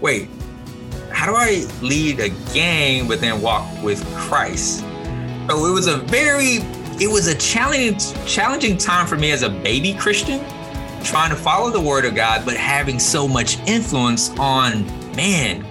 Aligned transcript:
wait, 0.00 0.28
how 1.10 1.26
do 1.26 1.34
I 1.34 1.66
lead 1.82 2.20
a 2.20 2.28
gang 2.52 3.08
but 3.08 3.20
then 3.20 3.40
walk 3.40 3.82
with 3.82 4.04
Christ? 4.14 4.80
So 5.48 5.66
it 5.66 5.72
was 5.72 5.86
a 5.86 5.98
very, 5.98 6.58
it 7.00 7.10
was 7.10 7.26
a 7.28 7.34
challenging, 7.34 7.98
challenging 8.26 8.76
time 8.76 9.06
for 9.06 9.16
me 9.16 9.30
as 9.30 9.42
a 9.42 9.48
baby 9.48 9.94
Christian, 9.94 10.44
trying 11.04 11.30
to 11.30 11.36
follow 11.36 11.70
the 11.70 11.80
word 11.80 12.04
of 12.04 12.14
God, 12.14 12.44
but 12.44 12.56
having 12.56 12.98
so 12.98 13.26
much 13.26 13.58
influence 13.66 14.30
on 14.38 14.84
man. 15.16 15.64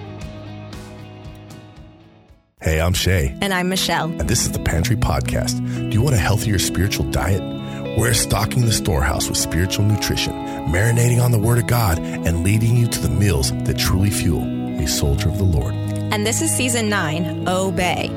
Hey, 2.60 2.80
I'm 2.80 2.94
Shay. 2.94 3.36
And 3.42 3.54
I'm 3.54 3.68
Michelle. 3.68 4.10
And 4.10 4.28
this 4.28 4.42
is 4.42 4.52
the 4.52 4.58
Pantry 4.58 4.96
Podcast. 4.96 5.64
Do 5.90 5.94
you 5.94 6.02
want 6.02 6.16
a 6.16 6.18
healthier 6.18 6.58
spiritual 6.58 7.08
diet? 7.10 7.55
We're 7.96 8.12
stocking 8.12 8.66
the 8.66 8.72
storehouse 8.72 9.26
with 9.26 9.38
spiritual 9.38 9.86
nutrition, 9.86 10.34
marinating 10.68 11.22
on 11.22 11.32
the 11.32 11.38
Word 11.38 11.56
of 11.56 11.66
God, 11.66 11.98
and 11.98 12.44
leading 12.44 12.76
you 12.76 12.86
to 12.88 13.00
the 13.00 13.08
meals 13.08 13.52
that 13.64 13.78
truly 13.78 14.10
fuel 14.10 14.42
a 14.78 14.86
soldier 14.86 15.30
of 15.30 15.38
the 15.38 15.44
Lord. 15.44 15.74
And 16.12 16.26
this 16.26 16.42
is 16.42 16.54
season 16.54 16.90
nine, 16.90 17.48
Obey. 17.48 18.10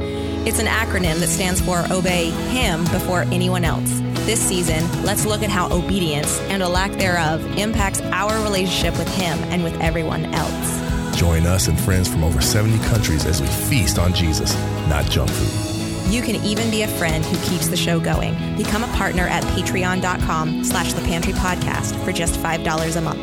It's 0.45 0.59
an 0.59 0.65
acronym 0.65 1.19
that 1.21 1.29
stands 1.29 1.61
for 1.61 1.85
Obey 1.91 2.29
Him 2.49 2.83
before 2.85 3.21
anyone 3.31 3.63
else. 3.63 3.89
This 4.25 4.41
season, 4.41 4.83
let's 5.03 5.25
look 5.25 5.43
at 5.43 5.49
how 5.49 5.71
obedience 5.71 6.41
and 6.49 6.61
a 6.61 6.67
lack 6.67 6.91
thereof 6.91 7.41
impacts 7.57 8.01
our 8.01 8.43
relationship 8.43 8.97
with 8.97 9.07
Him 9.15 9.39
and 9.45 9.63
with 9.63 9.79
everyone 9.79 10.25
else. 10.33 11.17
Join 11.17 11.45
us 11.45 11.69
and 11.69 11.79
friends 11.79 12.09
from 12.09 12.25
over 12.25 12.41
70 12.41 12.77
countries 12.89 13.25
as 13.25 13.41
we 13.41 13.47
feast 13.47 13.97
on 13.97 14.13
Jesus, 14.13 14.53
not 14.89 15.05
junk 15.05 15.29
food. 15.29 15.78
You 16.07 16.21
can 16.21 16.35
even 16.43 16.71
be 16.71 16.83
a 16.83 16.87
friend 16.87 17.23
who 17.25 17.37
keeps 17.49 17.67
the 17.67 17.77
show 17.77 17.99
going. 17.99 18.33
Become 18.57 18.83
a 18.83 18.87
partner 18.95 19.27
at 19.27 19.43
patreon.com 19.55 20.63
slash 20.63 20.93
the 20.93 21.01
pantry 21.01 21.33
podcast 21.33 22.03
for 22.03 22.11
just 22.11 22.35
$5 22.39 22.95
a 22.95 23.01
month. 23.01 23.19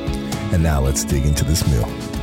And 0.53 0.63
now 0.63 0.81
let's 0.81 1.05
dig 1.05 1.25
into 1.25 1.45
this 1.45 1.67
meal. 1.69 2.16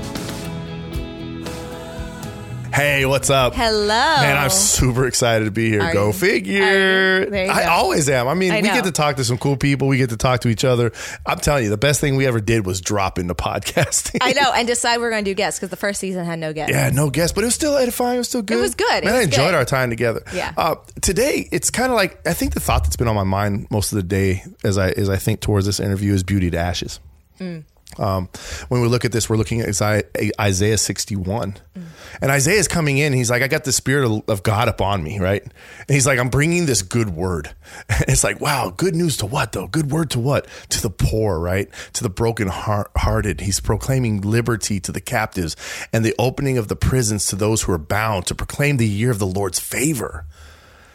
Hey, 2.73 3.05
what's 3.05 3.29
up? 3.29 3.53
Hello. 3.53 3.88
Man, 3.88 4.35
I'm 4.35 4.49
super 4.49 5.05
excited 5.05 5.45
to 5.45 5.52
be 5.52 5.69
here. 5.69 5.83
Are 5.83 5.93
go 5.93 6.07
you? 6.07 6.13
figure. 6.13 7.23
You 7.23 7.52
I 7.52 7.65
go. 7.65 7.69
always 7.69 8.09
am. 8.09 8.27
I 8.27 8.33
mean, 8.33 8.52
I 8.52 8.61
we 8.61 8.67
know. 8.67 8.73
get 8.73 8.85
to 8.85 8.91
talk 8.91 9.17
to 9.17 9.23
some 9.23 9.38
cool 9.38 9.57
people. 9.57 9.88
We 9.88 9.97
get 9.97 10.09
to 10.09 10.17
talk 10.17 10.39
to 10.39 10.47
each 10.47 10.65
other. 10.65 10.91
I'm 11.23 11.38
telling 11.38 11.65
you, 11.65 11.69
the 11.69 11.77
best 11.77 12.02
thing 12.02 12.15
we 12.15 12.25
ever 12.25 12.39
did 12.39 12.65
was 12.65 12.81
drop 12.81 13.19
into 13.19 13.35
podcasting. 13.35 14.17
I 14.21 14.33
know, 14.33 14.52
and 14.55 14.67
decide 14.67 14.97
we're 14.97 15.11
going 15.11 15.23
to 15.23 15.30
do 15.30 15.35
guests 15.35 15.59
because 15.59 15.69
the 15.69 15.75
first 15.75 15.99
season 15.99 16.25
had 16.25 16.39
no 16.39 16.52
guests. 16.52 16.73
Yeah, 16.73 16.89
no 16.89 17.11
guests, 17.11 17.31
but 17.35 17.43
it 17.43 17.45
was 17.47 17.53
still 17.53 17.77
edifying. 17.77 18.15
It 18.15 18.19
was 18.19 18.30
still 18.30 18.41
good. 18.41 18.57
It 18.57 18.61
was 18.61 18.73
good. 18.73 19.03
Man, 19.03 19.13
I 19.13 19.21
enjoyed 19.21 19.49
good. 19.49 19.53
our 19.53 19.65
time 19.65 19.91
together. 19.91 20.23
Yeah. 20.33 20.53
Uh, 20.58 20.75
today, 20.99 21.47
it's 21.52 21.69
kind 21.69 21.91
of 21.91 21.95
like 21.95 22.27
I 22.27 22.33
think 22.33 22.55
the 22.55 22.59
thought 22.59 22.85
that's 22.85 22.95
been 22.95 23.08
on 23.08 23.15
my 23.15 23.23
mind 23.23 23.67
most 23.69 23.91
of 23.91 23.97
the 23.97 24.03
day 24.03 24.43
as 24.63 24.80
I 24.80 24.89
as 24.89 25.09
I 25.09 25.17
think 25.17 25.41
towards 25.41 25.67
this 25.67 25.80
interview 25.80 26.11
is 26.13 26.23
beauty 26.23 26.49
to 26.49 26.58
ashes. 26.58 26.99
Mm. 27.39 27.65
Um, 27.97 28.30
when 28.69 28.81
we 28.81 28.88
look 28.88 29.05
at 29.05 29.11
this, 29.11 29.30
we're 29.30 29.38
looking 29.38 29.61
at 29.61 29.69
Isaiah, 29.69 30.03
Isaiah 30.39 30.77
61. 30.77 31.58
Mm. 31.77 31.83
And 32.22 32.31
Isaiah 32.31 32.59
is 32.59 32.67
coming 32.67 32.97
in. 32.97 33.13
He's 33.13 33.30
like, 33.30 33.41
I 33.41 33.47
got 33.47 33.63
the 33.63 33.72
spirit 33.72 34.23
of, 34.27 34.44
God 34.44 34.67
upon 34.67 35.03
me, 35.03 35.19
right? 35.19 35.41
And 35.41 35.53
he's 35.89 36.05
like, 36.05 36.19
I'm 36.19 36.30
bringing 36.30 36.66
this 36.66 36.81
good 36.81 37.09
word. 37.09 37.53
it's 38.08 38.23
like, 38.23 38.41
wow, 38.41 38.73
good 38.75 38.95
news 38.95 39.17
to 39.17 39.25
what 39.25 39.53
though? 39.53 39.67
Good 39.67 39.89
word 39.91 40.09
to 40.11 40.19
what? 40.19 40.47
To 40.69 40.81
the 40.81 40.89
poor, 40.89 41.39
right? 41.39 41.69
To 41.94 42.03
the 42.03 42.09
broken 42.09 42.49
hearted. 42.49 43.41
He's 43.41 43.59
proclaiming 43.59 44.21
liberty 44.21 44.80
to 44.81 44.91
the 44.91 45.02
captives 45.02 45.55
and 45.94 46.03
the 46.03 46.16
opening 46.19 46.58
of 46.58 46.67
the 46.67 46.75
prisons 46.75 47.27
to 47.27 47.36
those 47.36 47.64
who 47.64 47.71
are 47.71 47.77
bound 47.77 48.25
to 48.27 48.36
proclaim 48.36 48.77
the 48.77 48.88
year 48.88 49.11
of 49.11 49.19
the 49.19 49.27
Lord's 49.27 49.59
favor. 49.59 50.25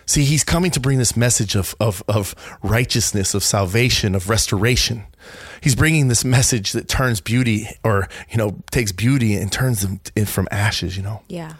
See, 0.08 0.24
he's 0.24 0.42
coming 0.42 0.70
to 0.70 0.80
bring 0.80 0.96
this 0.96 1.19
message 1.19 1.54
of, 1.54 1.74
of, 1.80 2.02
of 2.08 2.34
righteousness, 2.62 3.34
of 3.34 3.44
salvation, 3.44 4.14
of 4.14 4.30
restoration. 4.30 5.04
He's 5.61 5.74
bringing 5.74 6.08
this 6.08 6.24
message 6.24 6.72
that 6.72 6.88
turns 6.88 7.20
beauty 7.20 7.69
or, 7.84 8.08
you 8.30 8.36
know, 8.36 8.58
takes 8.70 8.92
beauty 8.92 9.34
and 9.34 9.50
turns 9.50 9.83
them 9.83 10.00
from 10.27 10.48
ashes, 10.50 10.97
you 10.97 11.02
know. 11.02 11.22
Yeah. 11.28 11.55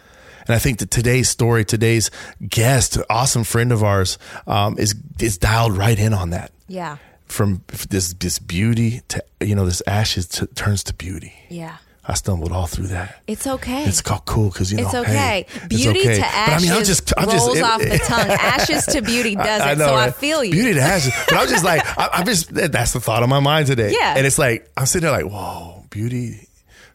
And 0.47 0.55
I 0.55 0.59
think 0.59 0.79
that 0.79 0.89
today's 0.89 1.29
story, 1.29 1.63
today's 1.63 2.09
guest, 2.47 2.97
awesome 3.09 3.43
friend 3.43 3.71
of 3.71 3.83
ours, 3.83 4.17
um, 4.47 4.77
is, 4.79 4.95
is 5.19 5.37
dialed 5.37 5.77
right 5.77 5.97
in 5.97 6.13
on 6.13 6.31
that. 6.31 6.51
Yeah. 6.67 6.97
From 7.25 7.63
this, 7.89 8.13
this 8.13 8.39
beauty 8.39 9.01
to, 9.09 9.23
you 9.41 9.53
know, 9.53 9.65
this 9.65 9.83
ashes 9.85 10.27
to, 10.29 10.47
turns 10.47 10.83
to 10.85 10.93
beauty. 10.95 11.33
Yeah. 11.49 11.77
I 12.09 12.15
stumbled 12.15 12.51
all 12.51 12.65
through 12.65 12.87
that. 12.87 13.21
It's 13.27 13.45
okay. 13.45 13.83
It's 13.85 14.01
called 14.01 14.25
cool 14.25 14.49
because 14.49 14.71
you 14.71 14.79
know 14.79 14.85
It's 14.87 14.95
okay. 14.95 15.11
hey, 15.11 15.45
it's 15.53 15.67
beauty 15.67 15.99
okay. 15.99 16.15
to 16.15 16.21
But 16.21 16.27
ashes 16.27 16.63
I 16.63 16.67
mean, 16.67 16.79
I'm 16.79 16.83
just, 16.85 17.13
I'm 17.15 17.29
just, 17.29 17.45
rolls 17.45 17.57
it- 17.59 17.63
off 17.63 17.79
the 17.81 17.97
tongue. 17.99 18.27
Ashes 18.31 18.85
to 18.87 19.01
beauty 19.03 19.35
doesn't. 19.35 19.67
I 19.67 19.75
know, 19.75 19.85
so 19.85 19.93
I 19.93 20.09
feel 20.09 20.43
you. 20.43 20.51
Beauty 20.51 20.73
to 20.73 20.81
ashes. 20.81 21.13
But 21.27 21.37
I'm 21.37 21.47
just 21.47 21.63
like, 21.63 21.81
I, 21.99 22.09
I'm 22.13 22.25
just, 22.25 22.51
that's 22.51 22.93
the 22.93 22.99
thought 22.99 23.21
on 23.21 23.29
my 23.29 23.39
mind 23.39 23.67
today. 23.67 23.93
Yeah. 23.99 24.15
And 24.17 24.25
it's 24.25 24.39
like, 24.39 24.67
I'm 24.75 24.87
sitting 24.87 25.07
there 25.07 25.11
like, 25.23 25.31
whoa, 25.31 25.85
beauty 25.91 26.48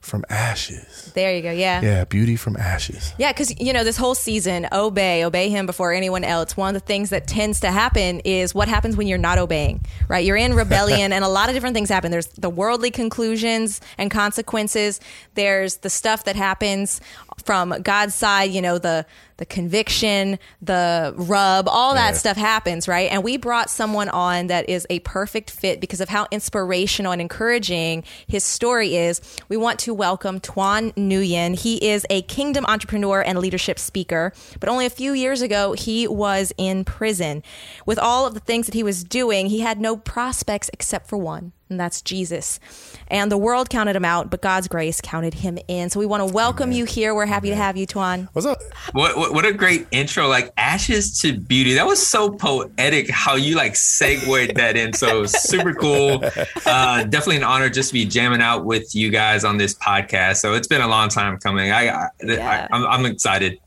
from 0.04 0.24
ashes. 0.28 1.10
there 1.14 1.34
you 1.34 1.42
go. 1.42 1.50
Yeah. 1.50 1.80
Yeah, 1.82 2.04
beauty 2.04 2.36
from 2.36 2.56
ashes. 2.56 3.12
Yeah, 3.18 3.32
because 3.32 3.58
you 3.60 3.72
know 3.72 3.84
this 3.84 3.96
whole 3.96 4.14
season, 4.14 4.68
obey, 4.72 5.24
obey 5.24 5.48
him 5.48 5.66
before 5.66 5.92
anyone 5.92 6.24
else. 6.24 6.56
One 6.56 6.74
of 6.74 6.80
the 6.80 6.86
things 6.86 7.10
that 7.10 7.26
tends 7.26 7.60
to 7.60 7.70
happen 7.70 8.20
is 8.20 8.54
what 8.54 8.68
happens 8.68 8.96
when 8.96 9.06
you're 9.06 9.18
not 9.18 9.38
obeying. 9.38 9.80
Right, 10.08 10.24
you're 10.24 10.36
in 10.36 10.54
rebellion, 10.64 11.12
and 11.12 11.24
a 11.24 11.28
lot 11.28 11.48
of 11.48 11.54
different 11.54 11.74
things 11.74 11.88
happen. 11.88 12.10
There's 12.10 12.26
the 12.28 12.50
worldly 12.50 12.90
conclusions 12.90 13.80
and 13.98 14.10
consequences. 14.10 15.00
There's 15.34 15.78
the 15.78 15.90
stuff 15.90 16.24
that 16.24 16.36
happens 16.36 17.00
from 17.44 17.70
God's 17.82 18.14
side. 18.14 18.50
You 18.50 18.62
know 18.62 18.78
the 18.78 19.06
the 19.36 19.44
conviction, 19.44 20.38
the 20.62 21.12
rub, 21.16 21.66
all 21.68 21.94
that 21.94 22.12
Yeah. 22.12 22.18
stuff 22.18 22.36
happens. 22.36 22.86
Right, 22.86 23.10
and 23.10 23.24
we 23.24 23.36
brought 23.36 23.68
someone 23.68 24.08
on 24.08 24.46
that 24.46 24.68
is 24.68 24.86
a 24.90 25.00
perfect 25.00 25.50
fit 25.50 25.80
because 25.80 26.00
of 26.00 26.08
how 26.08 26.28
inspirational 26.30 27.10
and 27.10 27.20
encouraging 27.20 28.04
his 28.28 28.44
story 28.44 28.96
is. 28.96 29.20
We 29.48 29.56
want 29.56 29.80
to 29.80 29.92
welcome 29.92 30.38
Tuan 30.38 30.92
Nguyen. 30.92 31.58
He 31.58 31.76
is 31.84 32.06
a 32.10 32.22
kingdom 32.22 32.64
entrepreneur 32.66 33.22
and 33.22 33.38
leadership 33.40 33.78
speaker, 33.80 34.32
but 34.60 34.68
only 34.68 34.86
a 34.86 34.90
few 34.90 35.12
years 35.12 35.42
ago, 35.42 35.72
he 35.72 36.06
was 36.06 36.52
in 36.56 36.84
prison. 36.84 37.42
With 37.86 37.98
all 37.98 38.26
of 38.26 38.34
the 38.34 38.40
things 38.40 38.66
that 38.66 38.74
he 38.74 38.84
was 38.84 39.02
doing, 39.02 39.46
he 39.46 39.60
had 39.60 39.80
no 39.80 39.96
prospects 39.96 40.70
except 40.72 41.08
for 41.08 41.16
one, 41.16 41.50
and 41.74 41.80
that's 41.80 42.02
Jesus. 42.02 42.60
And 43.08 43.30
the 43.32 43.36
world 43.36 43.68
counted 43.68 43.96
him 43.96 44.04
out, 44.04 44.30
but 44.30 44.40
God's 44.40 44.68
grace 44.68 45.00
counted 45.00 45.34
him 45.34 45.58
in. 45.66 45.90
So 45.90 45.98
we 45.98 46.06
want 46.06 46.26
to 46.26 46.32
welcome 46.32 46.70
you 46.70 46.84
here. 46.84 47.14
We're 47.14 47.26
happy 47.26 47.50
to 47.50 47.56
have 47.56 47.76
you, 47.76 47.84
Tuan. 47.84 48.28
What's 48.32 48.46
up? 48.46 48.60
What, 48.92 49.16
what 49.16 49.34
what 49.34 49.44
a 49.44 49.52
great 49.52 49.86
intro! 49.90 50.28
Like 50.28 50.52
ashes 50.56 51.20
to 51.20 51.36
beauty. 51.36 51.74
That 51.74 51.86
was 51.86 52.04
so 52.04 52.30
poetic. 52.30 53.10
How 53.10 53.34
you 53.34 53.56
like 53.56 53.74
segued 53.74 54.54
that 54.56 54.76
in. 54.76 54.92
So 54.92 55.26
super 55.26 55.74
cool. 55.74 56.22
Uh, 56.66 57.04
definitely 57.04 57.36
an 57.36 57.44
honor 57.44 57.68
just 57.68 57.88
to 57.88 57.92
be 57.92 58.04
jamming 58.04 58.40
out 58.40 58.64
with 58.64 58.94
you 58.94 59.10
guys 59.10 59.44
on 59.44 59.56
this 59.56 59.74
podcast. 59.74 60.36
So 60.36 60.54
it's 60.54 60.66
been 60.66 60.80
a 60.80 60.88
long 60.88 61.08
time 61.08 61.38
coming. 61.38 61.70
I, 61.70 61.88
I, 61.88 62.08
Yeah. 62.22 62.68
I 62.70 62.74
I'm, 62.74 62.86
I'm 62.86 63.06
excited. 63.06 63.58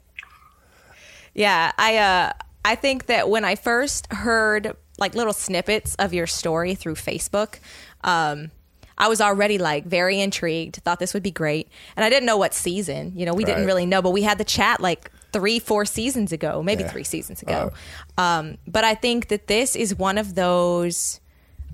Yeah, 1.33 1.71
I 1.77 1.97
uh 1.97 2.33
I 2.65 2.75
think 2.75 3.05
that 3.05 3.29
when 3.29 3.45
I 3.45 3.55
first 3.55 4.11
heard 4.11 4.75
like 4.97 5.15
little 5.15 5.33
snippets 5.33 5.95
of 5.95 6.13
your 6.13 6.27
story 6.27 6.75
through 6.75 6.95
Facebook, 6.95 7.59
um 8.03 8.51
I 8.99 9.09
was 9.09 9.21
already 9.21 9.59
like 9.59 9.85
very 9.85 10.19
intrigued, 10.19 10.77
thought 10.77 10.97
this 10.97 11.13
would 11.13 11.21
be 11.21 11.29
great. 11.29 11.69
And 11.95 12.03
I 12.03 12.09
didn't 12.09 12.25
know 12.25 12.37
what 12.37 12.55
season, 12.55 13.13
you 13.15 13.27
know, 13.27 13.35
we 13.35 13.43
didn't 13.43 13.67
really 13.67 13.85
know, 13.85 14.01
but 14.01 14.09
we 14.09 14.23
had 14.23 14.39
the 14.39 14.43
chat 14.43 14.79
like 14.81 15.11
3 15.33 15.59
4 15.59 15.85
seasons 15.85 16.31
ago, 16.31 16.63
maybe 16.63 16.81
Yeah. 16.83 16.89
3 16.89 17.03
seasons 17.03 17.41
ago. 17.43 17.71
Um 18.17 18.57
but 18.67 18.83
I 18.83 18.95
think 18.95 19.27
that 19.27 19.45
this 19.47 19.75
is 19.75 19.93
one 19.95 20.17
of 20.17 20.33
those 20.33 21.19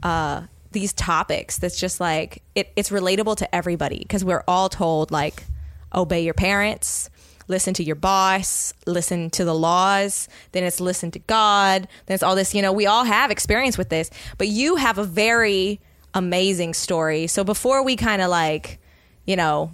uh 0.01 0.44
these 0.73 0.91
topics 0.91 1.59
that's 1.59 1.79
just 1.79 2.00
like 2.01 2.41
it, 2.55 2.72
it's 2.75 2.90
relatable 2.90 3.38
to 3.38 3.55
everybody 3.55 4.00
because 4.00 4.25
we're 4.25 4.44
all 4.47 4.67
told 4.69 5.11
like 5.11 5.45
obey 5.94 6.23
your 6.23 6.34
parents 6.34 7.09
listen 7.47 7.73
to 7.75 7.84
your 7.84 7.95
boss 7.95 8.73
listen 8.88 9.29
to 9.29 9.45
the 9.45 9.53
laws 9.53 10.28
then 10.51 10.63
it's 10.63 10.79
listen 10.81 11.11
to 11.11 11.19
god 11.19 11.88
then 12.07 12.16
it's 12.16 12.23
all 12.23 12.35
this 12.35 12.55
you 12.55 12.61
know 12.61 12.72
we 12.73 12.88
all 12.88 13.03
have 13.03 13.29
experience 13.29 13.78
with 13.78 13.90
this 13.90 14.09
but 14.40 14.47
you 14.47 14.75
have 14.78 14.97
a 14.97 15.03
very 15.03 15.79
amazing 16.13 16.74
story 16.74 17.28
so 17.28 17.44
before 17.44 17.84
we 17.84 17.96
kind 17.96 18.22
of 18.22 18.29
like 18.29 18.79
you 19.25 19.35
know 19.35 19.72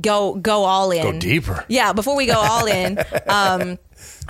go 0.00 0.34
go 0.36 0.64
all 0.64 0.90
in 0.90 1.02
Go 1.02 1.18
deeper. 1.18 1.64
yeah 1.68 1.92
before 1.92 2.16
we 2.16 2.26
go 2.26 2.34
all 2.38 2.66
in 2.66 2.98
um 3.28 3.78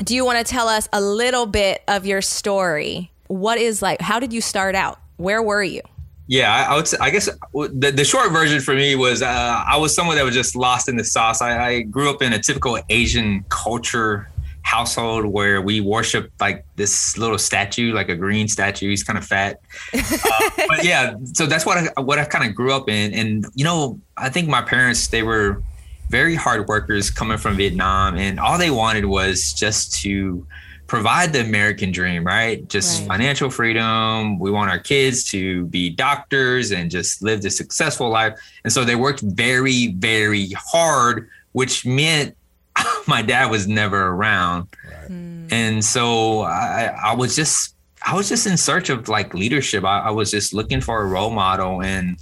do 0.04 0.14
you 0.14 0.24
want 0.24 0.44
to 0.44 0.50
tell 0.50 0.68
us 0.68 0.88
a 0.92 1.00
little 1.00 1.46
bit 1.46 1.82
of 1.88 2.06
your 2.06 2.22
story 2.22 3.10
what 3.28 3.58
is 3.58 3.82
like 3.82 4.00
how 4.00 4.18
did 4.18 4.32
you 4.32 4.40
start 4.40 4.74
out 4.74 4.98
where 5.16 5.42
were 5.42 5.62
you 5.62 5.82
Yeah, 6.28 6.54
I, 6.54 6.72
I 6.72 6.76
would. 6.76 6.88
Say, 6.88 6.96
I 7.00 7.10
guess 7.10 7.28
the, 7.52 7.92
the 7.94 8.04
short 8.04 8.32
version 8.32 8.60
for 8.60 8.74
me 8.74 8.94
was 8.94 9.22
uh, 9.22 9.64
I 9.66 9.76
was 9.76 9.94
someone 9.94 10.16
that 10.16 10.24
was 10.24 10.34
just 10.34 10.54
lost 10.56 10.88
in 10.88 10.96
the 10.96 11.04
sauce. 11.04 11.42
I, 11.42 11.66
I 11.66 11.80
grew 11.82 12.08
up 12.08 12.22
in 12.22 12.32
a 12.32 12.38
typical 12.38 12.78
Asian 12.88 13.44
culture 13.48 14.28
household 14.76 15.24
where 15.36 15.58
we 15.68 15.76
worship 15.96 16.24
like 16.40 16.64
this 16.76 17.18
little 17.22 17.38
statue, 17.38 17.88
like 17.92 18.08
a 18.08 18.16
green 18.24 18.46
statue. 18.48 18.88
He's 18.88 19.04
kind 19.08 19.18
of 19.18 19.24
fat, 19.34 19.60
uh, 19.94 20.50
but 20.70 20.80
yeah. 20.84 21.14
So 21.34 21.46
that's 21.46 21.64
what 21.66 21.76
I 21.78 22.00
what 22.08 22.18
I 22.18 22.24
kind 22.34 22.44
of 22.48 22.54
grew 22.54 22.72
up 22.78 22.88
in, 22.88 23.12
and 23.20 23.46
you 23.54 23.64
know, 23.68 24.00
I 24.16 24.28
think 24.34 24.48
my 24.48 24.62
parents 24.62 25.08
they 25.08 25.22
were 25.22 25.62
very 26.10 26.34
hard 26.44 26.60
workers 26.68 27.10
coming 27.10 27.38
from 27.38 27.56
Vietnam, 27.56 28.16
and 28.16 28.40
all 28.40 28.58
they 28.58 28.70
wanted 28.70 29.04
was 29.06 29.52
just 29.64 29.82
to 30.02 30.46
provide 30.86 31.32
the 31.32 31.40
American 31.40 31.90
dream, 31.90 32.22
right? 32.24 32.68
Just 32.68 32.90
Right. 32.92 33.08
financial 33.12 33.48
freedom. 33.50 34.38
We 34.38 34.50
want 34.50 34.68
our 34.70 34.78
kids 34.78 35.24
to 35.30 35.64
be 35.66 35.88
doctors 35.88 36.70
and 36.70 36.90
just 36.90 37.22
live 37.22 37.40
this 37.40 37.56
successful 37.56 38.10
life. 38.10 38.34
And 38.64 38.70
so 38.74 38.84
they 38.84 38.94
worked 39.06 39.22
very, 39.22 39.80
very 40.12 40.50
hard, 40.72 41.30
which 41.52 41.86
meant 41.86 42.36
my 43.06 43.22
dad 43.22 43.50
was 43.50 43.68
never 43.68 44.08
around. 44.08 44.68
Hmm. 45.06 45.46
And 45.50 45.84
so 45.84 46.42
I, 46.42 46.94
I 47.04 47.14
was 47.14 47.36
just 47.36 47.74
I 48.04 48.16
was 48.16 48.28
just 48.28 48.46
in 48.46 48.56
search 48.56 48.90
of 48.90 49.08
like 49.08 49.34
leadership. 49.34 49.84
I, 49.84 50.00
I 50.00 50.10
was 50.10 50.30
just 50.30 50.52
looking 50.54 50.80
for 50.80 51.02
a 51.02 51.06
role 51.06 51.30
model 51.30 51.82
and 51.82 52.16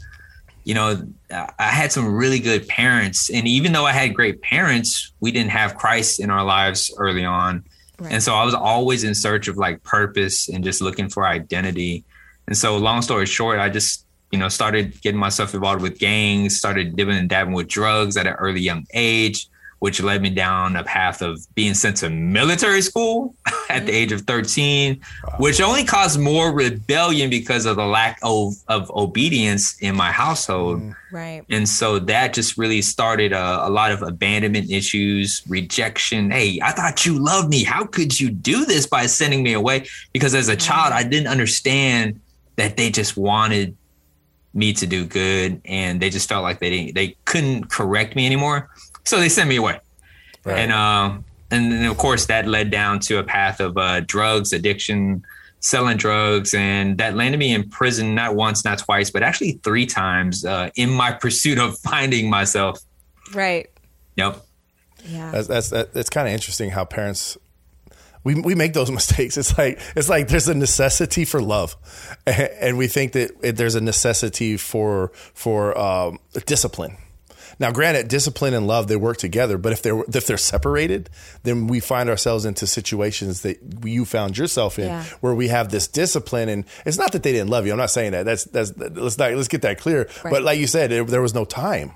you 0.65 0.75
know, 0.75 1.03
I 1.31 1.69
had 1.69 1.91
some 1.91 2.15
really 2.15 2.39
good 2.39 2.69
parents. 2.69 3.31
And 3.31 3.49
even 3.49 3.73
though 3.73 3.87
I 3.87 3.93
had 3.93 4.15
great 4.15 4.43
parents, 4.43 5.13
we 5.21 5.33
didn't 5.33 5.51
have 5.51 5.77
Christ 5.77 6.21
in 6.21 6.31
our 6.31 6.45
lives 6.45 6.95
early 6.99 7.25
on. 7.25 7.65
Right. 7.99 8.13
And 8.13 8.23
so 8.23 8.35
I 8.35 8.45
was 8.45 8.55
always 8.55 9.05
in 9.05 9.15
search 9.15 9.49
of 9.49 9.57
like 9.57 9.83
purpose 9.83 10.49
and 10.49 10.63
just 10.63 10.81
looking 10.81 11.09
for 11.09 11.27
identity. 11.27 12.05
And 12.47 12.57
so, 12.57 12.77
long 12.77 13.03
story 13.03 13.27
short, 13.27 13.59
I 13.59 13.69
just, 13.69 14.07
you 14.31 14.39
know, 14.39 14.49
started 14.49 15.01
getting 15.03 15.21
myself 15.21 15.55
involved 15.55 15.83
with 15.83 15.99
gangs, 15.99 16.57
started 16.57 16.97
dipping 16.97 17.17
and 17.17 17.29
dabbing 17.29 17.55
with 17.55 17.69
drugs 17.69 18.17
at 18.17 18.27
an 18.27 18.35
early 18.35 18.61
young 18.61 18.87
age, 18.95 19.49
which 19.81 20.03
led 20.03 20.23
me 20.23 20.31
down 20.31 20.77
a 20.77 20.85
path 20.85 21.23
of 21.23 21.47
being 21.55 21.75
sent 21.75 21.97
to 21.97 22.11
military 22.11 22.83
school 22.83 23.35
at 23.71 23.87
the 23.87 23.93
age 23.93 24.13
of 24.13 24.21
13, 24.23 25.01
which 25.39 25.61
only 25.61 25.85
caused 25.85 26.21
more 26.21 26.53
rebellion 26.53 27.31
because 27.31 27.67
of 27.67 27.77
the 27.77 27.85
lack 27.85 28.19
of, 28.23 28.55
of 28.69 28.91
obedience 28.91 29.77
in 29.81 29.97
my 29.97 30.13
household. 30.13 30.81
Mm. 30.81 30.97
Right. 31.13 31.43
And 31.49 31.69
so 31.69 31.99
that 31.99 32.35
just 32.35 32.59
really 32.59 32.83
started 32.83 33.33
a, 33.33 33.67
a 33.67 33.71
lot 33.71 33.91
of 33.91 34.03
abandonment 34.03 34.71
issues, 34.71 35.43
rejection. 35.49 36.31
Hey, 36.31 36.61
I 36.63 36.73
thought 36.73 37.05
you 37.07 37.19
loved 37.19 37.49
me. 37.49 37.65
How 37.65 37.85
could 37.85 38.21
you 38.21 38.31
do 38.31 38.67
this 38.67 38.87
by 38.87 39.07
sending 39.07 39.43
me 39.43 39.55
away? 39.55 39.87
Because 40.13 40.35
as 40.35 40.49
a 40.49 40.57
child, 40.57 40.93
I 40.93 41.03
didn't 41.05 41.29
understand 41.29 42.21
that 42.57 42.77
they 42.77 42.91
just 42.91 43.17
wanted 43.17 43.77
me 44.53 44.73
to 44.75 44.87
do 44.87 45.05
good 45.05 45.61
and 45.65 46.01
they 46.01 46.11
just 46.11 46.29
felt 46.29 46.43
like 46.43 46.59
they 46.59 46.71
didn't, 46.71 46.95
they 46.95 47.17
couldn't 47.25 47.71
correct 47.71 48.15
me 48.15 48.27
anymore. 48.27 48.69
So 49.11 49.19
they 49.19 49.29
sent 49.29 49.49
me 49.49 49.57
away. 49.57 49.81
Right. 50.45 50.61
And 50.61 50.71
uh, 50.71 51.19
and 51.51 51.73
then 51.73 51.85
of 51.87 51.99
course 51.99 52.27
that 52.27 52.47
led 52.47 52.71
down 52.71 53.01
to 53.01 53.19
a 53.19 53.25
path 53.25 53.59
of 53.59 53.77
uh, 53.77 54.03
drugs 54.07 54.53
addiction, 54.53 55.25
selling 55.59 55.97
drugs, 55.97 56.55
and 56.55 56.97
that 56.99 57.17
landed 57.17 57.39
me 57.39 57.53
in 57.53 57.69
prison 57.69 58.15
not 58.15 58.37
once, 58.37 58.65
not 58.65 58.79
twice, 58.79 59.11
but 59.11 59.25
actually 59.25 59.59
three 59.65 59.85
times 59.85 60.45
uh, 60.45 60.71
in 60.77 60.91
my 60.91 61.11
pursuit 61.21 61.59
of 61.59 61.77
finding 61.81 62.31
myself. 62.31 62.79
Right. 63.35 63.69
Yep. 64.15 64.47
Yeah. 65.07 65.33
That's 65.33 65.49
that's 65.49 65.71
that's 65.71 66.11
kind 66.11 66.29
of 66.29 66.33
interesting 66.33 66.71
how 66.71 66.85
parents 66.85 67.37
we 68.23 68.41
we 68.41 68.55
make 68.55 68.75
those 68.75 68.91
mistakes. 68.93 69.37
It's 69.37 69.59
like 69.59 69.81
it's 69.97 70.09
like 70.09 70.29
there's 70.29 70.47
a 70.47 70.55
necessity 70.55 71.25
for 71.25 71.43
love, 71.43 71.77
and 72.29 72.79
we 72.79 72.87
think 72.87 73.11
that 73.15 73.33
it, 73.43 73.57
there's 73.57 73.75
a 73.75 73.81
necessity 73.81 74.57
for 74.57 75.11
for 75.35 75.77
um, 75.77 76.21
discipline. 76.47 76.97
Now, 77.61 77.71
granted, 77.71 78.09
discipline 78.09 78.55
and 78.55 78.67
love 78.67 78.89
they 78.89 78.97
work 78.97 79.19
together, 79.19 79.59
but 79.59 79.73
if 79.73 79.83
they're 79.83 80.03
if 80.13 80.27
they're 80.27 80.37
separated, 80.39 81.11
then 81.43 81.67
we 81.69 81.79
find 81.79 82.09
ourselves 82.09 82.45
into 82.47 82.67
situations 82.67 83.43
that 83.43 83.61
you 83.85 84.05
found 84.07 84.37
yourself 84.39 84.79
in, 84.79 84.87
Yeah. 84.87 85.05
where 85.21 85.35
we 85.35 85.49
have 85.49 85.71
this 85.71 85.87
discipline, 85.87 86.49
and 86.49 86.65
it's 86.87 86.97
not 86.99 87.13
that 87.13 87.23
they 87.23 87.33
didn't 87.33 87.51
love 87.51 87.67
you. 87.67 87.73
I'm 87.73 87.79
not 87.79 87.91
saying 87.91 88.13
that. 88.13 88.25
That's 88.25 88.45
that's 88.45 88.73
let's 88.77 89.19
not 89.19 89.33
let's 89.35 89.49
get 89.49 89.61
that 89.63 89.79
clear. 89.79 90.09
Right. 90.25 90.31
But 90.33 90.43
like 90.43 90.59
you 90.59 90.67
said, 90.67 90.91
there, 90.91 91.05
there 91.05 91.23
was 91.23 91.35
no 91.35 91.45
time. 91.45 91.93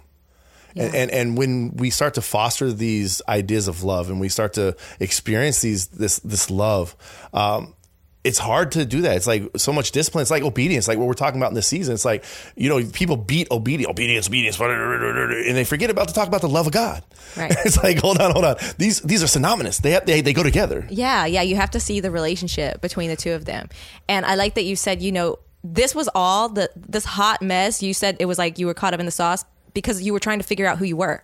And, 0.77 0.95
and 0.95 1.11
and 1.13 1.39
when 1.39 1.77
we 1.77 1.89
start 1.91 2.15
to 2.15 2.21
foster 2.21 2.73
these 2.73 3.23
ideas 3.29 3.69
of 3.69 3.85
love 3.85 4.11
and 4.11 4.21
we 4.21 4.29
start 4.29 4.55
to 4.55 4.77
experience 5.01 5.61
these 5.61 5.87
this 5.87 6.19
this 6.19 6.51
love 6.51 6.97
um 7.33 7.75
it's 8.25 8.39
hard 8.39 8.73
to 8.73 8.87
do 8.87 9.03
that. 9.03 9.17
It's 9.17 9.27
like 9.27 9.45
so 9.57 9.73
much 9.73 9.93
discipline. 9.93 10.23
It's 10.23 10.31
like 10.31 10.43
obedience, 10.43 10.89
like 10.89 10.99
what 10.99 11.07
we're 11.07 11.13
talking 11.13 11.39
about 11.39 11.51
in 11.51 11.55
this 11.55 11.67
season. 11.67 11.93
It's 11.93 12.07
like, 12.07 12.25
you 12.57 12.71
know, 12.71 12.83
people 12.93 13.19
beat 13.19 13.51
obedience, 13.51 13.91
obedience, 13.91 14.27
obedience, 14.27 14.59
and 14.61 15.57
they 15.57 15.65
forget 15.65 15.91
about 15.91 16.09
to 16.09 16.15
talk 16.15 16.27
about 16.27 16.41
the 16.41 16.49
love 16.49 16.67
of 16.67 16.73
God. 16.73 17.05
Right. 17.37 17.55
It's 17.65 17.83
like, 17.83 17.99
hold 17.99 18.19
on, 18.19 18.33
hold 18.33 18.45
on. 18.45 18.57
These 18.79 19.01
these 19.01 19.23
are 19.23 19.27
synonymous. 19.27 19.79
They 19.79 19.93
have, 19.93 20.07
they 20.07 20.23
they 20.23 20.33
go 20.33 20.43
together. 20.43 20.87
Yeah, 20.91 21.27
yeah, 21.27 21.43
you 21.43 21.57
have 21.57 21.71
to 21.73 21.81
see 21.81 22.01
the 22.01 22.11
relationship 22.11 22.81
between 22.81 23.11
the 23.11 23.17
two 23.17 23.33
of 23.33 23.45
them. 23.45 23.69
And 24.09 24.25
I 24.25 24.35
like 24.35 24.55
that 24.55 24.65
you 24.65 24.77
said, 24.77 25.03
you 25.03 25.13
know, 25.13 25.39
this 25.63 25.95
was 25.95 26.09
all 26.15 26.49
the 26.49 26.71
this 26.77 27.05
hot 27.05 27.43
mess. 27.43 27.83
You 27.83 27.95
said 27.95 28.17
it 28.21 28.27
was 28.27 28.39
like 28.39 28.59
you 28.59 28.67
were 28.67 28.75
caught 28.75 28.95
up 28.95 29.01
in 29.01 29.07
the 29.07 29.13
sauce 29.13 29.45
because 29.75 30.03
you 30.03 30.13
were 30.13 30.21
trying 30.21 30.39
to 30.39 30.45
figure 30.45 30.67
out 30.67 30.79
who 30.79 30.85
you 30.85 30.97
were. 30.97 31.23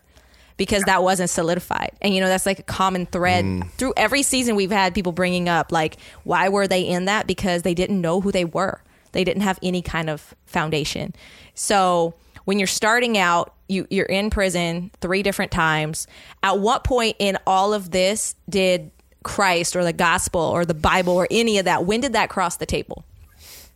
Because 0.61 0.83
that 0.83 1.03
wasn't 1.03 1.31
solidified. 1.31 1.93
And 2.03 2.15
you 2.15 2.21
know, 2.21 2.29
that's 2.29 2.45
like 2.45 2.59
a 2.59 2.63
common 2.65 3.07
thread 3.07 3.65
through 3.79 3.95
every 3.97 4.23
season 4.23 4.57
we've 4.57 4.71
had 4.71 4.95
people 4.95 5.11
bringing 5.11 5.49
up 5.49 5.73
like 5.73 5.97
why 6.25 6.51
were 6.51 6.69
they 6.69 6.83
in 6.83 7.07
that 7.07 7.27
because 7.27 7.63
they 7.63 7.73
didn't 7.73 7.99
know 7.99 8.21
who 8.21 8.31
they 8.31 8.45
were. 8.45 8.83
They 9.13 9.25
didn't 9.25 9.41
have 9.41 9.59
any 9.63 9.81
kind 9.81 10.11
of 10.11 10.35
foundation. 10.45 11.15
So, 11.55 12.13
when 12.45 12.59
you're 12.59 12.67
starting 12.67 13.17
out, 13.17 13.55
you, 13.69 13.87
you're 13.89 14.05
in 14.05 14.29
prison 14.29 14.91
three 15.01 15.23
different 15.23 15.51
times. 15.51 16.07
At 16.43 16.59
what 16.59 16.85
point 16.85 17.17
in 17.19 17.39
all 17.47 17.73
of 17.73 17.91
this 17.91 18.35
did 18.47 18.91
Christ 19.23 19.77
or 19.77 19.83
the 19.83 19.95
gospel 19.95 20.43
or 20.43 20.67
the 20.67 20.75
Bible 20.75 21.15
or 21.15 21.27
any 21.31 21.57
of 21.57 21.65
that, 21.65 21.87
when 21.87 22.03
did 22.03 22.13
that 22.13 22.29
cross 22.29 22.57
the 22.57 22.67
table? 22.67 23.07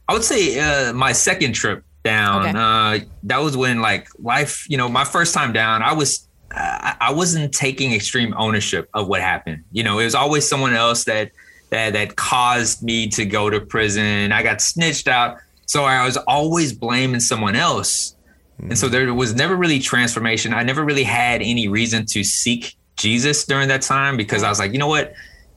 I 0.06 0.12
would 0.12 0.24
say 0.24 0.58
uh, 0.58 0.92
my 0.92 1.12
second 1.12 1.54
trip 1.54 1.82
down. 2.02 2.42
Okay. 2.42 2.52
Uh, 2.54 3.08
that 3.24 3.38
was 3.38 3.56
when 3.56 3.80
like 3.80 4.08
life. 4.18 4.68
You 4.68 4.76
know, 4.76 4.88
my 4.88 5.04
first 5.04 5.34
time 5.34 5.52
down, 5.52 5.82
I 5.82 5.94
was 5.94 6.28
I 6.56 7.12
wasn't 7.12 7.52
taking 7.52 7.92
extreme 7.92 8.34
ownership 8.36 8.88
of 8.94 9.08
what 9.08 9.20
happened. 9.20 9.64
You 9.72 9.82
know, 9.82 9.98
it 9.98 10.04
was 10.04 10.14
always 10.14 10.48
someone 10.48 10.74
else 10.74 11.04
that 11.04 11.32
that 11.70 11.94
that 11.94 12.16
caused 12.16 12.82
me 12.82 13.08
to 13.08 13.24
go 13.24 13.50
to 13.50 13.60
prison. 13.60 14.32
I 14.32 14.42
got 14.42 14.60
snitched 14.60 15.08
out, 15.08 15.38
so 15.66 15.84
I 15.84 16.04
was 16.04 16.16
always 16.16 16.72
blaming 16.72 17.20
someone 17.20 17.56
else. 17.56 18.14
And 18.60 18.78
so 18.78 18.88
mm. 18.88 18.92
there 18.92 19.14
was 19.14 19.34
never 19.34 19.56
really 19.56 19.80
transformation. 19.80 20.54
I 20.54 20.62
never 20.62 20.84
really 20.84 21.02
had 21.02 21.42
any 21.42 21.66
reason 21.66 22.06
to 22.06 22.22
seek 22.22 22.76
Jesus 22.96 23.44
during 23.44 23.68
that 23.68 23.82
time 23.82 24.16
because 24.16 24.44
I 24.44 24.48
was 24.48 24.60
like, 24.60 24.72
you 24.72 24.78
know 24.78 24.86
what? 24.86 25.12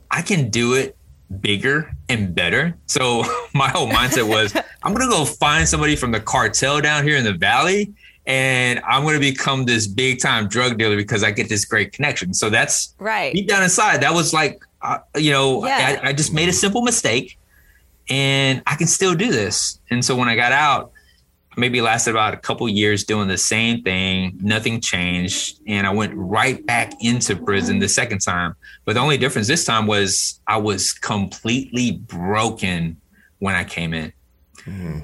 I 0.10 0.24
can 0.24 0.50
do 0.50 0.74
it 0.74 0.97
bigger 1.42 1.92
and 2.10 2.34
better. 2.34 2.78
So 2.86 3.24
my 3.54 3.70
whole 3.70 3.88
mindset 3.90 4.28
was 4.28 4.56
I'm 4.84 4.94
going 4.94 5.06
to 5.10 5.12
go 5.16 5.26
find 5.26 5.68
somebody 5.68 5.96
from 5.96 6.12
the 6.12 6.20
cartel 6.20 6.80
down 6.82 7.04
here 7.04 7.18
in 7.18 7.24
the 7.24 7.34
valley 7.34 7.94
and 8.26 8.80
I'm 8.88 9.04
going 9.04 9.16
to 9.16 9.20
become 9.20 9.66
this 9.66 9.88
big 9.88 10.20
time 10.22 10.48
drug 10.48 10.78
dealer 10.78 10.96
because 10.98 11.24
I 11.24 11.32
get 11.32 11.50
this 11.50 11.66
great 11.66 11.92
connection. 11.94 12.34
So 12.34 12.50
that's 12.50 12.94
Right. 13.00 13.34
deep 13.34 13.48
down 13.48 13.64
inside. 13.64 14.02
That 14.02 14.14
was 14.14 14.34
like, 14.34 14.62
uh, 14.82 15.00
you 15.16 15.32
know, 15.32 15.66
Yeah. 15.66 16.00
I, 16.04 16.10
I 16.10 16.14
just 16.14 16.34
made 16.34 16.50
a 16.50 16.54
simple 16.54 16.82
mistake 16.82 17.38
and 18.10 18.62
I 18.68 18.76
can 18.76 18.88
still 18.88 19.16
do 19.16 19.32
this. 19.32 19.80
And 19.90 20.04
so 20.04 20.16
when 20.16 20.30
I 20.30 20.36
got 20.36 20.52
out, 20.52 20.92
maybe 21.58 21.82
lasted 21.82 22.12
about 22.12 22.36
a 22.36 22.38
couple 22.38 22.70
years 22.70 23.04
doing 23.04 23.28
the 23.28 23.38
same 23.38 23.82
thing. 23.82 24.38
Nothing 24.42 24.80
changed. 24.80 25.60
And 25.68 25.88
I 25.88 25.90
went 25.90 26.14
right 26.16 26.64
back 26.66 26.94
into 27.02 27.36
prison 27.36 27.80
the 27.80 27.90
second 27.90 28.20
time. 28.20 28.56
But 28.86 28.94
the 28.94 29.00
only 29.00 29.18
difference 29.18 29.48
this 29.48 29.66
time 29.66 29.88
was 29.88 30.40
I 30.48 30.58
was 30.58 30.94
completely 30.94 31.94
broken 31.94 33.02
when 33.40 33.56
I 33.56 33.64
came 33.64 33.94
in. 33.94 34.14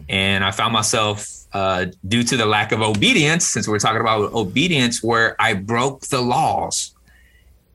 And 0.09 0.43
I 0.43 0.51
found 0.51 0.73
myself, 0.73 1.27
uh, 1.53 1.85
due 2.07 2.23
to 2.23 2.37
the 2.37 2.45
lack 2.45 2.71
of 2.71 2.81
obedience, 2.81 3.47
since 3.47 3.67
we're 3.67 3.79
talking 3.79 4.01
about 4.01 4.33
obedience, 4.33 5.01
where 5.01 5.35
I 5.41 5.53
broke 5.53 6.01
the 6.07 6.21
laws. 6.21 6.93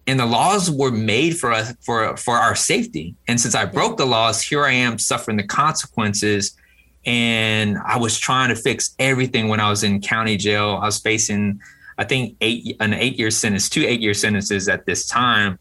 And 0.06 0.20
the 0.20 0.26
laws 0.26 0.70
were 0.70 0.90
made 0.90 1.38
for 1.38 1.52
us 1.52 1.74
for 1.80 2.16
for 2.16 2.36
our 2.36 2.54
safety. 2.54 3.14
And 3.26 3.40
since 3.40 3.54
I 3.54 3.66
broke 3.66 3.96
the 3.98 4.06
laws, 4.06 4.40
here 4.40 4.64
I 4.64 4.72
am 4.72 4.98
suffering 4.98 5.36
the 5.36 5.42
consequences 5.42 6.57
and 7.08 7.78
I 7.78 7.96
was 7.96 8.18
trying 8.18 8.50
to 8.50 8.54
fix 8.54 8.94
everything 8.98 9.48
when 9.48 9.60
I 9.60 9.70
was 9.70 9.82
in 9.82 10.02
county 10.02 10.36
jail. 10.36 10.78
I 10.82 10.84
was 10.84 10.98
facing, 10.98 11.58
I 11.96 12.04
think, 12.04 12.36
eight 12.42 12.76
an 12.80 12.92
eight 12.92 13.18
year 13.18 13.30
sentence, 13.30 13.70
two 13.70 13.82
eight 13.82 14.02
year 14.02 14.12
sentences 14.12 14.68
at 14.68 14.84
this 14.84 15.06
time, 15.06 15.58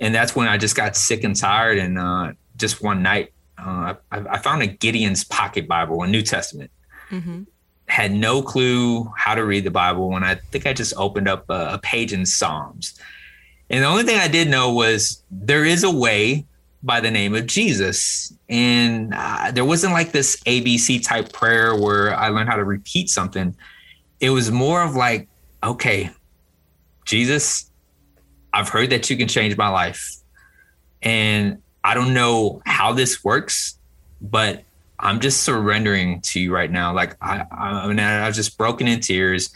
and 0.00 0.12
that's 0.12 0.34
when 0.34 0.48
I 0.48 0.58
just 0.58 0.74
got 0.74 0.96
sick 0.96 1.22
and 1.22 1.38
tired. 1.38 1.78
And 1.78 1.96
uh, 1.96 2.32
just 2.56 2.82
one 2.82 3.04
night, 3.04 3.32
uh, 3.56 3.94
I, 4.10 4.18
I 4.18 4.38
found 4.38 4.62
a 4.62 4.66
Gideon's 4.66 5.22
Pocket 5.22 5.68
Bible, 5.68 6.02
a 6.02 6.08
New 6.08 6.22
Testament. 6.22 6.72
Had 7.86 8.10
no 8.10 8.42
clue 8.42 9.04
how 9.16 9.36
to 9.36 9.44
read 9.44 9.62
the 9.62 9.70
Bible, 9.70 10.16
and 10.16 10.24
I 10.24 10.34
think 10.34 10.66
I 10.66 10.72
just 10.72 10.92
opened 10.96 11.28
up 11.28 11.48
a, 11.48 11.74
a 11.74 11.78
page 11.78 12.12
in 12.12 12.26
Psalms. 12.26 12.98
And 13.68 13.84
the 13.84 13.86
only 13.86 14.02
thing 14.02 14.18
I 14.18 14.26
did 14.26 14.48
know 14.48 14.72
was 14.72 15.22
there 15.30 15.64
is 15.64 15.84
a 15.84 15.90
way 15.90 16.46
by 16.82 16.98
the 16.98 17.12
name 17.12 17.36
of 17.36 17.46
Jesus. 17.46 18.32
And 18.50 19.14
uh, 19.16 19.52
there 19.52 19.64
wasn't 19.64 19.92
like 19.92 20.10
this 20.10 20.36
ABC 20.44 21.06
type 21.06 21.32
prayer 21.32 21.74
where 21.74 22.14
I 22.14 22.28
learned 22.28 22.48
how 22.48 22.56
to 22.56 22.64
repeat 22.64 23.08
something. 23.08 23.54
It 24.18 24.30
was 24.30 24.50
more 24.50 24.82
of 24.82 24.96
like, 24.96 25.28
okay, 25.62 26.10
Jesus, 27.04 27.70
I've 28.52 28.68
heard 28.68 28.90
that 28.90 29.08
you 29.08 29.16
can 29.16 29.28
change 29.28 29.56
my 29.56 29.68
life. 29.68 30.16
And 31.00 31.62
I 31.84 31.94
don't 31.94 32.12
know 32.12 32.60
how 32.66 32.92
this 32.92 33.22
works, 33.24 33.78
but 34.20 34.64
I'm 34.98 35.20
just 35.20 35.44
surrendering 35.44 36.20
to 36.22 36.40
you 36.40 36.52
right 36.52 36.70
now. 36.70 36.92
Like 36.92 37.16
I, 37.22 37.44
I, 37.50 37.86
mean, 37.86 38.00
I 38.00 38.26
was 38.26 38.36
just 38.36 38.58
broken 38.58 38.88
in 38.88 39.00
tears. 39.00 39.54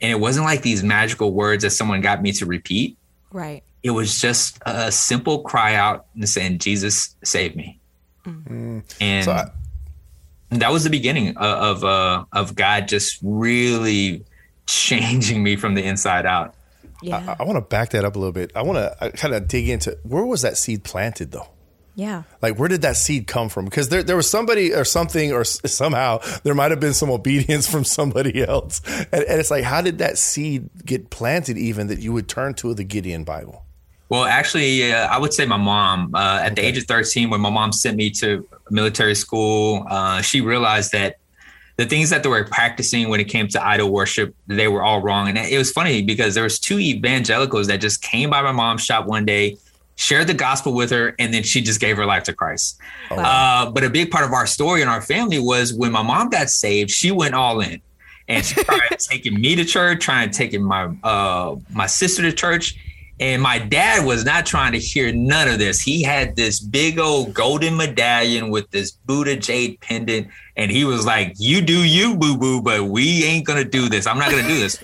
And 0.00 0.10
it 0.10 0.18
wasn't 0.18 0.46
like 0.46 0.62
these 0.62 0.82
magical 0.82 1.32
words 1.34 1.62
that 1.62 1.70
someone 1.70 2.00
got 2.00 2.22
me 2.22 2.32
to 2.32 2.46
repeat 2.46 2.96
Right. 3.32 3.62
it 3.82 3.90
was 3.90 4.18
just 4.18 4.58
a 4.64 4.90
simple 4.90 5.42
cry 5.42 5.74
out 5.74 6.06
and 6.14 6.26
saying, 6.28 6.58
Jesus, 6.58 7.14
save 7.22 7.54
me. 7.54 7.79
And 8.24 9.24
So 9.24 9.32
I- 9.32 9.50
that 10.50 10.72
was 10.72 10.84
the 10.84 10.90
beginning 10.90 11.36
of, 11.36 11.82
of, 11.82 11.84
uh, 11.84 12.24
of 12.32 12.54
God 12.54 12.88
just 12.88 13.18
really 13.22 14.24
changing 14.66 15.42
me 15.42 15.56
from 15.56 15.74
the 15.74 15.82
inside 15.84 16.26
out. 16.26 16.54
Yeah. 17.02 17.34
I, 17.38 17.42
I 17.42 17.46
want 17.46 17.56
to 17.56 17.60
back 17.62 17.90
that 17.90 18.04
up 18.04 18.14
a 18.16 18.18
little 18.18 18.32
bit. 18.32 18.52
I 18.54 18.62
want 18.62 18.76
to 18.78 19.10
kind 19.12 19.34
of 19.34 19.48
dig 19.48 19.68
into 19.68 19.96
where 20.02 20.24
was 20.24 20.42
that 20.42 20.56
seed 20.58 20.84
planted 20.84 21.32
though? 21.32 21.48
yeah. 21.96 22.22
Like, 22.40 22.58
where 22.58 22.68
did 22.68 22.82
that 22.82 22.96
seed 22.96 23.26
come 23.26 23.48
from? 23.48 23.64
Because 23.66 23.88
there, 23.90 24.02
there 24.02 24.16
was 24.16 24.30
somebody 24.30 24.72
or 24.72 24.84
something, 24.84 25.32
or 25.32 25.40
s- 25.40 25.60
somehow 25.70 26.18
there 26.44 26.54
might 26.54 26.70
have 26.70 26.80
been 26.80 26.94
some 26.94 27.10
obedience 27.10 27.68
from 27.68 27.84
somebody 27.84 28.42
else. 28.42 28.80
And, 29.12 29.24
and 29.24 29.40
it's 29.40 29.50
like, 29.50 29.64
how 29.64 29.82
did 29.82 29.98
that 29.98 30.16
seed 30.16 30.70
get 30.84 31.10
planted 31.10 31.58
even 31.58 31.88
that 31.88 31.98
you 32.00 32.12
would 32.12 32.26
turn 32.28 32.54
to 32.54 32.72
the 32.74 32.84
Gideon 32.84 33.24
Bible? 33.24 33.64
Well, 34.10 34.24
actually, 34.24 34.92
uh, 34.92 35.06
I 35.06 35.18
would 35.18 35.32
say 35.32 35.46
my 35.46 35.56
mom. 35.56 36.14
Uh, 36.14 36.40
at 36.42 36.56
the 36.56 36.62
age 36.62 36.76
of 36.76 36.84
13, 36.84 37.30
when 37.30 37.40
my 37.40 37.48
mom 37.48 37.72
sent 37.72 37.96
me 37.96 38.10
to 38.10 38.46
military 38.68 39.14
school, 39.14 39.86
uh, 39.88 40.20
she 40.20 40.40
realized 40.40 40.90
that 40.92 41.16
the 41.76 41.86
things 41.86 42.10
that 42.10 42.24
they 42.24 42.28
were 42.28 42.44
practicing 42.44 43.08
when 43.08 43.20
it 43.20 43.28
came 43.28 43.46
to 43.48 43.64
idol 43.64 43.90
worship, 43.90 44.34
they 44.48 44.68
were 44.68 44.82
all 44.82 45.00
wrong. 45.00 45.28
And 45.28 45.38
it 45.38 45.56
was 45.56 45.70
funny 45.70 46.02
because 46.02 46.34
there 46.34 46.44
was 46.44 46.58
two 46.58 46.78
evangelicals 46.78 47.68
that 47.68 47.80
just 47.80 48.02
came 48.02 48.30
by 48.30 48.42
my 48.42 48.52
mom's 48.52 48.84
shop 48.84 49.06
one 49.06 49.24
day, 49.24 49.56
shared 49.94 50.26
the 50.26 50.34
gospel 50.34 50.74
with 50.74 50.90
her, 50.90 51.14
and 51.20 51.32
then 51.32 51.44
she 51.44 51.62
just 51.62 51.80
gave 51.80 51.96
her 51.96 52.04
life 52.04 52.24
to 52.24 52.34
Christ. 52.34 52.78
Uh, 53.10 53.70
but 53.70 53.84
a 53.84 53.88
big 53.88 54.10
part 54.10 54.24
of 54.24 54.32
our 54.32 54.46
story 54.46 54.82
and 54.82 54.90
our 54.90 55.00
family 55.00 55.38
was 55.38 55.72
when 55.72 55.92
my 55.92 56.02
mom 56.02 56.30
got 56.30 56.50
saved, 56.50 56.90
she 56.90 57.12
went 57.12 57.34
all 57.34 57.60
in. 57.60 57.80
And 58.28 58.44
she 58.44 58.62
tried 58.62 58.90
taking 58.98 59.40
me 59.40 59.54
to 59.56 59.64
church, 59.64 60.00
trying 60.00 60.30
to 60.30 60.36
taking 60.36 60.62
my 60.62 60.90
uh, 61.02 61.56
my 61.72 61.86
sister 61.86 62.22
to 62.22 62.32
church. 62.32 62.76
And 63.20 63.42
my 63.42 63.58
dad 63.58 64.06
was 64.06 64.24
not 64.24 64.46
trying 64.46 64.72
to 64.72 64.78
hear 64.78 65.12
none 65.12 65.46
of 65.46 65.58
this. 65.58 65.78
He 65.78 66.02
had 66.02 66.36
this 66.36 66.58
big 66.58 66.98
old 66.98 67.34
golden 67.34 67.76
medallion 67.76 68.48
with 68.48 68.70
this 68.70 68.92
Buddha 68.92 69.36
jade 69.36 69.78
pendant. 69.82 70.28
And 70.56 70.70
he 70.70 70.84
was 70.84 71.04
like, 71.04 71.34
You 71.36 71.60
do 71.60 71.84
you, 71.84 72.16
boo 72.16 72.38
boo, 72.38 72.62
but 72.62 72.84
we 72.84 73.24
ain't 73.24 73.46
going 73.46 73.62
to 73.62 73.68
do 73.68 73.90
this. 73.90 74.06
I'm 74.06 74.18
not 74.18 74.30
going 74.30 74.44
to 74.44 74.48
do 74.48 74.58
this. 74.58 74.82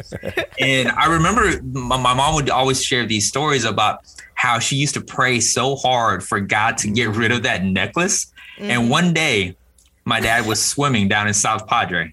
and 0.61 0.91
I 0.91 1.07
remember 1.07 1.63
my, 1.63 1.97
my 1.97 2.13
mom 2.13 2.35
would 2.35 2.51
always 2.51 2.85
share 2.85 3.07
these 3.07 3.27
stories 3.27 3.65
about 3.65 4.01
how 4.35 4.59
she 4.59 4.77
used 4.77 4.93
to 4.95 5.01
pray 5.01 5.41
so 5.41 5.75
hard 5.75 6.23
for 6.23 6.39
God 6.39 6.77
to 6.79 6.91
get 6.91 7.09
rid 7.09 7.33
of 7.33 7.43
that 7.45 7.65
necklace. 7.65 8.31
And 8.59 8.83
mm-hmm. 8.83 8.91
one 8.91 9.15
day, 9.15 9.57
my 10.05 10.21
dad 10.21 10.47
was 10.47 10.63
swimming 10.63 11.09
down 11.09 11.27
in 11.27 11.33
South 11.33 11.67
Padre. 11.67 12.13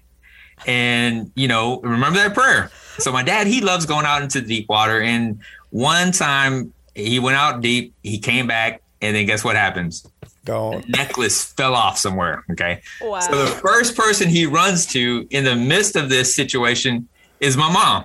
And, 0.66 1.30
you 1.34 1.48
know, 1.48 1.80
remember 1.82 2.18
that 2.18 2.32
prayer. 2.32 2.70
So 2.98 3.12
my 3.12 3.22
dad, 3.22 3.46
he 3.46 3.60
loves 3.60 3.84
going 3.84 4.06
out 4.06 4.22
into 4.22 4.40
deep 4.40 4.68
water. 4.68 5.00
And 5.02 5.40
one 5.74 6.12
time 6.12 6.72
he 6.94 7.18
went 7.18 7.36
out 7.36 7.60
deep, 7.60 7.94
he 8.04 8.20
came 8.20 8.46
back, 8.46 8.80
and 9.02 9.16
then 9.16 9.26
guess 9.26 9.42
what 9.42 9.56
happens? 9.56 10.06
Gone. 10.44 10.84
Necklace 10.86 11.44
fell 11.44 11.74
off 11.74 11.98
somewhere. 11.98 12.44
Okay. 12.52 12.80
Wow. 13.02 13.18
So 13.18 13.44
the 13.44 13.50
first 13.50 13.96
person 13.96 14.28
he 14.28 14.46
runs 14.46 14.86
to 14.86 15.26
in 15.30 15.42
the 15.42 15.56
midst 15.56 15.96
of 15.96 16.08
this 16.08 16.32
situation 16.32 17.08
is 17.40 17.56
my 17.56 17.72
mom. 17.72 18.04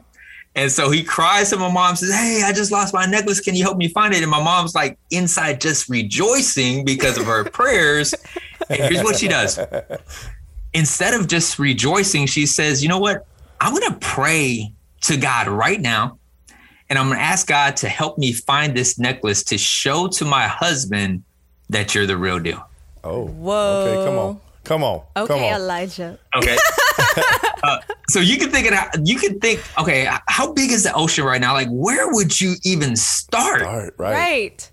And 0.56 0.72
so 0.72 0.90
he 0.90 1.04
cries 1.04 1.52
to 1.52 1.58
my 1.58 1.72
mom, 1.72 1.96
says, 1.96 2.12
Hey, 2.12 2.42
I 2.44 2.54
just 2.54 2.72
lost 2.72 2.92
my 2.92 3.06
necklace. 3.06 3.40
Can 3.40 3.54
you 3.54 3.64
help 3.64 3.78
me 3.78 3.88
find 3.88 4.16
it? 4.16 4.24
And 4.24 4.32
my 4.32 4.44
mom's 4.44 4.74
like 4.74 4.98
inside 5.12 5.62
just 5.62 5.90
rejoicing 5.90 6.84
because 6.86 7.20
of 7.20 7.26
her 7.26 7.44
prayers. 7.44 8.16
And 8.68 8.80
here's 8.80 9.04
what 9.04 9.16
she 9.16 9.28
does. 9.28 9.60
Instead 10.74 11.14
of 11.14 11.28
just 11.28 11.60
rejoicing, 11.60 12.26
she 12.26 12.48
says, 12.48 12.82
You 12.82 12.90
know 12.90 13.00
what? 13.00 13.28
I'm 13.62 13.76
going 13.76 13.92
to 13.92 14.00
pray 14.00 14.74
to 15.02 15.18
God 15.18 15.48
right 15.48 15.80
now. 15.80 16.18
And 16.90 16.98
I'm 16.98 17.08
going 17.08 17.20
to 17.20 17.24
ask 17.24 17.46
God 17.48 17.78
to 17.78 17.90
help 17.90 18.18
me 18.18 18.34
find 18.34 18.76
this 18.76 18.98
necklace 18.98 19.44
to 19.46 19.58
show 19.58 20.08
to 20.08 20.26
my 20.26 20.48
husband 20.48 21.24
that 21.70 21.94
you're 21.94 22.08
the 22.08 22.18
real 22.18 22.40
deal. 22.40 22.68
Oh. 23.04 23.28
Whoa. 23.28 23.86
Okay, 23.86 24.06
come 24.06 24.18
on. 24.18 24.42
Come 24.64 24.84
on. 24.84 25.02
Okay, 25.16 25.28
come 25.28 25.44
on. 25.44 25.54
Elijah. 25.62 26.20
Okay. 26.36 26.58
uh, 27.64 27.80
so 28.10 28.20
you 28.20 28.38
can 28.38 28.50
think 28.50 28.68
it. 28.68 28.72
that. 28.72 28.96
You 29.04 29.18
can 29.18 29.40
think, 29.40 29.62
okay, 29.80 30.08
how 30.28 30.52
big 30.54 30.72
is 30.72 30.84
the 30.84 30.94
ocean 30.94 31.24
right 31.24 31.42
now? 31.42 31.54
Like, 31.54 31.70
where 31.70 32.14
would 32.14 32.40
you 32.40 32.56
even 32.64 32.96
start? 32.96 33.64
All 33.64 33.78
right, 33.78 33.92
right. 33.98 34.14
Right. 34.14 34.72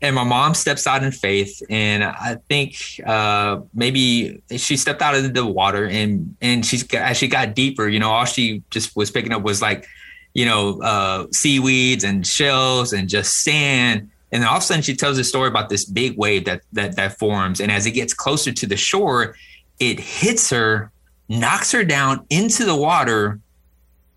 And 0.00 0.16
my 0.16 0.24
mom 0.24 0.54
steps 0.54 0.86
out 0.86 1.04
in 1.04 1.12
faith, 1.12 1.62
and 1.70 2.02
I 2.02 2.36
think 2.48 3.00
uh, 3.06 3.60
maybe 3.72 4.42
she 4.56 4.76
stepped 4.76 5.00
out 5.00 5.14
of 5.14 5.32
the 5.32 5.46
water, 5.46 5.86
and 5.86 6.34
and 6.40 6.66
she's 6.66 6.82
got, 6.82 7.02
as 7.02 7.18
she 7.18 7.28
got 7.28 7.54
deeper, 7.54 7.86
you 7.86 8.00
know, 8.00 8.10
all 8.10 8.24
she 8.24 8.64
just 8.70 8.96
was 8.96 9.12
picking 9.12 9.32
up 9.32 9.42
was 9.42 9.62
like, 9.62 9.86
you 10.34 10.46
know, 10.46 10.80
uh, 10.80 11.26
seaweeds 11.30 12.04
and 12.04 12.26
shells 12.26 12.92
and 12.92 13.08
just 13.08 13.42
sand. 13.44 14.10
And 14.30 14.42
then 14.42 14.48
all 14.48 14.56
of 14.56 14.62
a 14.62 14.66
sudden, 14.66 14.82
she 14.82 14.96
tells 14.96 15.18
a 15.18 15.24
story 15.24 15.48
about 15.48 15.68
this 15.68 15.84
big 15.84 16.16
wave 16.16 16.46
that 16.46 16.62
that 16.72 16.96
that 16.96 17.18
forms, 17.18 17.60
and 17.60 17.70
as 17.70 17.84
it 17.84 17.90
gets 17.90 18.14
closer 18.14 18.52
to 18.52 18.66
the 18.66 18.76
shore, 18.76 19.36
it 19.78 20.00
hits 20.00 20.48
her, 20.50 20.90
knocks 21.28 21.72
her 21.72 21.84
down 21.84 22.24
into 22.30 22.64
the 22.64 22.76
water. 22.76 23.40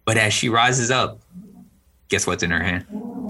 But 0.05 0.17
as 0.17 0.33
she 0.33 0.49
rises 0.49 0.91
up, 0.91 1.19
guess 2.09 2.27
what's 2.27 2.43
in 2.43 2.51
her 2.51 2.63
hand? 2.63 2.85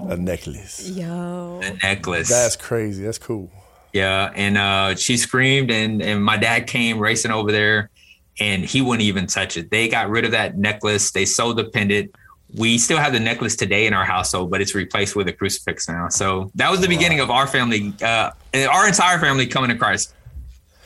A 0.09 0.17
necklace. 0.17 0.87
Yo. 0.89 1.59
A 1.63 1.73
necklace. 1.81 2.29
That's 2.29 2.55
crazy. 2.55 3.03
That's 3.03 3.17
cool. 3.17 3.49
Yeah, 3.93 4.31
and 4.35 4.57
uh, 4.57 4.95
she 4.95 5.17
screamed, 5.17 5.71
and 5.71 6.01
and 6.01 6.23
my 6.23 6.37
dad 6.37 6.67
came 6.67 6.99
racing 6.99 7.31
over 7.31 7.51
there, 7.51 7.89
and 8.39 8.63
he 8.63 8.81
wouldn't 8.81 9.03
even 9.03 9.25
touch 9.25 9.57
it. 9.57 9.71
They 9.71 9.87
got 9.87 10.09
rid 10.09 10.25
of 10.25 10.31
that 10.31 10.57
necklace. 10.57 11.11
They 11.11 11.25
sold 11.25 11.57
the 11.57 11.63
pendant. 11.63 12.13
We 12.57 12.77
still 12.77 12.97
have 12.97 13.13
the 13.13 13.19
necklace 13.19 13.55
today 13.55 13.85
in 13.87 13.93
our 13.93 14.05
household, 14.05 14.49
but 14.51 14.61
it's 14.61 14.73
replaced 14.75 15.15
with 15.15 15.27
a 15.27 15.33
crucifix 15.33 15.87
now. 15.89 16.09
So 16.09 16.51
that 16.55 16.71
was 16.71 16.81
the 16.81 16.87
beginning 16.87 17.19
of 17.19 17.29
our 17.29 17.47
family, 17.47 17.93
uh, 18.01 18.31
our 18.53 18.87
entire 18.87 19.19
family 19.19 19.47
coming 19.47 19.69
to 19.71 19.75
Christ. 19.75 20.13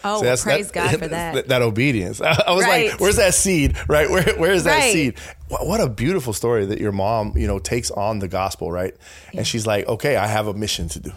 Oh, 0.03 0.19
See, 0.19 0.23
that's- 0.23 0.43
praise 0.43 0.71
that- 0.71 0.91
God 0.91 0.99
for 0.99 1.07
that. 1.09 1.47
That, 1.49 1.61
obedience. 1.61 2.21
I, 2.21 2.31
I 2.47 2.51
was 2.53 2.63
Right. 2.65 2.91
like, 2.91 2.99
"Where's 3.01 3.17
that 3.17 3.33
seed? 3.33 3.75
Right? 3.89 4.09
Where, 4.09 4.23
where 4.37 4.51
is 4.53 4.63
that 4.63 4.77
Right. 4.79 4.93
seed?" 4.93 5.15
What, 5.49 5.67
what 5.67 5.81
a 5.81 5.89
beautiful 5.89 6.31
story 6.33 6.65
that 6.67 6.79
your 6.79 6.91
mom, 6.93 7.33
you 7.35 7.47
know, 7.47 7.59
takes 7.59 7.91
on 7.91 8.19
the 8.19 8.27
gospel, 8.29 8.71
right? 8.71 8.95
And 9.35 9.45
she's 9.45 9.67
like, 9.67 9.87
"Okay, 9.87 10.15
I 10.15 10.27
have 10.27 10.47
a 10.47 10.53
mission 10.53 10.87
to 10.89 10.99
do. 11.01 11.11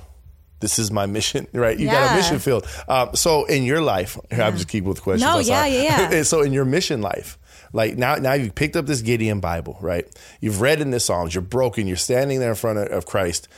This 0.61 0.79
is 0.79 0.91
my 0.93 1.07
mission, 1.07 1.47
right? 1.53 1.77
You 1.79 1.87
got 1.89 2.13
a 2.13 2.17
mission 2.17 2.39
field. 2.39 2.67
Um, 2.89 3.11
so 3.17 3.45
in 3.47 3.65
your 3.65 3.81
life, 3.81 4.17
here, 4.31 4.43
I'm 4.43 4.57
just 4.57 4.69
keep 4.69 4.85
with 4.85 5.03
questions. 5.03 5.29
No, 5.29 5.39
yeah, 5.41 5.67
yeah, 5.67 6.11
yeah. 6.13 6.23
so 6.23 6.43
in 6.43 6.53
your 6.53 6.65
mission 6.65 7.03
life, 7.03 7.37
like 7.73 7.97
now, 7.97 8.17
now 8.17 8.35
you've 8.35 8.55
picked 8.55 8.77
up 8.77 8.87
this 8.87 9.01
Gideon 9.01 9.41
Bible, 9.41 9.79
right? 9.81 10.07
You've 10.41 10.61
read 10.61 10.81
in 10.81 10.91
the 10.91 11.01
Psalms. 11.01 11.35
You're 11.35 11.43
broken. 11.43 11.87
You're 11.87 11.97
standing 11.97 12.39
there 12.41 12.51
in 12.51 12.57
front 12.57 12.79
of, 12.79 12.89
of 12.89 13.07
Christ. 13.07 13.49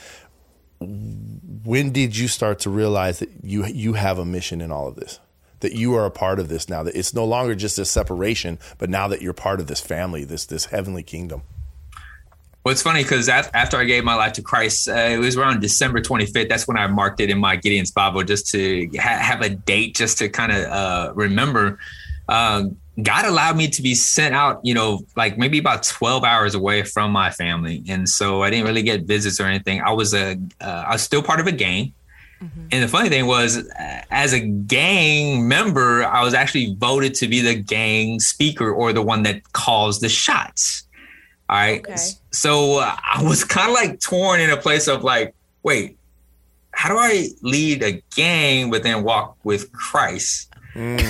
When 0.79 1.91
did 1.91 2.17
you 2.17 2.27
start 2.27 2.59
to 2.59 2.69
realize 2.69 3.19
that 3.19 3.29
you 3.43 3.65
you 3.65 3.93
have 3.93 4.17
a 4.19 4.25
mission 4.25 4.61
in 4.61 4.71
all 4.71 4.87
of 4.87 4.95
this? 4.95 5.19
That 5.61 5.73
you 5.73 5.95
are 5.95 6.05
a 6.05 6.11
part 6.11 6.39
of 6.39 6.47
this 6.47 6.69
now. 6.69 6.83
That 6.83 6.95
it's 6.95 7.13
no 7.13 7.25
longer 7.25 7.55
just 7.55 7.79
a 7.79 7.85
separation, 7.85 8.59
but 8.77 8.89
now 8.89 9.07
that 9.07 9.21
you're 9.21 9.33
part 9.33 9.59
of 9.59 9.67
this 9.67 9.81
family, 9.81 10.23
this 10.23 10.45
this 10.45 10.65
heavenly 10.65 11.03
kingdom. 11.03 11.43
Well, 12.63 12.71
it's 12.71 12.81
funny 12.81 13.03
because 13.03 13.29
after 13.29 13.77
I 13.77 13.83
gave 13.83 14.03
my 14.03 14.15
life 14.15 14.33
to 14.33 14.41
Christ, 14.41 14.89
uh, 14.89 14.93
it 14.93 15.19
was 15.19 15.37
around 15.37 15.59
December 15.59 16.01
25th. 16.01 16.49
That's 16.49 16.67
when 16.67 16.77
I 16.77 16.87
marked 16.87 17.19
it 17.19 17.29
in 17.29 17.37
my 17.37 17.57
Gideon's 17.57 17.91
Bible 17.91 18.23
just 18.23 18.47
to 18.51 18.89
ha- 18.95 19.19
have 19.19 19.41
a 19.41 19.49
date, 19.49 19.95
just 19.95 20.17
to 20.17 20.29
kind 20.29 20.51
of 20.51 20.63
uh, 20.65 21.13
remember. 21.13 21.77
Uh, 22.27 22.63
God 23.01 23.25
allowed 23.25 23.57
me 23.57 23.67
to 23.69 23.81
be 23.81 23.93
sent 23.93 24.33
out, 24.33 24.61
you 24.63 24.73
know, 24.73 25.01
like 25.17 25.37
maybe 25.37 25.57
about 25.57 25.83
12 25.83 26.23
hours 26.23 26.55
away 26.55 26.83
from 26.83 27.11
my 27.11 27.29
family. 27.29 27.83
And 27.89 28.07
so 28.07 28.41
I 28.41 28.49
didn't 28.49 28.65
really 28.65 28.83
get 28.83 29.03
visits 29.03 29.39
or 29.39 29.45
anything. 29.45 29.81
I 29.81 29.91
was 29.91 30.13
a, 30.13 30.37
uh, 30.61 30.85
I 30.87 30.93
was 30.93 31.01
still 31.01 31.21
part 31.21 31.39
of 31.41 31.47
a 31.47 31.51
gang. 31.51 31.93
And 32.71 32.83
the 32.83 32.87
funny 32.87 33.09
thing 33.09 33.25
was, 33.27 33.57
uh, 33.57 34.01
as 34.11 34.33
a 34.33 34.39
gang 34.39 35.47
member, 35.47 36.03
I 36.03 36.23
was 36.23 36.33
actually 36.33 36.75
voted 36.77 37.13
to 37.15 37.27
be 37.27 37.41
the 37.41 37.55
gang 37.55 38.19
speaker 38.19 38.71
or 38.71 38.91
the 38.93 39.01
one 39.01 39.23
that 39.23 39.43
calls 39.53 39.99
the 39.99 40.09
shots. 40.09 40.87
All 41.49 41.57
right. 41.57 41.79
Okay. 41.81 41.95
So 42.31 42.79
uh, 42.79 42.95
I 43.13 43.23
was 43.23 43.43
kind 43.55 43.69
of 43.69 43.73
like 43.73 43.99
torn 43.99 44.39
in 44.39 44.49
a 44.49 44.57
place 44.57 44.87
of 44.87 45.03
like, 45.03 45.33
wait, 45.63 45.97
how 46.71 46.89
do 46.89 46.97
I 46.97 47.27
lead 47.41 47.83
a 47.83 48.01
gang 48.15 48.69
but 48.71 48.83
then 48.83 49.03
walk 49.03 49.37
with 49.43 49.71
Christ? 49.71 50.49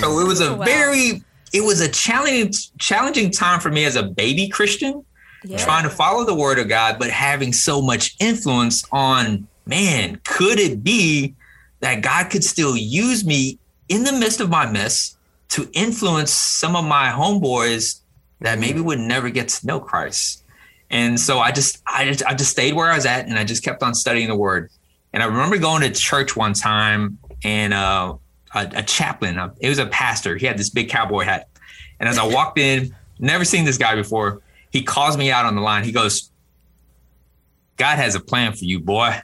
So 0.00 0.20
it 0.20 0.26
was 0.26 0.40
a 0.40 0.54
Wow. 0.56 0.64
very, 0.64 1.22
it 1.56 1.64
was 1.64 1.80
a 1.80 1.88
challenging, 1.88 2.52
challenging 2.78 3.30
time 3.30 3.60
for 3.60 3.70
me 3.70 3.84
as 3.84 3.96
a 3.96 4.02
baby 4.02 4.48
Christian 4.48 5.04
Yeah. 5.44 5.64
trying 5.64 5.84
to 5.84 5.90
follow 5.90 6.24
the 6.24 6.34
word 6.34 6.58
of 6.58 6.68
God, 6.68 6.98
but 6.98 7.08
having 7.10 7.52
so 7.52 7.80
much 7.80 8.14
influence 8.20 8.84
on 8.92 9.46
man, 9.66 10.20
could 10.24 10.58
it 10.58 10.82
be 10.84 11.34
that 11.80 12.02
God 12.02 12.30
could 12.30 12.44
still 12.44 12.76
use 12.76 13.24
me 13.24 13.58
in 13.88 14.04
the 14.04 14.12
midst 14.12 14.40
of 14.40 14.50
my 14.50 14.70
mess 14.70 15.16
to 15.50 15.68
influence 15.72 16.30
some 16.32 16.74
of 16.76 16.84
my 16.84 17.08
homeboys 17.10 18.00
that 18.40 18.58
maybe 18.58 18.80
would 18.80 18.98
never 19.00 19.30
get 19.30 19.48
to 19.48 19.66
know 19.66 19.80
Christ? 19.80 20.42
And 20.90 21.18
so 21.18 21.38
I 21.38 21.52
just, 21.52 21.82
I 21.86 22.04
just, 22.04 22.24
I 22.24 22.34
just 22.34 22.50
stayed 22.50 22.74
where 22.74 22.90
I 22.90 22.96
was 22.96 23.06
at 23.06 23.26
and 23.26 23.38
I 23.38 23.44
just 23.44 23.62
kept 23.64 23.82
on 23.82 23.94
studying 23.94 24.28
the 24.28 24.36
word. 24.36 24.70
And 25.12 25.22
I 25.22 25.26
remember 25.26 25.58
going 25.58 25.82
to 25.82 25.90
church 25.90 26.36
one 26.36 26.52
time 26.52 27.18
and 27.42 27.72
uh, 27.74 28.14
a, 28.56 28.70
a 28.76 28.82
chaplain, 28.82 29.38
it 29.60 29.68
was 29.68 29.78
a 29.78 29.86
pastor. 29.86 30.36
He 30.36 30.46
had 30.46 30.58
this 30.58 30.70
big 30.70 30.88
cowboy 30.88 31.24
hat. 31.24 31.48
And 32.00 32.08
as 32.08 32.18
I 32.18 32.26
walked 32.26 32.58
in, 32.58 32.94
never 33.18 33.44
seen 33.44 33.64
this 33.64 33.78
guy 33.78 33.94
before, 33.94 34.42
he 34.70 34.82
calls 34.82 35.16
me 35.16 35.30
out 35.30 35.46
on 35.46 35.54
the 35.54 35.60
line. 35.60 35.84
He 35.84 35.92
goes, 35.92 36.30
God 37.76 37.98
has 37.98 38.14
a 38.14 38.20
plan 38.20 38.52
for 38.52 38.64
you, 38.64 38.80
boy. 38.80 39.20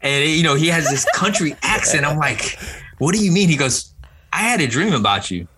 And 0.00 0.30
you 0.30 0.42
know, 0.42 0.54
he 0.54 0.68
has 0.68 0.88
this 0.88 1.06
country 1.14 1.56
accent. 1.62 2.04
I'm 2.04 2.18
like, 2.18 2.58
what 2.98 3.14
do 3.14 3.24
you 3.24 3.32
mean? 3.32 3.48
He 3.48 3.56
goes, 3.56 3.94
I 4.32 4.42
had 4.42 4.60
a 4.60 4.66
dream 4.66 4.92
about 4.92 5.30
you. 5.30 5.48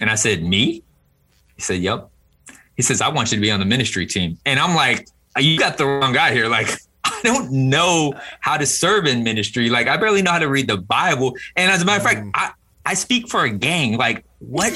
And 0.00 0.10
I 0.10 0.16
said, 0.16 0.42
Me? 0.42 0.82
He 1.54 1.62
said, 1.62 1.80
Yep. 1.80 2.10
He 2.76 2.82
says, 2.82 3.00
I 3.00 3.08
want 3.08 3.32
you 3.32 3.36
to 3.36 3.40
be 3.40 3.50
on 3.50 3.60
the 3.60 3.66
ministry 3.66 4.06
team. 4.06 4.36
And 4.44 4.60
I'm 4.60 4.74
like, 4.74 5.08
you 5.38 5.58
got 5.58 5.78
the 5.78 5.86
wrong 5.86 6.12
guy 6.12 6.32
here. 6.32 6.46
Like, 6.46 6.68
don't 7.26 7.50
know 7.50 8.14
how 8.40 8.56
to 8.56 8.64
serve 8.64 9.06
in 9.06 9.22
ministry. 9.22 9.68
Like, 9.68 9.88
I 9.88 9.96
barely 9.98 10.22
know 10.22 10.32
how 10.32 10.38
to 10.38 10.48
read 10.48 10.68
the 10.68 10.78
Bible. 10.78 11.36
And 11.56 11.70
as 11.70 11.82
a 11.82 11.84
matter 11.84 11.98
of 11.98 12.10
fact, 12.10 12.26
I, 12.34 12.52
I 12.86 12.94
speak 12.94 13.28
for 13.28 13.44
a 13.44 13.50
gang. 13.50 13.98
Like, 13.98 14.24
what 14.38 14.72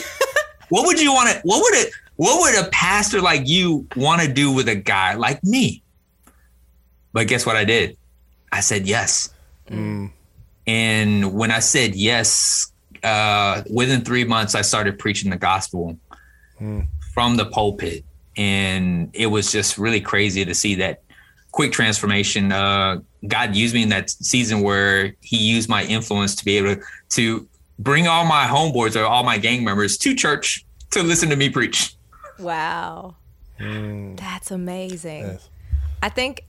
what 0.69 0.87
would 0.87 1.01
you 1.01 1.13
want 1.13 1.31
to 1.31 1.41
what 1.45 1.63
would 1.63 1.75
it 1.75 1.93
what 2.17 2.41
would 2.41 2.67
a 2.67 2.69
pastor 2.71 3.21
like 3.21 3.49
you 3.49 3.87
want 3.97 4.21
to 4.21 4.31
do 4.31 4.53
with 4.53 4.69
a 4.69 4.75
guy 4.75 5.15
like 5.15 5.43
me? 5.43 5.83
But 7.13 7.29
guess 7.29 7.47
what 7.47 7.57
I 7.57 7.65
did? 7.65 7.97
I 8.53 8.61
said 8.61 8.87
yes. 8.87 9.33
Mm. 9.69 10.11
And 10.67 11.35
when 11.35 11.51
I 11.51 11.61
said 11.61 11.95
yes, 11.95 12.73
uh, 13.03 13.63
within 13.71 14.03
three 14.03 14.25
months, 14.25 14.55
I 14.55 14.63
started 14.63 14.99
preaching 14.99 15.31
the 15.31 15.37
gospel 15.37 15.99
mm. 16.61 16.87
from 17.15 17.37
the 17.37 17.47
pulpit. 17.47 18.05
And 18.37 19.11
it 19.13 19.27
was 19.27 19.51
just 19.51 19.79
really 19.79 20.01
crazy 20.01 20.45
to 20.45 20.55
see 20.55 20.77
that 20.77 21.03
quick 21.53 21.73
transformation. 21.73 22.53
Uh, 22.53 23.01
God 23.27 23.55
used 23.55 23.75
me 23.75 23.83
in 23.83 23.89
that 23.91 24.11
season 24.11 24.63
where 24.63 25.15
He 25.21 25.37
used 25.37 25.69
my 25.69 25.85
influence 25.85 26.35
to 26.37 26.45
be 26.45 26.59
able 26.59 26.77
to, 26.77 26.83
to 27.11 27.49
bring 27.79 28.07
all 28.07 28.25
my 28.25 28.47
homeboys 28.47 28.95
or 28.95 29.05
all 29.05 29.25
my 29.25 29.39
gang 29.39 29.65
members 29.65 29.97
to 29.99 30.15
church 30.15 30.65
to 30.91 31.03
listen 31.03 31.29
to 31.31 31.37
me 31.37 31.49
preach. 31.51 31.95
Wow. 32.39 33.17
Mm. 33.59 34.19
That's 34.19 34.51
amazing. 34.51 35.23
Yes. 35.23 35.49
I 36.03 36.09
think 36.09 36.45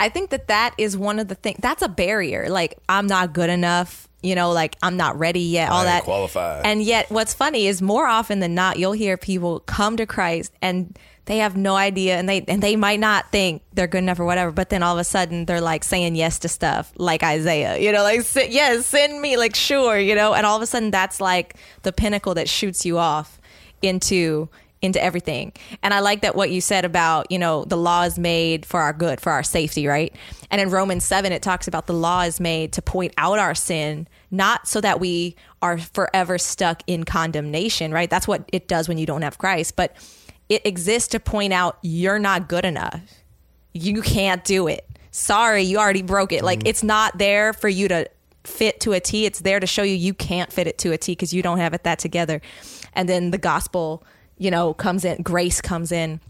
I 0.00 0.08
think 0.08 0.30
that 0.30 0.48
that 0.48 0.74
is 0.78 0.96
one 0.96 1.18
of 1.18 1.28
the 1.28 1.34
things 1.34 1.58
that's 1.60 1.82
a 1.82 1.88
barrier. 1.88 2.48
Like 2.48 2.78
I'm 2.88 3.06
not 3.06 3.32
good 3.32 3.50
enough, 3.50 4.08
you 4.22 4.34
know, 4.34 4.52
like 4.52 4.76
I'm 4.82 4.96
not 4.96 5.18
ready 5.18 5.40
yet, 5.40 5.70
all 5.70 5.84
that. 5.84 6.04
Qualified. 6.04 6.64
And 6.64 6.82
yet 6.82 7.10
what's 7.10 7.34
funny 7.34 7.66
is 7.66 7.82
more 7.82 8.06
often 8.06 8.40
than 8.40 8.54
not 8.54 8.78
you'll 8.78 8.92
hear 8.92 9.16
people 9.16 9.60
come 9.60 9.96
to 9.96 10.06
Christ 10.06 10.52
and 10.62 10.98
they 11.28 11.38
have 11.38 11.58
no 11.58 11.76
idea 11.76 12.16
and 12.16 12.26
they 12.26 12.42
and 12.48 12.62
they 12.62 12.74
might 12.74 12.98
not 12.98 13.30
think 13.30 13.60
they're 13.74 13.86
good 13.86 13.98
enough 13.98 14.18
or 14.18 14.24
whatever, 14.24 14.50
but 14.50 14.70
then 14.70 14.82
all 14.82 14.94
of 14.94 14.98
a 14.98 15.04
sudden 15.04 15.44
they're 15.44 15.60
like 15.60 15.84
saying 15.84 16.16
yes 16.16 16.38
to 16.38 16.48
stuff 16.48 16.90
like 16.96 17.22
Isaiah, 17.22 17.76
you 17.76 17.92
know, 17.92 18.02
like 18.02 18.24
yes, 18.34 18.86
send 18.86 19.20
me 19.20 19.36
like 19.36 19.54
sure, 19.54 19.98
you 19.98 20.14
know, 20.14 20.32
and 20.32 20.46
all 20.46 20.56
of 20.56 20.62
a 20.62 20.66
sudden 20.66 20.90
that's 20.90 21.20
like 21.20 21.56
the 21.82 21.92
pinnacle 21.92 22.32
that 22.32 22.48
shoots 22.48 22.86
you 22.86 22.96
off 22.96 23.38
into 23.82 24.48
into 24.80 25.02
everything. 25.04 25.52
And 25.82 25.92
I 25.92 26.00
like 26.00 26.22
that 26.22 26.34
what 26.34 26.50
you 26.50 26.62
said 26.62 26.86
about, 26.86 27.30
you 27.30 27.38
know, 27.38 27.66
the 27.66 27.76
law 27.76 28.04
is 28.04 28.18
made 28.18 28.64
for 28.64 28.80
our 28.80 28.94
good, 28.94 29.20
for 29.20 29.30
our 29.30 29.42
safety, 29.42 29.86
right? 29.86 30.14
And 30.50 30.62
in 30.62 30.70
Romans 30.70 31.04
7 31.04 31.30
it 31.30 31.42
talks 31.42 31.68
about 31.68 31.86
the 31.86 31.92
law 31.92 32.22
is 32.22 32.40
made 32.40 32.72
to 32.72 32.80
point 32.80 33.12
out 33.18 33.38
our 33.38 33.54
sin, 33.54 34.08
not 34.30 34.66
so 34.66 34.80
that 34.80 34.98
we 34.98 35.36
are 35.60 35.76
forever 35.76 36.38
stuck 36.38 36.82
in 36.86 37.04
condemnation, 37.04 37.92
right? 37.92 38.08
That's 38.08 38.26
what 38.26 38.48
it 38.50 38.66
does 38.66 38.88
when 38.88 38.96
you 38.96 39.04
don't 39.04 39.22
have 39.22 39.36
Christ, 39.36 39.76
but 39.76 39.94
it 40.48 40.64
exists 40.66 41.08
to 41.08 41.20
point 41.20 41.52
out 41.52 41.78
you're 41.82 42.18
not 42.18 42.48
good 42.48 42.64
enough. 42.64 43.00
You 43.72 44.02
can't 44.02 44.44
do 44.44 44.66
it. 44.68 44.86
Sorry, 45.10 45.62
you 45.62 45.78
already 45.78 46.02
broke 46.02 46.32
it. 46.32 46.42
Like 46.42 46.60
mm-hmm. 46.60 46.68
it's 46.68 46.82
not 46.82 47.18
there 47.18 47.52
for 47.52 47.68
you 47.68 47.88
to 47.88 48.08
fit 48.44 48.80
to 48.80 48.92
a 48.92 49.00
T. 49.00 49.26
It's 49.26 49.40
there 49.40 49.60
to 49.60 49.66
show 49.66 49.82
you 49.82 49.94
you 49.94 50.14
can't 50.14 50.52
fit 50.52 50.66
it 50.66 50.78
to 50.78 50.92
a 50.92 50.98
T 50.98 51.12
because 51.12 51.32
you 51.32 51.42
don't 51.42 51.58
have 51.58 51.74
it 51.74 51.84
that 51.84 51.98
together. 51.98 52.40
And 52.94 53.08
then 53.08 53.30
the 53.30 53.38
gospel 53.38 54.04
you 54.38 54.50
know, 54.50 54.72
comes 54.72 55.04
in, 55.04 55.22
grace 55.22 55.60
comes 55.60 55.92
in, 55.92 56.20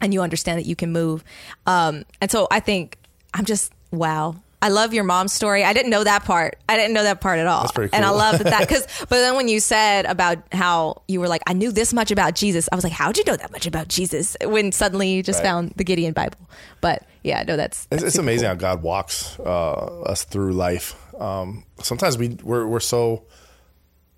and 0.00 0.12
you 0.12 0.20
understand 0.20 0.58
that 0.58 0.66
you 0.66 0.76
can 0.76 0.92
move. 0.92 1.24
Um, 1.66 2.04
and 2.20 2.30
so 2.30 2.48
I 2.50 2.60
think 2.60 2.98
I'm 3.32 3.44
just 3.44 3.72
wow. 3.90 4.36
I 4.62 4.68
love 4.68 4.94
your 4.94 5.04
mom's 5.04 5.32
story. 5.32 5.64
I 5.64 5.72
didn't 5.72 5.90
know 5.90 6.04
that 6.04 6.24
part. 6.24 6.56
I 6.68 6.76
didn't 6.76 6.94
know 6.94 7.02
that 7.02 7.20
part 7.20 7.40
at 7.40 7.48
all. 7.48 7.68
Cool. 7.68 7.88
And 7.92 8.04
I 8.04 8.10
love 8.10 8.38
that 8.38 8.60
because, 8.68 8.86
but 9.00 9.10
then 9.10 9.34
when 9.34 9.48
you 9.48 9.58
said 9.60 10.06
about 10.06 10.38
how 10.52 11.02
you 11.08 11.20
were 11.20 11.28
like, 11.28 11.42
I 11.46 11.52
knew 11.52 11.72
this 11.72 11.92
much 11.92 12.12
about 12.12 12.34
Jesus, 12.34 12.68
I 12.70 12.76
was 12.76 12.84
like, 12.84 12.92
how'd 12.92 13.18
you 13.18 13.24
know 13.24 13.36
that 13.36 13.50
much 13.50 13.66
about 13.66 13.88
Jesus? 13.88 14.36
When 14.42 14.70
suddenly 14.72 15.10
you 15.10 15.22
just 15.22 15.40
right. 15.40 15.46
found 15.46 15.72
the 15.76 15.84
Gideon 15.84 16.12
Bible. 16.12 16.38
But 16.80 17.04
yeah, 17.24 17.42
no, 17.42 17.56
that's, 17.56 17.86
that's 17.86 18.04
it's, 18.04 18.18
amazing 18.18 18.46
cool. 18.46 18.48
how 18.50 18.74
God 18.74 18.82
walks 18.82 19.38
uh, 19.40 20.02
us 20.02 20.24
through 20.24 20.52
life. 20.52 20.96
Um, 21.20 21.64
sometimes 21.82 22.16
we 22.16 22.38
we're, 22.42 22.66
we're 22.66 22.80
so 22.80 23.24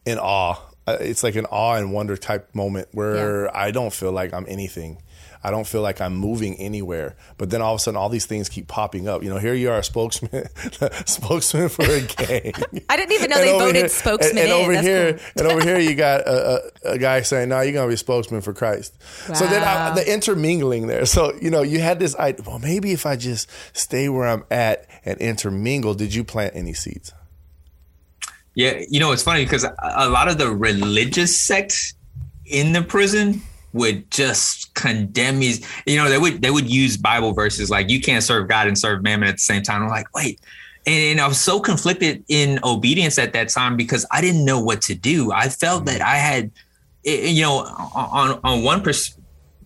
in 0.04 0.18
awe 0.18 0.60
uh, 0.86 0.98
it's 1.00 1.22
like 1.22 1.34
an 1.36 1.46
awe 1.46 1.76
and 1.76 1.92
wonder 1.92 2.16
type 2.16 2.54
moment 2.54 2.88
where 2.92 3.44
yeah. 3.44 3.50
I 3.54 3.70
don't 3.70 3.92
feel 3.92 4.12
like 4.12 4.34
I'm 4.34 4.44
anything. 4.48 5.00
I 5.44 5.50
don't 5.50 5.66
feel 5.66 5.82
like 5.82 6.00
I'm 6.00 6.16
moving 6.16 6.56
anywhere. 6.56 7.16
But 7.36 7.50
then 7.50 7.60
all 7.60 7.74
of 7.74 7.76
a 7.76 7.82
sudden, 7.82 7.98
all 7.98 8.08
these 8.08 8.24
things 8.24 8.48
keep 8.48 8.66
popping 8.66 9.06
up. 9.06 9.22
You 9.22 9.28
know, 9.28 9.36
here 9.36 9.52
you 9.52 9.70
are, 9.70 9.78
a 9.78 9.84
spokesman, 9.84 10.48
spokesman 11.04 11.68
for 11.68 11.82
a 11.84 12.00
gang. 12.00 12.54
I 12.88 12.96
didn't 12.96 13.12
even 13.12 13.28
know 13.28 13.36
they 13.36 13.52
voted 13.52 13.76
here, 13.76 13.88
spokesman. 13.88 14.38
And, 14.38 14.50
and 14.50 14.52
over 14.52 14.72
That's 14.72 14.86
here, 14.86 15.12
cool. 15.12 15.26
and 15.36 15.52
over 15.52 15.62
here, 15.62 15.78
you 15.78 15.94
got 16.06 16.22
a, 16.22 16.72
a, 16.86 16.92
a 16.92 16.98
guy 16.98 17.20
saying, 17.20 17.50
"No, 17.50 17.60
you're 17.60 17.74
gonna 17.74 17.88
be 17.88 17.94
a 17.94 17.98
spokesman 17.98 18.40
for 18.40 18.54
Christ." 18.54 18.94
Wow. 19.28 19.34
So 19.34 19.46
then 19.46 19.62
I, 19.62 19.94
the 19.94 20.10
intermingling 20.10 20.86
there. 20.86 21.04
So 21.04 21.34
you 21.42 21.50
know, 21.50 21.60
you 21.60 21.80
had 21.80 21.98
this 21.98 22.16
idea. 22.16 22.42
Well, 22.46 22.58
maybe 22.58 22.92
if 22.92 23.04
I 23.04 23.16
just 23.16 23.50
stay 23.74 24.08
where 24.08 24.26
I'm 24.26 24.44
at 24.50 24.88
and 25.04 25.20
intermingle, 25.20 25.92
did 25.92 26.14
you 26.14 26.24
plant 26.24 26.56
any 26.56 26.72
seeds? 26.72 27.12
Yeah, 28.54 28.80
you 28.88 28.98
know, 28.98 29.12
it's 29.12 29.22
funny 29.22 29.44
because 29.44 29.64
a 29.64 30.08
lot 30.08 30.28
of 30.28 30.38
the 30.38 30.50
religious 30.50 31.38
sects 31.38 31.92
in 32.46 32.72
the 32.72 32.82
prison 32.82 33.42
would 33.74 34.10
just 34.10 34.72
condemn 34.74 35.38
me. 35.38 35.54
You 35.86 35.96
know, 35.96 36.08
they 36.08 36.18
would 36.18 36.40
they 36.40 36.50
would 36.50 36.70
use 36.70 36.96
Bible 36.96 37.32
verses 37.32 37.70
like 37.70 37.90
"you 37.90 38.00
can't 38.00 38.24
serve 38.24 38.48
God 38.48 38.66
and 38.66 38.78
serve 38.78 39.02
mammon" 39.02 39.28
at 39.28 39.34
the 39.34 39.40
same 39.40 39.62
time. 39.62 39.82
I'm 39.82 39.88
like, 39.88 40.14
wait, 40.14 40.40
and, 40.86 40.94
and, 40.94 41.20
I 41.20 41.28
was 41.28 41.40
so 41.40 41.60
conflicted 41.60 42.24
in 42.28 42.58
obedience 42.64 43.18
at 43.18 43.32
that 43.34 43.50
time 43.50 43.76
because 43.76 44.06
I 44.10 44.20
didn't 44.20 44.44
know 44.44 44.60
what 44.60 44.80
to 44.82 44.94
do. 44.94 45.32
I 45.32 45.48
felt 45.48 45.84
mm-hmm. 45.84 45.98
that 45.98 46.00
I 46.00 46.16
had, 46.16 46.50
you 47.04 47.42
know, 47.42 47.58
on 47.94 48.40
on 48.42 48.62
one 48.62 48.82
pers- 48.82 49.18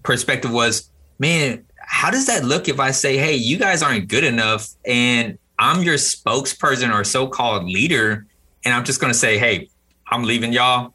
perspective 0.03 0.51
was, 0.51 0.91
man, 1.21 1.65
how 1.79 2.11
does 2.11 2.27
that 2.27 2.45
look 2.45 2.69
if 2.69 2.81
I 2.81 2.91
say, 2.91 3.17
hey, 3.17 3.37
you 3.37 3.59
guys 3.59 3.83
aren't 3.83 4.09
good 4.09 4.25
enough, 4.25 4.69
and 4.85 5.39
I'm 5.61 5.83
your 5.83 5.97
spokesperson 5.97 6.95
or 6.95 7.05
so-called 7.05 7.65
leader 7.65 8.27
and 8.65 8.75
I'm 8.75 8.85
just 8.85 9.01
going 9.01 9.13
to 9.13 9.19
say, 9.19 9.39
hey, 9.39 9.71
I'm 10.11 10.25
leaving 10.25 10.53
y'all. 10.53 10.93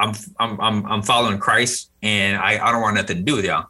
I'm 0.00 0.14
I'm 0.38 0.60
I'm, 0.60 0.86
I'm 0.86 1.02
following 1.02 1.38
Christ, 1.38 1.90
and 2.02 2.38
I, 2.38 2.66
I 2.66 2.72
don't 2.72 2.80
want 2.80 2.96
nothing 2.96 3.18
to 3.18 3.22
do 3.22 3.36
with 3.36 3.44
y'all. 3.44 3.66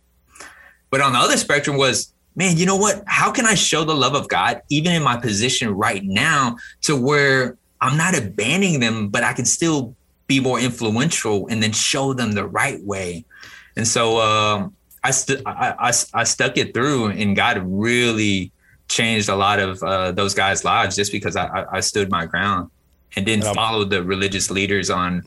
But 0.91 1.01
on 1.01 1.13
the 1.13 1.19
other 1.19 1.37
spectrum 1.37 1.77
was, 1.77 2.13
man, 2.35 2.57
you 2.57 2.67
know 2.67 2.77
what? 2.77 3.03
How 3.07 3.31
can 3.31 3.47
I 3.47 3.55
show 3.55 3.85
the 3.85 3.95
love 3.95 4.15
of 4.15 4.29
God 4.29 4.63
even 4.71 4.93
in 4.93 5.03
my 5.03 5.17
position 5.17 5.75
right 5.75 6.03
now 6.05 6.57
to 6.83 6.97
where 6.97 7.57
I'm 7.81 7.97
not 7.97 8.17
abandoning 8.17 8.81
them, 8.81 9.09
but 9.09 9.23
I 9.25 9.33
can 9.33 9.45
still 9.45 9.95
be 10.27 10.41
more 10.41 10.61
influential 10.61 11.49
and 11.49 11.63
then 11.63 11.73
show 11.73 12.13
them 12.13 12.33
the 12.33 12.47
right 12.47 12.83
way. 12.85 13.25
And 13.77 13.87
so 13.87 14.21
um, 14.21 14.77
I, 15.03 15.11
st- 15.11 15.43
I, 15.47 15.75
I, 15.79 15.93
I 16.15 16.25
stuck 16.25 16.57
it 16.57 16.75
through, 16.75 17.09
and 17.09 17.35
God 17.35 17.63
really 17.65 18.53
changed 18.89 19.29
a 19.29 19.37
lot 19.37 19.59
of 19.59 19.83
uh, 19.83 20.13
those 20.13 20.35
guys' 20.35 20.65
lives 20.65 20.97
just 20.97 21.13
because 21.13 21.37
I, 21.37 21.65
I 21.73 21.81
stood 21.81 22.11
my 22.11 22.27
ground 22.27 22.71
and 23.17 23.27
didn't 23.27 23.45
follow 23.55 23.85
the 23.85 24.03
religious 24.03 24.51
leaders 24.51 24.91
on 24.91 25.23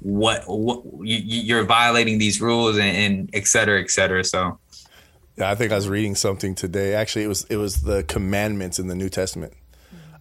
what 0.00 0.44
what 0.46 0.82
you, 1.02 1.56
are 1.58 1.64
violating 1.64 2.18
these 2.18 2.40
rules 2.40 2.76
and, 2.76 2.96
and 2.96 3.30
et 3.32 3.46
cetera, 3.46 3.80
et 3.80 3.90
cetera. 3.90 4.24
So, 4.24 4.58
yeah, 5.36 5.50
I 5.50 5.54
think 5.54 5.72
I 5.72 5.76
was 5.76 5.88
reading 5.88 6.14
something 6.14 6.54
today. 6.54 6.94
Actually, 6.94 7.24
it 7.24 7.28
was 7.28 7.44
it 7.44 7.56
was 7.56 7.82
the 7.82 8.04
commandments 8.04 8.78
in 8.78 8.86
the 8.86 8.94
New 8.94 9.08
Testament, 9.08 9.54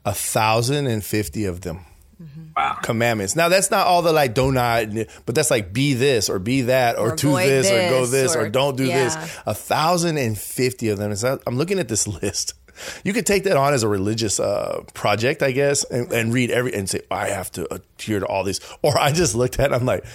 a 0.06 0.14
thousand 0.14 0.88
and 0.88 1.04
fifty 1.04 1.46
of 1.46 1.62
them. 1.62 1.86
Mm-hmm. 2.22 2.42
Wow. 2.56 2.80
Commandments. 2.82 3.36
Now 3.36 3.50
that's 3.50 3.70
not 3.70 3.86
all 3.86 4.02
the 4.02 4.12
like 4.12 4.34
don't 4.34 4.56
not, 4.56 4.88
but 5.28 5.36
that's 5.36 5.52
like 5.52 5.72
be 5.72 5.94
this 5.94 6.30
or 6.30 6.40
be 6.40 6.62
that 6.64 6.98
or, 6.98 7.12
or 7.12 7.16
do 7.16 7.36
this, 7.36 7.70
this, 7.70 7.72
or 7.72 7.90
go 7.90 8.06
this 8.08 8.36
or, 8.36 8.42
or 8.42 8.50
don't 8.50 8.76
do 8.76 8.86
yeah. 8.86 9.04
this. 9.04 9.38
A 9.46 9.54
thousand 9.54 10.18
and 10.18 10.36
fifty 10.36 10.90
of 10.90 10.98
them. 10.98 11.40
I'm 11.46 11.58
looking 11.58 11.78
at 11.78 11.88
this 11.88 12.08
list 12.24 12.56
you 13.04 13.14
could 13.14 13.26
take 13.26 13.44
that 13.44 13.58
on 13.58 13.74
as 13.74 13.84
a 13.84 13.88
religious 13.88 14.40
uh, 14.40 14.84
project, 14.94 15.44
I 15.44 15.52
guess, 15.52 15.84
and, 15.84 16.12
and, 16.12 16.34
read 16.34 16.52
every 16.52 16.74
and 16.74 16.90
say, 16.90 17.02
I 17.10 17.28
have 17.28 17.52
to 17.54 17.74
adhere 17.74 18.20
to 18.20 18.26
all 18.26 18.44
these. 18.44 18.60
Or 18.82 18.98
I 19.00 19.12
just 19.12 19.36
looked 19.36 19.60
at 19.60 19.72
it, 19.72 19.76
I'm 19.76 19.86
like, 19.86 20.06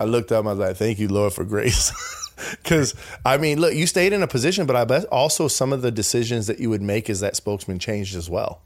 I 0.00 0.04
looked 0.04 0.32
up, 0.32 0.46
I 0.46 0.50
was 0.50 0.58
like, 0.58 0.76
thank 0.76 0.98
you, 0.98 1.08
Lord, 1.08 1.32
for 1.32 1.44
grace. 1.44 1.92
Because, 2.62 2.94
I 3.26 3.36
mean, 3.36 3.60
look, 3.60 3.74
you 3.74 3.88
stayed 3.88 4.12
in 4.12 4.22
a 4.22 4.28
position, 4.28 4.66
but 4.66 4.76
I 4.76 4.84
bet 4.84 5.06
also 5.06 5.48
some 5.48 5.72
of 5.72 5.82
the 5.82 5.90
decisions 5.90 6.46
that 6.46 6.60
you 6.60 6.70
would 6.70 6.82
make 6.82 7.10
as 7.10 7.18
that 7.18 7.34
spokesman 7.34 7.80
changed 7.80 8.14
as 8.14 8.30
well. 8.30 8.62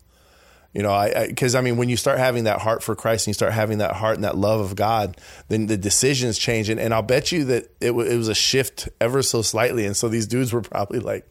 You 0.72 0.82
know, 0.82 0.92
I 0.92 1.26
because 1.26 1.54
I, 1.54 1.58
I, 1.58 1.62
mean, 1.62 1.76
when 1.76 1.90
you 1.90 1.98
start 1.98 2.18
having 2.18 2.44
that 2.44 2.60
heart 2.60 2.82
for 2.82 2.94
Christ 2.94 3.26
and 3.26 3.32
you 3.32 3.34
start 3.34 3.52
having 3.52 3.78
that 3.78 3.92
heart 3.92 4.14
and 4.14 4.24
that 4.24 4.38
love 4.38 4.60
of 4.60 4.74
God, 4.74 5.18
then 5.48 5.66
the 5.66 5.76
decisions 5.76 6.38
change. 6.38 6.70
And, 6.70 6.80
and 6.80 6.94
I'll 6.94 7.02
bet 7.02 7.30
you 7.30 7.44
that 7.44 7.64
it, 7.80 7.88
w- 7.88 8.08
it 8.08 8.16
was 8.16 8.28
a 8.28 8.34
shift 8.34 8.88
ever 8.98 9.22
so 9.22 9.42
slightly. 9.42 9.84
And 9.84 9.94
so 9.94 10.08
these 10.08 10.26
dudes 10.26 10.50
were 10.50 10.62
probably 10.62 10.98
like, 10.98 11.30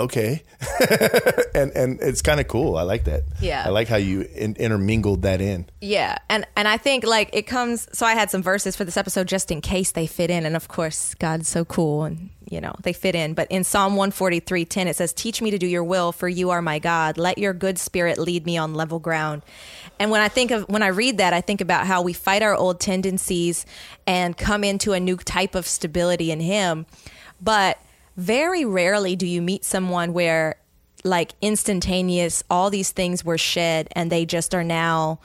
okay, 0.00 0.42
and 1.54 1.70
and 1.72 2.00
it's 2.00 2.22
kind 2.22 2.40
of 2.40 2.48
cool. 2.48 2.76
I 2.76 2.82
like 2.82 3.04
that. 3.04 3.22
Yeah. 3.40 3.62
I 3.64 3.70
like 3.70 3.88
how 3.88 3.96
you 3.96 4.22
in, 4.34 4.56
intermingled 4.56 5.22
that 5.22 5.40
in. 5.40 5.66
Yeah, 5.80 6.18
and 6.28 6.46
and 6.56 6.66
I 6.66 6.76
think 6.76 7.04
like 7.04 7.30
it 7.32 7.42
comes. 7.46 7.88
So 7.92 8.06
I 8.06 8.14
had 8.14 8.30
some 8.30 8.42
verses 8.42 8.76
for 8.76 8.84
this 8.84 8.96
episode 8.96 9.28
just 9.28 9.50
in 9.50 9.60
case 9.60 9.92
they 9.92 10.06
fit 10.06 10.30
in, 10.30 10.46
and 10.46 10.56
of 10.56 10.68
course 10.68 11.14
God's 11.14 11.48
so 11.48 11.64
cool, 11.64 12.04
and 12.04 12.30
you 12.50 12.60
know 12.60 12.74
they 12.82 12.92
fit 12.92 13.14
in. 13.14 13.34
But 13.34 13.50
in 13.50 13.64
Psalm 13.64 13.96
one 13.96 14.10
forty 14.10 14.40
three 14.40 14.64
ten, 14.64 14.88
it 14.88 14.96
says, 14.96 15.12
"Teach 15.12 15.42
me 15.42 15.50
to 15.50 15.58
do 15.58 15.66
your 15.66 15.84
will, 15.84 16.12
for 16.12 16.28
you 16.28 16.50
are 16.50 16.62
my 16.62 16.78
God. 16.78 17.18
Let 17.18 17.38
your 17.38 17.52
good 17.52 17.78
spirit 17.78 18.18
lead 18.18 18.46
me 18.46 18.56
on 18.56 18.74
level 18.74 18.98
ground." 18.98 19.42
And 19.98 20.10
when 20.10 20.20
I 20.20 20.28
think 20.28 20.50
of 20.50 20.68
when 20.68 20.82
I 20.82 20.88
read 20.88 21.18
that, 21.18 21.32
I 21.32 21.40
think 21.40 21.60
about 21.60 21.86
how 21.86 22.02
we 22.02 22.12
fight 22.12 22.42
our 22.42 22.54
old 22.54 22.80
tendencies 22.80 23.66
and 24.06 24.36
come 24.36 24.64
into 24.64 24.92
a 24.92 25.00
new 25.00 25.16
type 25.16 25.54
of 25.54 25.66
stability 25.66 26.30
in 26.30 26.40
Him, 26.40 26.86
but 27.40 27.78
very 28.16 28.64
rarely 28.64 29.16
do 29.16 29.26
you 29.26 29.40
meet 29.40 29.64
someone 29.64 30.12
where 30.12 30.56
like 31.04 31.32
instantaneous 31.40 32.42
all 32.50 32.70
these 32.70 32.90
things 32.90 33.24
were 33.24 33.38
shed 33.38 33.88
and 33.92 34.10
they 34.10 34.26
just 34.26 34.54
are 34.54 34.64
now 34.64 35.18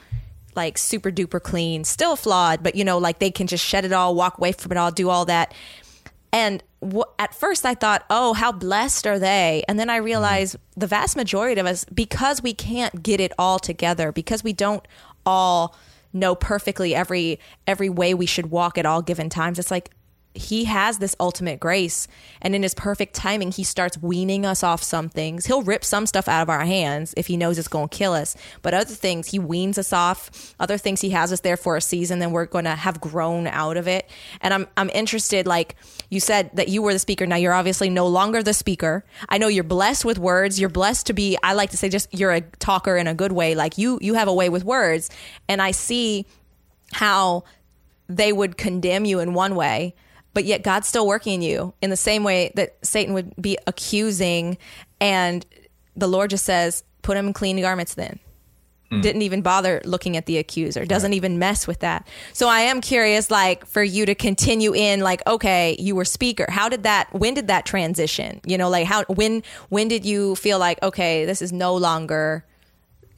like 0.54 0.78
super 0.78 1.10
duper 1.10 1.42
clean 1.42 1.84
still 1.84 2.16
flawed 2.16 2.62
but 2.62 2.74
you 2.74 2.84
know 2.84 2.98
like 2.98 3.18
they 3.18 3.30
can 3.30 3.46
just 3.46 3.64
shed 3.64 3.84
it 3.84 3.92
all 3.92 4.14
walk 4.14 4.38
away 4.38 4.52
from 4.52 4.72
it 4.72 4.78
all 4.78 4.90
do 4.90 5.10
all 5.10 5.24
that. 5.24 5.54
And 6.32 6.62
wh- 6.82 7.08
at 7.18 7.34
first 7.34 7.64
i 7.64 7.74
thought 7.74 8.04
oh 8.10 8.32
how 8.32 8.52
blessed 8.52 9.06
are 9.06 9.18
they? 9.18 9.62
And 9.68 9.78
then 9.78 9.90
i 9.90 9.98
mm-hmm. 9.98 10.06
realized 10.06 10.56
the 10.76 10.86
vast 10.86 11.16
majority 11.16 11.60
of 11.60 11.66
us 11.66 11.84
because 11.84 12.42
we 12.42 12.54
can't 12.54 13.02
get 13.02 13.20
it 13.20 13.32
all 13.38 13.58
together 13.58 14.12
because 14.12 14.42
we 14.42 14.52
don't 14.52 14.86
all 15.24 15.76
know 16.12 16.34
perfectly 16.34 16.94
every 16.94 17.38
every 17.66 17.90
way 17.90 18.14
we 18.14 18.26
should 18.26 18.50
walk 18.50 18.78
at 18.78 18.86
all 18.86 19.02
given 19.02 19.28
times 19.28 19.58
it's 19.58 19.70
like 19.70 19.90
he 20.36 20.64
has 20.64 20.98
this 20.98 21.16
ultimate 21.18 21.60
grace 21.60 22.08
and 22.40 22.54
in 22.54 22.62
his 22.62 22.74
perfect 22.74 23.14
timing 23.14 23.50
he 23.50 23.64
starts 23.64 24.00
weaning 24.00 24.44
us 24.44 24.62
off 24.62 24.82
some 24.82 25.08
things. 25.08 25.46
He'll 25.46 25.62
rip 25.62 25.84
some 25.84 26.06
stuff 26.06 26.28
out 26.28 26.42
of 26.42 26.50
our 26.50 26.64
hands 26.64 27.14
if 27.16 27.26
he 27.26 27.36
knows 27.36 27.58
it's 27.58 27.68
going 27.68 27.88
to 27.88 27.96
kill 27.96 28.12
us. 28.12 28.36
But 28.62 28.74
other 28.74 28.94
things 28.94 29.28
he 29.28 29.38
weans 29.38 29.78
us 29.78 29.92
off. 29.92 30.54
Other 30.60 30.78
things 30.78 31.00
he 31.00 31.10
has 31.10 31.32
us 31.32 31.40
there 31.40 31.56
for 31.56 31.76
a 31.76 31.80
season 31.80 32.18
then 32.18 32.32
we're 32.32 32.46
going 32.46 32.64
to 32.64 32.74
have 32.74 33.00
grown 33.00 33.46
out 33.46 33.76
of 33.76 33.88
it. 33.88 34.08
And 34.40 34.52
i'm 34.52 34.66
i'm 34.76 34.90
interested 34.90 35.46
like 35.46 35.76
you 36.10 36.20
said 36.20 36.50
that 36.54 36.68
you 36.68 36.82
were 36.82 36.92
the 36.92 36.98
speaker. 36.98 37.26
Now 37.26 37.36
you're 37.36 37.52
obviously 37.52 37.90
no 37.90 38.06
longer 38.06 38.42
the 38.42 38.54
speaker. 38.54 39.04
I 39.28 39.38
know 39.38 39.48
you're 39.48 39.64
blessed 39.64 40.04
with 40.04 40.18
words. 40.18 40.60
You're 40.60 40.68
blessed 40.68 41.06
to 41.06 41.12
be 41.12 41.36
i 41.42 41.52
like 41.54 41.70
to 41.70 41.76
say 41.76 41.88
just 41.88 42.12
you're 42.12 42.32
a 42.32 42.40
talker 42.40 42.96
in 42.96 43.06
a 43.06 43.14
good 43.14 43.32
way. 43.32 43.54
Like 43.54 43.78
you 43.78 43.98
you 44.00 44.14
have 44.14 44.28
a 44.28 44.34
way 44.34 44.48
with 44.48 44.64
words. 44.64 45.10
And 45.48 45.62
i 45.62 45.70
see 45.70 46.26
how 46.92 47.44
they 48.08 48.32
would 48.32 48.56
condemn 48.56 49.04
you 49.04 49.18
in 49.18 49.34
one 49.34 49.54
way 49.56 49.94
but 50.36 50.44
yet 50.44 50.62
God's 50.62 50.86
still 50.86 51.06
working 51.06 51.32
in 51.32 51.40
you 51.40 51.72
in 51.80 51.88
the 51.88 51.96
same 51.96 52.22
way 52.22 52.52
that 52.56 52.76
Satan 52.82 53.14
would 53.14 53.34
be 53.40 53.56
accusing. 53.66 54.58
And 55.00 55.46
the 55.96 56.06
Lord 56.06 56.28
just 56.28 56.44
says, 56.44 56.84
put 57.00 57.16
him 57.16 57.28
in 57.28 57.32
clean 57.32 57.58
garments 57.58 57.94
then. 57.94 58.18
Hmm. 58.90 59.00
Didn't 59.00 59.22
even 59.22 59.40
bother 59.40 59.80
looking 59.86 60.14
at 60.14 60.26
the 60.26 60.36
accuser, 60.36 60.84
doesn't 60.84 61.14
even 61.14 61.38
mess 61.38 61.66
with 61.66 61.80
that. 61.80 62.06
So 62.34 62.48
I 62.48 62.60
am 62.60 62.82
curious, 62.82 63.30
like, 63.30 63.64
for 63.64 63.82
you 63.82 64.04
to 64.04 64.14
continue 64.14 64.74
in, 64.74 65.00
like, 65.00 65.26
okay, 65.26 65.74
you 65.78 65.96
were 65.96 66.04
speaker. 66.04 66.44
How 66.50 66.68
did 66.68 66.82
that, 66.82 67.08
when 67.14 67.32
did 67.32 67.46
that 67.46 67.64
transition? 67.64 68.42
You 68.44 68.58
know, 68.58 68.68
like, 68.68 68.86
how, 68.86 69.04
when, 69.04 69.42
when 69.70 69.88
did 69.88 70.04
you 70.04 70.36
feel 70.36 70.58
like, 70.58 70.82
okay, 70.82 71.24
this 71.24 71.40
is 71.40 71.50
no 71.50 71.74
longer 71.76 72.44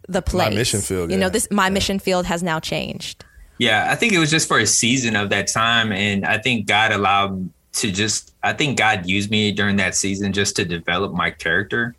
the 0.08 0.22
place? 0.22 0.50
My 0.50 0.54
mission 0.54 0.82
field, 0.82 1.10
You 1.10 1.18
know, 1.18 1.30
this, 1.30 1.48
my 1.50 1.68
mission 1.68 1.98
field 1.98 2.26
has 2.26 2.44
now 2.44 2.60
changed. 2.60 3.24
Yeah, 3.58 3.88
I 3.90 3.96
think 3.96 4.12
it 4.12 4.18
was 4.18 4.30
just 4.30 4.48
for 4.48 4.58
a 4.58 4.66
season 4.66 5.16
of 5.16 5.30
that 5.30 5.48
time. 5.48 5.92
And 5.92 6.24
I 6.24 6.38
think 6.38 6.66
God 6.66 6.92
allowed 6.92 7.50
to 7.74 7.90
just, 7.90 8.34
I 8.42 8.52
think 8.52 8.78
God 8.78 9.06
used 9.06 9.30
me 9.30 9.52
during 9.52 9.76
that 9.76 9.94
season 9.94 10.32
just 10.32 10.56
to 10.56 10.64
develop 10.64 11.12
my 11.12 11.30
character. 11.30 11.94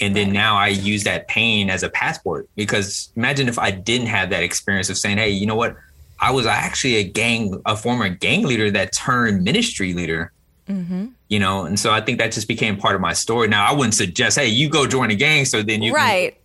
And 0.00 0.14
then 0.14 0.32
now 0.32 0.56
I 0.56 0.68
use 0.68 1.04
that 1.04 1.28
pain 1.28 1.70
as 1.70 1.84
a 1.84 1.88
passport 1.88 2.48
because 2.56 3.12
imagine 3.14 3.48
if 3.48 3.58
I 3.58 3.70
didn't 3.70 4.08
have 4.08 4.30
that 4.30 4.42
experience 4.42 4.90
of 4.90 4.98
saying, 4.98 5.18
hey, 5.18 5.30
you 5.30 5.46
know 5.46 5.54
what? 5.54 5.76
I 6.20 6.32
was 6.32 6.46
actually 6.46 6.96
a 6.96 7.04
gang, 7.04 7.60
a 7.64 7.76
former 7.76 8.08
gang 8.08 8.44
leader 8.44 8.70
that 8.72 8.92
turned 8.92 9.44
ministry 9.44 9.94
leader. 9.94 10.32
Mm-hmm. 10.68 11.08
You 11.28 11.38
know, 11.38 11.64
and 11.64 11.78
so 11.78 11.92
I 11.92 12.00
think 12.00 12.18
that 12.18 12.32
just 12.32 12.48
became 12.48 12.76
part 12.76 12.94
of 12.94 13.00
my 13.00 13.12
story. 13.12 13.48
Now, 13.48 13.66
I 13.66 13.72
wouldn't 13.72 13.94
suggest, 13.94 14.38
hey, 14.38 14.48
you 14.48 14.68
go 14.68 14.86
join 14.86 15.10
a 15.10 15.14
gang 15.14 15.44
so 15.44 15.62
then 15.62 15.82
you 15.82 15.92
can 15.92 16.02
right. 16.02 16.40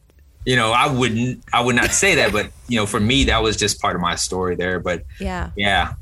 You 0.46 0.56
know, 0.56 0.72
I 0.72 0.92
wouldn't, 0.92 1.44
I 1.54 1.62
would 1.62 1.76
not 1.76 1.92
say 1.92 2.16
that, 2.16 2.32
but 2.32 2.50
you 2.68 2.78
know, 2.78 2.86
for 2.86 3.00
me, 3.00 3.26
that 3.26 3.42
was 3.44 3.58
just 3.58 3.80
part 3.82 3.96
of 3.96 4.02
my 4.02 4.16
story 4.16 4.56
there. 4.56 4.80
But 4.80 5.04
Yeah. 5.20 5.52
yeah, 5.56 5.94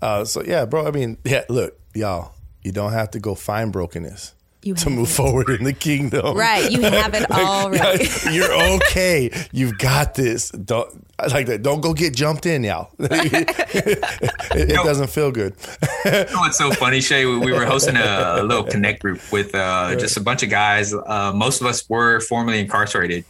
Uh, 0.00 0.24
so 0.24 0.42
yeah, 0.42 0.64
bro. 0.64 0.86
I 0.86 0.90
mean, 0.90 1.18
yeah. 1.24 1.44
Look, 1.48 1.78
y'all, 1.94 2.34
you 2.62 2.72
don't 2.72 2.92
have 2.92 3.10
to 3.12 3.18
go 3.20 3.34
find 3.34 3.72
brokenness 3.72 4.34
You 4.62 4.74
to 4.74 4.84
have 4.84 4.92
move 4.92 5.10
forward 5.10 5.48
in 5.50 5.64
the 5.64 5.72
kingdom. 5.72 6.36
Right. 6.36 6.70
You 6.70 6.80
have 6.82 7.14
it 7.14 7.28
all 7.30 7.70
right. 7.70 8.24
You're 8.32 8.52
okay. 8.76 9.30
You've 9.50 9.76
got 9.78 10.14
this. 10.14 10.50
Don't 10.50 11.06
I 11.18 11.26
like 11.26 11.46
that. 11.46 11.62
Don't 11.62 11.80
go 11.80 11.94
get 11.94 12.14
jumped 12.14 12.46
in, 12.46 12.64
y'all. 12.64 12.90
it, 12.98 13.48
it 14.54 14.68
doesn't 14.68 15.10
feel 15.10 15.30
good. 15.30 15.54
you 16.04 16.10
know 16.10 16.26
what's 16.40 16.58
so 16.58 16.70
funny, 16.72 17.00
Shay? 17.00 17.26
We 17.26 17.38
we 17.38 17.52
were 17.52 17.64
hosting 17.64 17.96
a, 17.96 18.36
a 18.38 18.42
little 18.42 18.64
connect 18.64 19.02
group 19.02 19.20
with 19.32 19.54
uh, 19.54 19.94
just 19.96 20.16
a 20.16 20.20
bunch 20.20 20.42
of 20.42 20.50
guys. 20.50 20.94
Uh, 20.94 21.32
most 21.34 21.60
of 21.60 21.66
us 21.66 21.88
were 21.88 22.20
formerly 22.20 22.60
incarcerated. 22.60 23.24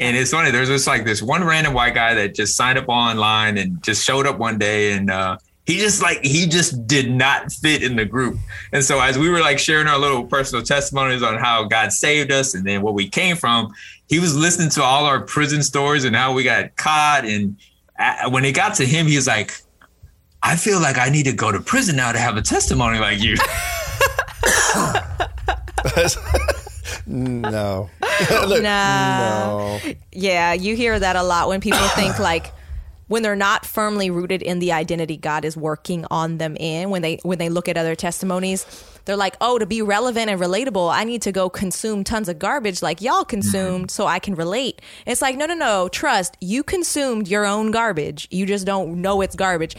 And 0.00 0.16
it's 0.16 0.30
funny, 0.30 0.50
there's 0.50 0.68
just 0.68 0.86
like 0.86 1.04
this 1.04 1.22
one 1.22 1.42
random 1.42 1.74
white 1.74 1.94
guy 1.94 2.14
that 2.14 2.34
just 2.34 2.54
signed 2.54 2.78
up 2.78 2.88
online 2.88 3.58
and 3.58 3.82
just 3.82 4.04
showed 4.04 4.26
up 4.26 4.38
one 4.38 4.58
day 4.58 4.92
and 4.92 5.10
uh, 5.10 5.38
he 5.68 5.76
just 5.76 6.00
like 6.00 6.24
he 6.24 6.46
just 6.46 6.86
did 6.86 7.10
not 7.10 7.52
fit 7.52 7.82
in 7.82 7.94
the 7.94 8.06
group. 8.06 8.38
And 8.72 8.82
so 8.82 8.98
as 9.00 9.18
we 9.18 9.28
were 9.28 9.40
like 9.40 9.58
sharing 9.58 9.86
our 9.86 9.98
little 9.98 10.24
personal 10.24 10.64
testimonies 10.64 11.22
on 11.22 11.36
how 11.36 11.64
God 11.64 11.92
saved 11.92 12.32
us 12.32 12.54
and 12.54 12.66
then 12.66 12.80
where 12.80 12.94
we 12.94 13.06
came 13.06 13.36
from, 13.36 13.74
he 14.08 14.18
was 14.18 14.34
listening 14.34 14.70
to 14.70 14.82
all 14.82 15.04
our 15.04 15.20
prison 15.20 15.62
stories 15.62 16.04
and 16.04 16.16
how 16.16 16.32
we 16.32 16.42
got 16.42 16.74
caught. 16.76 17.26
And 17.26 17.58
when 18.30 18.46
it 18.46 18.52
got 18.52 18.76
to 18.76 18.86
him, 18.86 19.06
he 19.06 19.16
was 19.16 19.26
like, 19.26 19.52
I 20.42 20.56
feel 20.56 20.80
like 20.80 20.96
I 20.96 21.10
need 21.10 21.24
to 21.26 21.34
go 21.34 21.52
to 21.52 21.60
prison 21.60 21.96
now 21.96 22.12
to 22.12 22.18
have 22.18 22.38
a 22.38 22.42
testimony 22.42 22.98
like 22.98 23.22
you. 23.22 23.36
No. 27.06 27.88
Look, 28.46 28.62
Nah. 28.62 29.78
No. 29.78 29.80
Yeah, 30.12 30.52
you 30.52 30.76
hear 30.76 30.98
that 30.98 31.16
a 31.16 31.22
lot 31.22 31.48
when 31.48 31.60
people 31.60 31.86
think 31.88 32.18
like 32.18 32.52
when 33.08 33.22
they're 33.22 33.36
not 33.36 33.66
firmly 33.66 34.10
rooted 34.10 34.42
in 34.42 34.58
the 34.58 34.72
identity 34.72 35.16
God 35.16 35.44
is 35.44 35.56
working 35.56 36.06
on 36.10 36.38
them 36.38 36.56
in 36.56 36.90
when 36.90 37.02
they 37.02 37.16
when 37.22 37.38
they 37.38 37.48
look 37.48 37.68
at 37.68 37.76
other 37.76 37.94
testimonies 37.94 38.64
they're 39.04 39.16
like 39.16 39.36
oh 39.40 39.58
to 39.58 39.66
be 39.66 39.82
relevant 39.82 40.30
and 40.30 40.40
relatable 40.40 40.92
I 40.92 41.04
need 41.04 41.22
to 41.22 41.32
go 41.32 41.48
consume 41.48 42.04
tons 42.04 42.28
of 42.28 42.38
garbage 42.38 42.82
like 42.82 43.00
y'all 43.00 43.24
consumed 43.24 43.86
mm-hmm. 43.86 43.88
so 43.88 44.06
I 44.06 44.18
can 44.18 44.34
relate. 44.34 44.80
It's 45.06 45.22
like 45.22 45.36
no 45.36 45.46
no 45.46 45.54
no 45.54 45.88
trust 45.88 46.36
you 46.40 46.62
consumed 46.62 47.28
your 47.28 47.44
own 47.44 47.70
garbage. 47.70 48.28
You 48.30 48.46
just 48.46 48.66
don't 48.66 49.00
know 49.02 49.20
it's 49.22 49.34
garbage. 49.34 49.76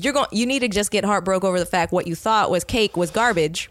You're 0.00 0.12
going 0.12 0.26
you 0.32 0.46
need 0.46 0.60
to 0.60 0.68
just 0.68 0.90
get 0.90 1.04
heartbroken 1.04 1.48
over 1.48 1.58
the 1.58 1.66
fact 1.66 1.92
what 1.92 2.06
you 2.06 2.14
thought 2.14 2.50
was 2.50 2.64
cake 2.64 2.96
was 2.96 3.10
garbage. 3.10 3.70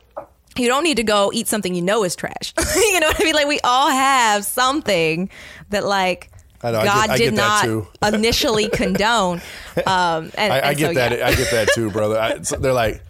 You 0.56 0.68
don't 0.68 0.84
need 0.84 0.98
to 0.98 1.04
go 1.04 1.32
eat 1.34 1.48
something 1.48 1.74
you 1.74 1.82
know 1.82 2.04
is 2.04 2.16
trash. 2.16 2.54
you 2.76 3.00
know 3.00 3.08
what 3.08 3.20
I 3.20 3.24
mean? 3.24 3.34
Like 3.34 3.48
we 3.48 3.60
all 3.64 3.90
have 3.90 4.46
something 4.46 5.30
that 5.70 5.84
like 5.84 6.30
I 6.64 6.72
know, 6.72 6.80
I 6.80 6.86
God 6.86 7.02
get- 7.06 7.10
I 7.12 7.18
did 7.18 7.24
get 7.26 7.36
that 7.36 7.48
not 7.48 7.64
too. 7.66 7.88
initially 8.16 8.70
condone. 8.70 9.42
Um, 9.88 10.32
and, 10.38 10.54
I, 10.54 10.58
I 10.60 10.70
and 10.70 10.78
get 10.78 10.88
so, 10.90 10.94
that. 10.94 11.18
yeah. 11.18 11.28
I 11.28 11.34
get 11.36 11.50
that 11.52 11.68
too, 11.74 11.90
brother. 11.98 12.20
I, 12.20 12.42
so 12.44 12.58
they're 12.58 12.74
like, 12.74 13.02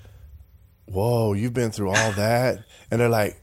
"Whoa, 0.85 1.33
you've 1.33 1.53
been 1.53 1.71
through 1.71 1.89
all 1.89 2.11
that," 2.13 2.59
and 2.89 3.01
they're 3.01 3.09
like, 3.09 3.35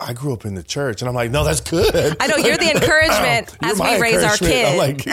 "I 0.00 0.14
grew 0.14 0.32
up 0.32 0.44
in 0.46 0.54
the 0.54 0.62
church," 0.62 1.02
and 1.02 1.08
I'm 1.08 1.14
like, 1.14 1.30
"No, 1.30 1.44
that's 1.44 1.60
good." 1.60 2.16
I 2.18 2.26
know 2.28 2.36
you're 2.36 2.56
the 2.56 2.70
encouragement 2.70 3.54
You're 3.62 3.72
as 3.72 3.78
we 3.80 4.00
raise 4.00 4.22
our 4.22 4.36
kids. 4.38 4.70
I'm 4.70 4.78
like, 4.78 5.04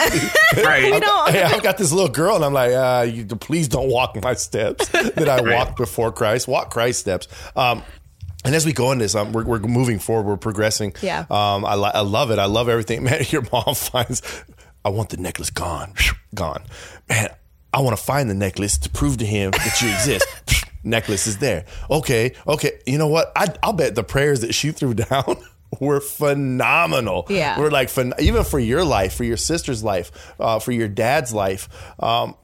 right. 0.64 0.90
We 0.92 1.00
don't. 1.00 1.30
hey, 1.30 1.42
I've 1.42 1.62
got 1.62 1.76
this 1.76 1.92
little 1.92 2.08
girl, 2.10 2.36
and 2.36 2.44
I'm 2.44 2.54
like, 2.54 2.72
uh, 2.72 3.02
you, 3.10 3.26
please 3.26 3.68
don't 3.68 3.90
walk 3.90 4.16
my 4.22 4.32
steps 4.34 4.88
that 4.88 5.28
I 5.28 5.42
Right. 5.42 5.54
walked 5.54 5.76
before 5.76 6.12
Christ. 6.12 6.48
Walk 6.48 6.70
Christ's 6.70 7.00
steps. 7.02 7.28
Um, 7.56 7.82
and 8.44 8.54
as 8.54 8.64
we 8.64 8.72
go 8.72 8.90
in 8.92 8.98
this, 8.98 9.14
um, 9.14 9.32
we're, 9.32 9.44
we're 9.44 9.58
moving 9.60 9.98
forward. 9.98 10.26
We're 10.26 10.36
progressing. 10.36 10.94
Yeah. 11.02 11.20
Um, 11.30 11.64
I, 11.64 11.74
li- 11.74 11.90
I 11.92 12.00
love 12.00 12.30
it. 12.30 12.38
I 12.38 12.46
love 12.46 12.68
everything. 12.68 13.02
Man, 13.04 13.22
your 13.28 13.42
mom 13.52 13.74
finds, 13.74 14.22
I 14.84 14.88
want 14.90 15.10
the 15.10 15.16
necklace 15.18 15.50
gone. 15.50 15.94
Gone. 16.34 16.62
Man, 17.08 17.28
I 17.74 17.80
want 17.80 17.96
to 17.98 18.02
find 18.02 18.30
the 18.30 18.34
necklace 18.34 18.78
to 18.78 18.88
prove 18.90 19.16
to 19.18 19.26
him 19.26 19.50
that 19.50 19.82
you 19.82 19.88
exist. 19.90 20.26
necklace 20.84 21.26
is 21.26 21.38
there. 21.38 21.64
Okay. 21.90 22.34
Okay. 22.46 22.80
You 22.86 22.98
know 22.98 23.08
what? 23.08 23.32
I, 23.34 23.48
I'll 23.64 23.72
bet 23.72 23.94
the 23.96 24.04
prayers 24.04 24.40
that 24.42 24.54
she 24.54 24.70
threw 24.70 24.94
down 24.94 25.36
were 25.80 26.00
phenomenal. 26.00 27.26
Yeah. 27.28 27.58
We're 27.58 27.70
like, 27.70 27.88
phen- 27.88 28.18
even 28.20 28.44
for 28.44 28.58
your 28.60 28.84
life, 28.84 29.14
for 29.14 29.24
your 29.24 29.36
sister's 29.36 29.82
life, 29.84 30.32
uh, 30.38 30.58
for 30.60 30.72
your 30.72 30.88
dad's 30.88 31.34
life. 31.34 31.68
Um, 32.02 32.36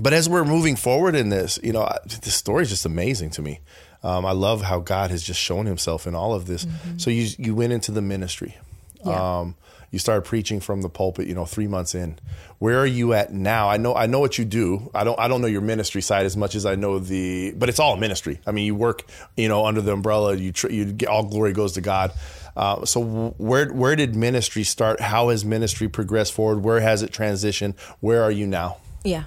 but 0.00 0.12
as 0.12 0.28
we're 0.28 0.44
moving 0.44 0.76
forward 0.76 1.14
in 1.14 1.28
this, 1.28 1.58
you 1.62 1.72
know, 1.72 1.82
I- 1.82 1.98
this 2.06 2.34
story 2.34 2.62
is 2.62 2.70
just 2.70 2.86
amazing 2.86 3.30
to 3.30 3.42
me. 3.42 3.60
Um, 4.02 4.24
I 4.24 4.32
love 4.32 4.62
how 4.62 4.80
God 4.80 5.10
has 5.10 5.22
just 5.22 5.40
shown 5.40 5.66
Himself 5.66 6.06
in 6.06 6.14
all 6.14 6.34
of 6.34 6.46
this. 6.46 6.66
So 6.96 7.10
you 7.10 7.28
you 7.38 7.54
went 7.54 7.72
into 7.72 7.92
the 7.92 8.02
ministry. 8.02 8.56
Yeah. 9.04 9.40
Um, 9.40 9.54
You 9.92 9.98
started 9.98 10.22
preaching 10.22 10.60
from 10.60 10.82
the 10.82 10.88
pulpit, 10.88 11.26
you 11.26 11.34
know, 11.34 11.44
three 11.46 11.66
months 11.66 11.96
in. 11.96 12.16
Where 12.60 12.78
are 12.78 12.86
you 12.86 13.12
at 13.12 13.32
now? 13.32 13.68
I 13.68 13.76
know 13.76 13.92
I 13.94 14.06
know 14.06 14.20
what 14.20 14.38
you 14.38 14.44
do. 14.44 14.88
I 14.94 15.02
don't 15.04 15.18
I 15.18 15.26
don't 15.26 15.40
know 15.40 15.48
your 15.48 15.62
ministry 15.62 16.00
side 16.00 16.26
as 16.26 16.36
much 16.36 16.54
as 16.54 16.64
I 16.64 16.76
know 16.76 17.00
the, 17.00 17.52
but 17.58 17.68
it's 17.68 17.80
all 17.80 17.96
ministry. 17.96 18.38
I 18.46 18.52
mean, 18.52 18.66
you 18.66 18.76
work, 18.76 19.02
you 19.36 19.48
know, 19.48 19.66
under 19.66 19.80
the 19.82 19.92
umbrella. 19.92 20.36
You 20.36 20.52
tr- 20.52 20.70
you 20.70 20.84
get 20.92 21.08
all 21.08 21.24
glory 21.24 21.52
goes 21.52 21.72
to 21.72 21.80
God. 21.80 22.12
Uh, 22.56 22.84
so 22.84 23.34
where 23.38 23.66
where 23.72 23.96
did 23.96 24.14
ministry 24.14 24.62
start? 24.64 25.00
How 25.00 25.30
has 25.30 25.44
ministry 25.44 25.88
progressed 25.88 26.32
forward? 26.34 26.62
Where 26.62 26.80
has 26.80 27.02
it 27.02 27.10
transitioned? 27.12 27.74
Where 28.00 28.22
are 28.22 28.30
you 28.32 28.46
now? 28.46 28.76
Yeah. 29.02 29.24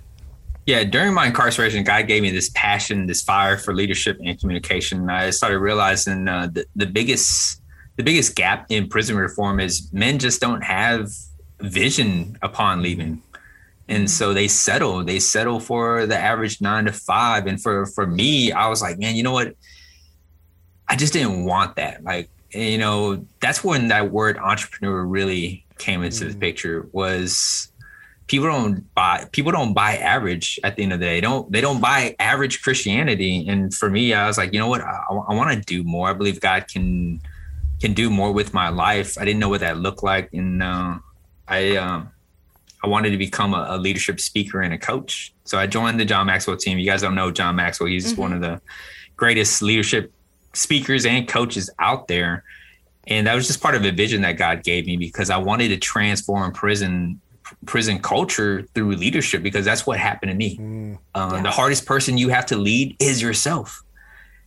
Yeah, 0.65 0.85
during 0.85 1.13
my 1.13 1.27
incarceration, 1.27 1.83
God 1.83 2.07
gave 2.07 2.21
me 2.21 2.31
this 2.31 2.49
passion, 2.49 3.05
this 3.05 3.21
fire 3.21 3.57
for 3.57 3.73
leadership 3.73 4.17
and 4.23 4.39
communication. 4.39 5.09
I 5.09 5.29
started 5.31 5.59
realizing 5.59 6.27
uh, 6.27 6.47
the, 6.51 6.65
the 6.75 6.85
biggest 6.85 7.61
the 7.95 8.03
biggest 8.03 8.35
gap 8.35 8.65
in 8.69 8.87
prison 8.87 9.15
reform 9.15 9.59
is 9.59 9.91
men 9.93 10.17
just 10.17 10.41
don't 10.41 10.63
have 10.63 11.11
vision 11.59 12.37
upon 12.41 12.81
leaving. 12.81 13.21
And 13.87 14.09
so 14.09 14.33
they 14.33 14.47
settle. 14.47 15.03
They 15.03 15.19
settle 15.19 15.59
for 15.59 16.07
the 16.07 16.17
average 16.17 16.61
nine 16.61 16.85
to 16.85 16.93
five. 16.93 17.45
And 17.45 17.61
for 17.61 17.85
for 17.85 18.07
me, 18.07 18.51
I 18.51 18.67
was 18.67 18.81
like, 18.81 18.97
man, 18.97 19.15
you 19.15 19.23
know 19.23 19.33
what? 19.33 19.55
I 20.87 20.95
just 20.95 21.13
didn't 21.13 21.45
want 21.45 21.75
that. 21.75 22.03
Like, 22.03 22.29
you 22.51 22.77
know, 22.77 23.25
that's 23.41 23.63
when 23.63 23.89
that 23.89 24.11
word 24.11 24.37
entrepreneur 24.37 25.03
really 25.03 25.65
came 25.77 26.03
into 26.03 26.25
mm. 26.25 26.31
the 26.31 26.37
picture. 26.37 26.87
Was 26.93 27.71
people 28.27 28.47
don't 28.47 28.93
buy 28.93 29.25
people 29.31 29.51
don't 29.51 29.73
buy 29.73 29.97
average 29.97 30.59
at 30.63 30.75
the 30.75 30.83
end 30.83 30.93
of 30.93 30.99
the 30.99 31.05
day. 31.05 31.15
They 31.15 31.21
don't 31.21 31.51
they 31.51 31.61
don't 31.61 31.81
buy 31.81 32.15
average 32.19 32.61
Christianity. 32.61 33.47
And 33.47 33.73
for 33.73 33.89
me, 33.89 34.13
I 34.13 34.27
was 34.27 34.37
like, 34.37 34.53
you 34.53 34.59
know 34.59 34.67
what? 34.67 34.81
I, 34.81 35.03
I 35.09 35.33
want 35.33 35.53
to 35.53 35.59
do 35.59 35.83
more. 35.83 36.09
I 36.09 36.13
believe 36.13 36.39
God 36.39 36.67
can 36.67 37.21
can 37.81 37.93
do 37.93 38.09
more 38.09 38.31
with 38.31 38.53
my 38.53 38.69
life. 38.69 39.17
I 39.17 39.25
didn't 39.25 39.39
know 39.39 39.49
what 39.49 39.59
that 39.59 39.77
looked 39.77 40.03
like, 40.03 40.29
and 40.33 40.63
uh, 40.63 40.99
I 41.47 41.75
um, 41.75 42.11
I 42.83 42.87
wanted 42.87 43.11
to 43.11 43.17
become 43.17 43.53
a, 43.53 43.67
a, 43.69 43.77
leadership 43.77 44.19
speaker 44.19 44.61
and 44.61 44.73
a 44.73 44.77
coach. 44.77 45.33
So 45.45 45.57
I 45.57 45.67
joined 45.67 45.99
the 45.99 46.05
John 46.05 46.27
Maxwell 46.27 46.57
team. 46.57 46.77
You 46.77 46.85
guys 46.85 47.01
don't 47.01 47.15
know 47.15 47.31
John 47.31 47.55
Maxwell. 47.55 47.87
He's 47.87 48.11
mm-hmm. 48.11 48.21
one 48.21 48.33
of 48.33 48.41
the 48.41 48.61
greatest 49.15 49.61
leadership 49.61 50.11
speakers 50.53 51.05
and 51.05 51.27
coaches 51.27 51.69
out 51.79 52.07
there. 52.07 52.43
And 53.07 53.27
that 53.27 53.35
was 53.35 53.47
just 53.47 53.61
part 53.61 53.75
of 53.75 53.85
a 53.85 53.91
vision 53.91 54.21
that 54.21 54.33
God 54.33 54.63
gave 54.63 54.85
me 54.85 54.97
because 54.97 55.29
I 55.29 55.37
wanted 55.37 55.69
to 55.69 55.77
transform 55.77 56.51
prison 56.53 57.21
prison 57.65 57.99
culture 57.99 58.65
through 58.73 58.95
leadership 58.95 59.43
because 59.43 59.65
that's 59.65 59.85
what 59.85 59.99
happened 59.99 60.31
to 60.31 60.35
me. 60.35 60.57
Mm, 60.57 60.97
uh, 61.15 61.31
yeah. 61.33 61.41
The 61.41 61.51
hardest 61.51 61.85
person 61.85 62.17
you 62.17 62.29
have 62.29 62.45
to 62.47 62.57
lead 62.57 62.95
is 62.99 63.21
yourself. 63.21 63.83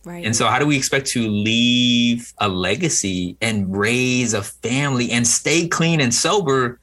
Right. 0.07 0.25
And 0.25 0.33
so, 0.33 0.47
how 0.47 0.57
do 0.57 0.65
we 0.65 0.77
expect 0.77 1.07
to 1.07 1.27
leave 1.27 2.31
a 2.37 2.47
legacy 2.47 3.35
and 3.41 3.75
raise 3.75 4.33
a 4.33 4.41
family 4.41 5.11
and 5.11 5.27
stay 5.27 5.67
clean 5.67 5.99
and 5.99 6.13
sober 6.13 6.79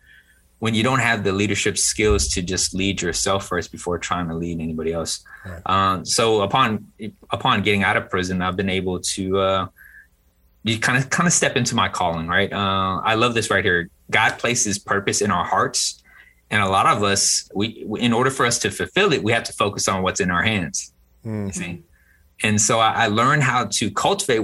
when 0.58 0.74
you 0.74 0.82
don't 0.82 0.98
have 0.98 1.24
the 1.24 1.32
leadership 1.32 1.78
skills 1.78 2.28
to 2.28 2.42
just 2.42 2.74
lead 2.74 3.00
yourself 3.00 3.46
first 3.46 3.72
before 3.72 3.98
trying 3.98 4.28
to 4.28 4.34
lead 4.34 4.60
anybody 4.60 4.92
else? 4.92 5.24
Right. 5.46 5.62
Um, 5.64 6.04
so, 6.04 6.42
upon 6.42 6.92
upon 7.30 7.62
getting 7.62 7.82
out 7.82 7.96
of 7.96 8.10
prison, 8.10 8.42
I've 8.42 8.56
been 8.56 8.68
able 8.68 9.00
to 9.00 9.38
uh, 9.38 9.66
you 10.62 10.78
kind 10.78 11.02
of 11.02 11.08
kind 11.08 11.26
of 11.26 11.32
step 11.32 11.56
into 11.56 11.74
my 11.74 11.88
calling. 11.88 12.26
Right. 12.28 12.52
Uh, 12.52 13.00
I 13.02 13.14
love 13.14 13.32
this 13.32 13.50
right 13.50 13.64
here. 13.64 13.88
God 14.10 14.38
places 14.38 14.78
purpose 14.78 15.22
in 15.22 15.30
our 15.30 15.46
hearts 15.46 16.02
and 16.54 16.62
a 16.62 16.68
lot 16.68 16.86
of 16.86 17.02
us, 17.02 17.50
we, 17.52 17.84
in 17.98 18.12
order 18.12 18.30
for 18.30 18.46
us 18.46 18.60
to 18.60 18.70
fulfill 18.70 19.12
it, 19.12 19.24
we 19.24 19.32
have 19.32 19.42
to 19.42 19.52
focus 19.52 19.88
on 19.88 20.04
what's 20.04 20.20
in 20.20 20.30
our 20.30 20.44
hands. 20.44 20.92
Mm-hmm. 21.26 21.48
See? 21.50 21.82
And 22.44 22.60
so 22.60 22.78
I, 22.78 22.92
I 22.92 23.06
learned 23.08 23.42
how 23.42 23.64
to 23.72 23.90
cultivate 23.90 24.40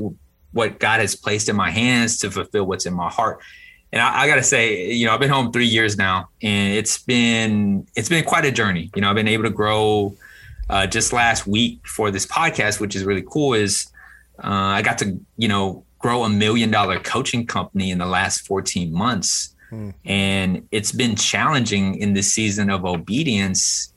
what 0.51 0.81
God 0.81 0.99
has 0.99 1.15
placed 1.15 1.49
in 1.49 1.55
my 1.55 1.71
hands 1.71 2.19
to 2.19 2.31
fulfill 2.33 2.67
what's 2.67 2.85
in 2.85 2.95
my 2.95 3.09
heart. 3.09 3.39
And 3.93 4.03
I, 4.03 4.23
I 4.23 4.27
got 4.27 4.35
to 4.35 4.43
say, 4.43 4.91
you 4.91 5.07
know, 5.07 5.15
I've 5.15 5.21
been 5.21 5.31
home 5.31 5.53
three 5.53 5.67
years 5.67 5.97
now, 5.97 6.31
and 6.43 6.75
it's 6.75 6.99
been 6.99 7.87
it's 7.95 8.09
been 8.09 8.25
quite 8.25 8.45
a 8.45 8.51
journey. 8.51 8.91
You 8.97 9.03
know, 9.03 9.11
I've 9.11 9.15
been 9.15 9.29
able 9.29 9.45
to 9.45 9.51
grow. 9.51 10.17
Uh, 10.69 10.87
just 10.87 11.13
last 11.13 11.49
week 11.49 11.85
for 11.85 12.13
this 12.13 12.27
podcast, 12.27 12.79
which 12.79 12.95
is 12.95 13.05
really 13.05 13.25
cool, 13.29 13.55
is 13.55 13.91
uh, 14.43 14.49
I 14.49 14.83
got 14.83 14.99
to 14.99 15.21
you 15.37 15.49
know 15.49 15.85
grow 16.01 16.25
a 16.25 16.29
million 16.29 16.73
dollar 16.73 16.99
coaching 16.99 17.47
company 17.47 17.91
in 17.91 17.99
the 17.99 18.07
last 18.07 18.47
14 18.47 18.93
months 18.93 19.55
Hmm. 19.71 19.91
And 20.05 20.69
it's 20.71 20.93
been 20.93 21.17
challenging 21.17 21.97
in 21.97 22.13
this 22.13 22.35
season 22.35 22.71
of 22.71 22.85
obedience 22.85 23.93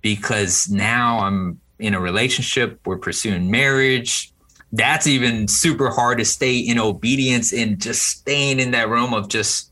because 0.00 0.68
now 0.70 1.18
I'm 1.18 1.60
in 1.78 1.94
a 1.94 2.00
relationship, 2.00 2.80
we're 2.86 2.98
pursuing 2.98 3.50
marriage. 3.50 4.32
That's 4.72 5.06
even 5.06 5.48
super 5.48 5.90
hard 5.90 6.18
to 6.18 6.24
stay 6.24 6.58
in 6.58 6.78
obedience 6.78 7.52
and 7.52 7.80
just 7.80 8.02
staying 8.02 8.60
in 8.60 8.72
that 8.72 8.88
realm 8.88 9.14
of 9.14 9.28
just 9.28 9.70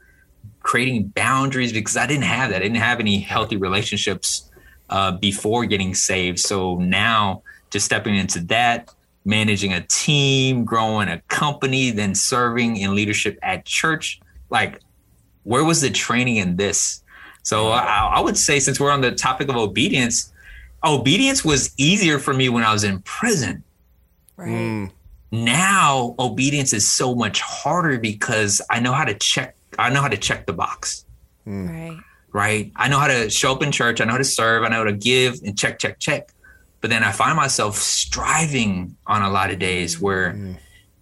creating 0.61 1.09
boundaries 1.09 1.73
because 1.73 1.97
I 1.97 2.07
didn't 2.07 2.25
have 2.25 2.51
that. 2.51 2.57
I 2.57 2.61
didn't 2.61 2.77
have 2.77 2.99
any 2.99 3.21
healthy 3.21 3.57
relationships 3.57 4.51
uh, 4.91 5.13
before 5.13 5.65
getting 5.67 5.95
saved. 5.95 6.39
So 6.39 6.77
now 6.77 7.43
just 7.71 7.87
stepping 7.87 8.17
into 8.17 8.41
that, 8.47 8.93
managing 9.25 9.73
a 9.73 9.83
team, 9.83 10.65
growing 10.65 11.09
a 11.09 11.21
company, 11.29 11.91
then 11.91 12.15
serving 12.15 12.77
in 12.79 12.95
leadership 12.95 13.39
at 13.43 13.65
church. 13.65 14.21
Like 14.51 14.81
where 15.47 15.65
was 15.65 15.81
the 15.81 15.91
training 15.91 16.37
in 16.37 16.57
this? 16.57 17.03
So 17.45 17.69
I, 17.69 18.17
I 18.17 18.21
would 18.21 18.37
say, 18.37 18.59
since 18.59 18.81
we're 18.81 18.91
on 18.91 19.01
the 19.01 19.13
topic 19.13 19.49
of 19.49 19.57
obedience, 19.57 20.33
obedience 20.85 21.45
was 21.45 21.73
easier 21.77 22.19
for 22.19 22.35
me 22.35 22.49
when 22.49 22.65
I 22.65 22.73
was 22.73 22.83
in 22.83 23.01
prison. 23.03 23.63
Right. 24.37 24.49
Mm. 24.49 24.91
Now 25.31 26.17
obedience 26.19 26.73
is 26.73 26.91
so 26.91 27.15
much 27.15 27.41
harder 27.41 27.99
because 27.99 28.61
I 28.69 28.81
know 28.81 28.93
how 28.93 29.05
to 29.05 29.15
check. 29.15 29.55
I 29.79 29.91
know 29.91 30.03
how 30.03 30.09
to 30.09 30.17
check 30.17 30.47
the 30.47 30.53
box. 30.53 31.05
Mm. 31.47 31.69
Right. 31.69 32.01
Right. 32.33 32.73
I 32.75 32.89
know 32.89 32.99
how 32.99 33.07
to 33.07 33.31
show 33.31 33.53
up 33.53 33.63
in 33.63 33.71
church. 33.71 34.01
I 34.01 34.05
know 34.05 34.13
how 34.13 34.19
to 34.19 34.25
serve. 34.25 34.65
I 34.65 34.69
know 34.69 34.79
how 34.79 34.85
to 34.85 34.93
give 34.93 35.41
and 35.45 35.57
check, 35.57 35.79
check, 35.79 36.01
check. 36.01 36.33
But 36.81 36.91
then 36.91 37.05
I 37.05 37.13
find 37.13 37.37
myself 37.37 37.77
striving 37.77 38.97
on 39.07 39.23
a 39.23 39.31
lot 39.31 39.51
of 39.51 39.61
days 39.61 40.01
where 40.01 40.33
mm. 40.33 40.57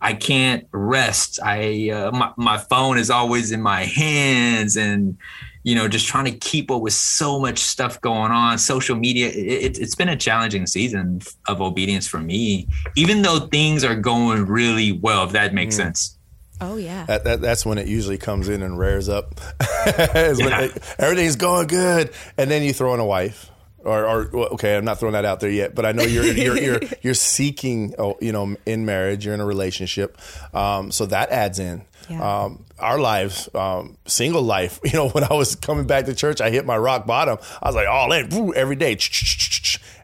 I 0.05 0.12
can't 0.12 0.67
rest. 0.71 1.40
I 1.43 1.88
uh, 1.88 2.12
my, 2.12 2.31
my 2.37 2.59
phone 2.59 2.99
is 2.99 3.09
always 3.09 3.53
in 3.53 3.62
my 3.62 3.85
hands, 3.85 4.77
and 4.77 5.17
you 5.62 5.75
know, 5.75 5.88
just 5.88 6.07
trying 6.07 6.27
to 6.27 6.33
keep 6.33 6.71
up 6.71 6.83
with 6.83 6.93
so 6.93 7.40
much 7.40 7.59
stuff 7.59 7.99
going 8.03 8.31
on. 8.31 8.59
Social 8.59 8.97
media. 8.97 9.31
It, 9.35 9.79
has 9.79 9.95
been 9.95 10.11
a 10.11 10.17
challenging 10.17 10.67
season 10.67 11.23
of 11.49 11.62
obedience 11.62 12.07
for 12.07 12.19
me, 12.19 12.69
even 12.97 13.23
though 13.23 13.49
things 13.51 13.83
are 13.83 13.95
going 13.95 14.45
really 14.45 14.93
well. 14.93 15.25
If 15.25 15.33
that 15.33 15.55
makes 15.55 15.75
mm. 15.77 15.79
sense. 15.79 16.19
Oh 16.61 16.77
yeah. 16.77 17.07
That, 17.07 17.25
that, 17.25 17.40
that's 17.40 17.64
when 17.64 17.79
it 17.79 17.88
usually 17.88 18.19
comes 18.19 18.51
in 18.51 18.62
and 18.62 18.79
rears 18.79 19.09
up. 19.09 19.40
yeah. 19.87 20.61
it, 20.61 20.95
everything's 20.99 21.37
going 21.37 21.67
good, 21.67 22.12
and 22.37 22.51
then 22.51 22.62
you 22.62 22.75
throw 22.75 22.93
in 22.93 23.01
a 23.01 23.07
wife 23.07 23.51
or, 23.85 24.05
or 24.05 24.37
okay, 24.55 24.77
I'm 24.77 24.85
not 24.85 24.99
throwing 24.99 25.14
that 25.14 25.25
out 25.25 25.40
there 25.40 25.51
yet, 25.51 25.75
but 25.75 25.87
I 25.87 25.92
know 25.92 26.03
you're 26.03 26.25
you're 26.25 26.59
you're, 26.59 26.81
you're 27.03 27.14
seeking, 27.14 27.94
oh, 27.99 28.16
you 28.20 28.33
know, 28.33 28.57
in 28.66 28.85
marriage, 28.85 29.25
you're 29.25 29.35
in 29.35 29.40
a 29.40 29.47
relationship, 29.47 30.18
um, 30.55 30.90
so 30.90 31.07
that 31.07 31.31
adds 31.31 31.59
in. 31.59 31.85
Yeah. 32.09 32.42
Um, 32.44 32.66
our 32.79 32.99
lives, 32.99 33.49
um, 33.55 33.97
single 34.07 34.42
life. 34.42 34.79
You 34.94 35.01
know, 35.01 35.09
when 35.09 35.25
I 35.25 35.33
was 35.33 35.57
coming 35.57 35.87
back 35.87 36.05
to 36.05 36.14
church, 36.14 36.40
I 36.40 36.51
hit 36.51 36.66
my 36.66 36.77
rock 36.77 37.07
bottom. 37.07 37.38
I 37.61 37.68
was 37.68 37.75
like 37.75 37.88
all 37.88 38.12
in 38.12 38.29
woo, 38.29 38.53
every 38.53 38.77
day, 38.77 38.97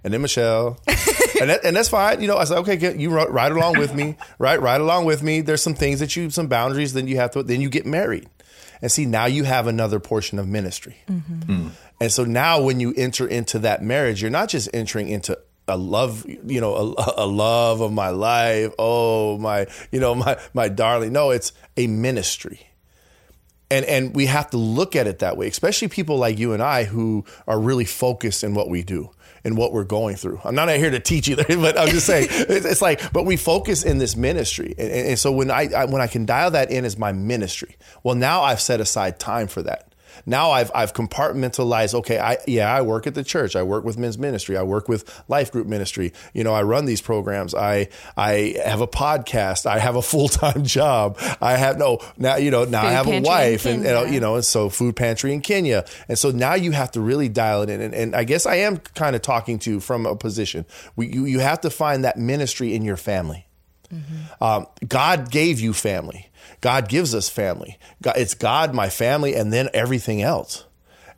and 0.03 0.12
then 0.12 0.23
Michelle, 0.23 0.81
and 0.87 1.51
that, 1.51 1.61
and 1.64 1.77
that's 1.77 1.88
fine. 1.88 2.21
You 2.21 2.27
know, 2.27 2.37
I 2.37 2.45
said, 2.45 2.59
okay, 2.59 2.77
get, 2.77 2.97
you 2.99 3.11
ride 3.11 3.53
along 3.53 3.79
with 3.79 3.95
me, 3.95 4.16
right? 4.38 4.61
Ride 4.61 4.81
along 4.81 5.05
with 5.05 5.23
me. 5.23 5.43
There's 5.43 5.62
some 5.62 5.75
things 5.75 6.01
that 6.01 6.16
you, 6.16 6.31
some 6.31 6.49
boundaries. 6.49 6.93
Then 6.93 7.07
you 7.07 7.16
have 7.16 7.33
to. 7.33 7.43
Then 7.43 7.61
you 7.61 7.69
get 7.69 7.87
married, 7.87 8.29
and 8.83 8.90
see 8.90 9.07
now 9.07 9.27
you 9.27 9.45
have 9.45 9.66
another 9.66 10.01
portion 10.01 10.38
of 10.38 10.49
ministry. 10.49 10.97
Mm-hmm. 11.09 11.53
Mm. 11.53 11.71
And 12.01 12.11
so 12.11 12.25
now 12.25 12.63
when 12.63 12.81
you 12.81 12.95
enter 12.97 13.27
into 13.27 13.59
that 13.61 13.83
marriage, 13.83 14.23
you're 14.23 14.31
not 14.31 14.49
just 14.49 14.69
entering 14.73 15.09
into 15.09 15.39
a 15.69 15.77
love, 15.77 16.27
you 16.27 16.61
know, 16.61 16.75
a, 16.75 17.25
a, 17.25 17.27
love 17.27 17.81
of 17.81 17.93
my 17.93 18.09
life. 18.09 18.73
Oh, 18.79 19.39
my, 19.39 19.67
you 19.93 20.01
know, 20.01 20.15
my, 20.15 20.39
my 20.55 20.69
darling. 20.69 21.13
No, 21.13 21.31
it's 21.31 21.53
a 21.77 21.87
ministry. 21.87 22.67
And, 23.71 23.85
and 23.85 24.17
we 24.17 24.27
have 24.27 24.51
to 24.51 24.57
look 24.57 24.97
at 24.97 25.07
it 25.07 25.21
that 25.21 25.37
way, 25.37 25.47
especially 25.47 25.89
people 25.89 26.17
like 26.17 26.39
you 26.39 26.55
and 26.55 26.63
I 26.63 26.85
who 26.85 27.25
are 27.47 27.61
really 27.61 27.85
focused 27.85 28.43
in 28.43 28.55
what 28.55 28.69
we 28.69 28.83
do 28.83 29.11
and 29.45 29.57
what 29.57 29.73
we're 29.73 29.85
going 29.85 30.17
through. 30.17 30.41
I'm 30.45 30.55
not 30.55 30.69
here 30.71 30.91
to 30.91 31.01
teach 31.01 31.29
either, 31.29 31.45
but 31.49 31.79
I'm 31.79 31.89
just 31.89 32.07
saying 32.07 32.29
it's 32.31 32.83
like, 32.83 33.13
but 33.13 33.25
we 33.25 33.37
focus 33.37 33.85
in 33.85 33.99
this 33.99 34.17
ministry, 34.17 34.75
and, 34.77 34.91
and 34.91 35.19
so 35.19 35.33
when 35.33 35.51
I, 35.51 35.69
I 35.75 35.85
when 35.87 36.03
I 36.03 36.07
can 36.07 36.27
dial 36.27 36.51
that 36.51 36.71
in 36.71 36.85
as 36.85 36.99
my 36.99 37.13
ministry, 37.13 37.77
well, 38.03 38.15
now 38.15 38.43
I've 38.43 38.61
set 38.61 38.81
aside 38.81 39.19
time 39.19 39.47
for 39.47 39.63
that. 39.63 39.89
Now 40.27 40.51
I've 40.51 40.70
I've 40.75 40.92
compartmentalized. 40.92 41.94
Okay, 41.94 42.18
I 42.18 42.38
yeah, 42.46 42.73
I 42.73 42.83
work 42.83 43.07
at 43.07 43.14
the 43.14 43.25
church. 43.25 43.57
I 43.57 43.62
work 43.62 43.85
with 43.85 43.99
men's 43.99 44.18
ministry. 44.18 44.57
I 44.57 44.62
work 44.62 44.88
with 44.88 45.23
life 45.29 45.53
group 45.53 45.66
ministry. 45.66 46.12
You 46.33 46.44
know, 46.44 46.53
I 46.53 46.62
run 46.62 46.85
these 46.85 47.01
programs. 47.01 47.55
I 47.55 47.88
I 48.16 48.57
have 48.64 48.81
a 48.81 48.87
podcast. 48.87 49.66
I 49.66 49.79
have 49.79 49.96
a 49.96 50.03
full 50.11 50.29
time 50.29 50.64
job. 50.64 51.18
I 51.40 51.57
have 51.57 51.79
no 51.79 52.01
now. 52.16 52.37
You 52.37 52.51
know 52.51 52.64
now 52.64 52.83
food 52.83 52.88
I 52.88 52.92
have 52.92 53.07
a 53.09 53.20
wife, 53.20 53.66
and, 53.66 53.85
and, 53.85 54.14
you 54.14 54.20
know, 54.20 54.37
and 54.37 54.44
so 54.44 54.68
food 54.68 54.96
pantry 54.96 55.33
in 55.33 55.40
Kenya. 55.40 55.85
And 56.09 56.18
so 56.18 56.31
now 56.31 56.55
you 56.55 56.73
have 56.73 56.90
to 56.92 57.01
really 57.01 57.29
dial 57.29 57.62
it 57.62 57.70
in. 57.70 57.81
And, 57.81 57.94
and 57.94 58.16
I 58.16 58.25
guess 58.25 58.46
I 58.46 58.57
am 58.57 58.79
kind 58.79 59.16
of 59.16 59.23
talking 59.23 59.59
to 59.61 59.81
from 59.81 60.07
a 60.07 60.16
position. 60.16 60.66
We, 60.96 61.09
you 61.09 61.25
you 61.25 61.40
have 61.40 61.61
to 61.62 61.70
find 61.70 62.05
that 62.05 62.16
ministry 62.16 62.75
in 62.75 62.83
your 62.83 62.96
family 62.96 63.46
Um, 64.40 64.66
God 64.87 65.31
gave 65.31 65.61
you 65.61 65.72
family. 65.72 66.31
God 66.61 66.88
gives 66.88 67.14
us 67.14 67.29
family. 67.29 67.79
God, 68.03 68.16
it's 68.16 68.35
God, 68.35 68.74
my 68.74 68.88
family, 68.90 69.35
and 69.35 69.53
then 69.53 69.68
everything 69.74 70.22
else. 70.22 70.64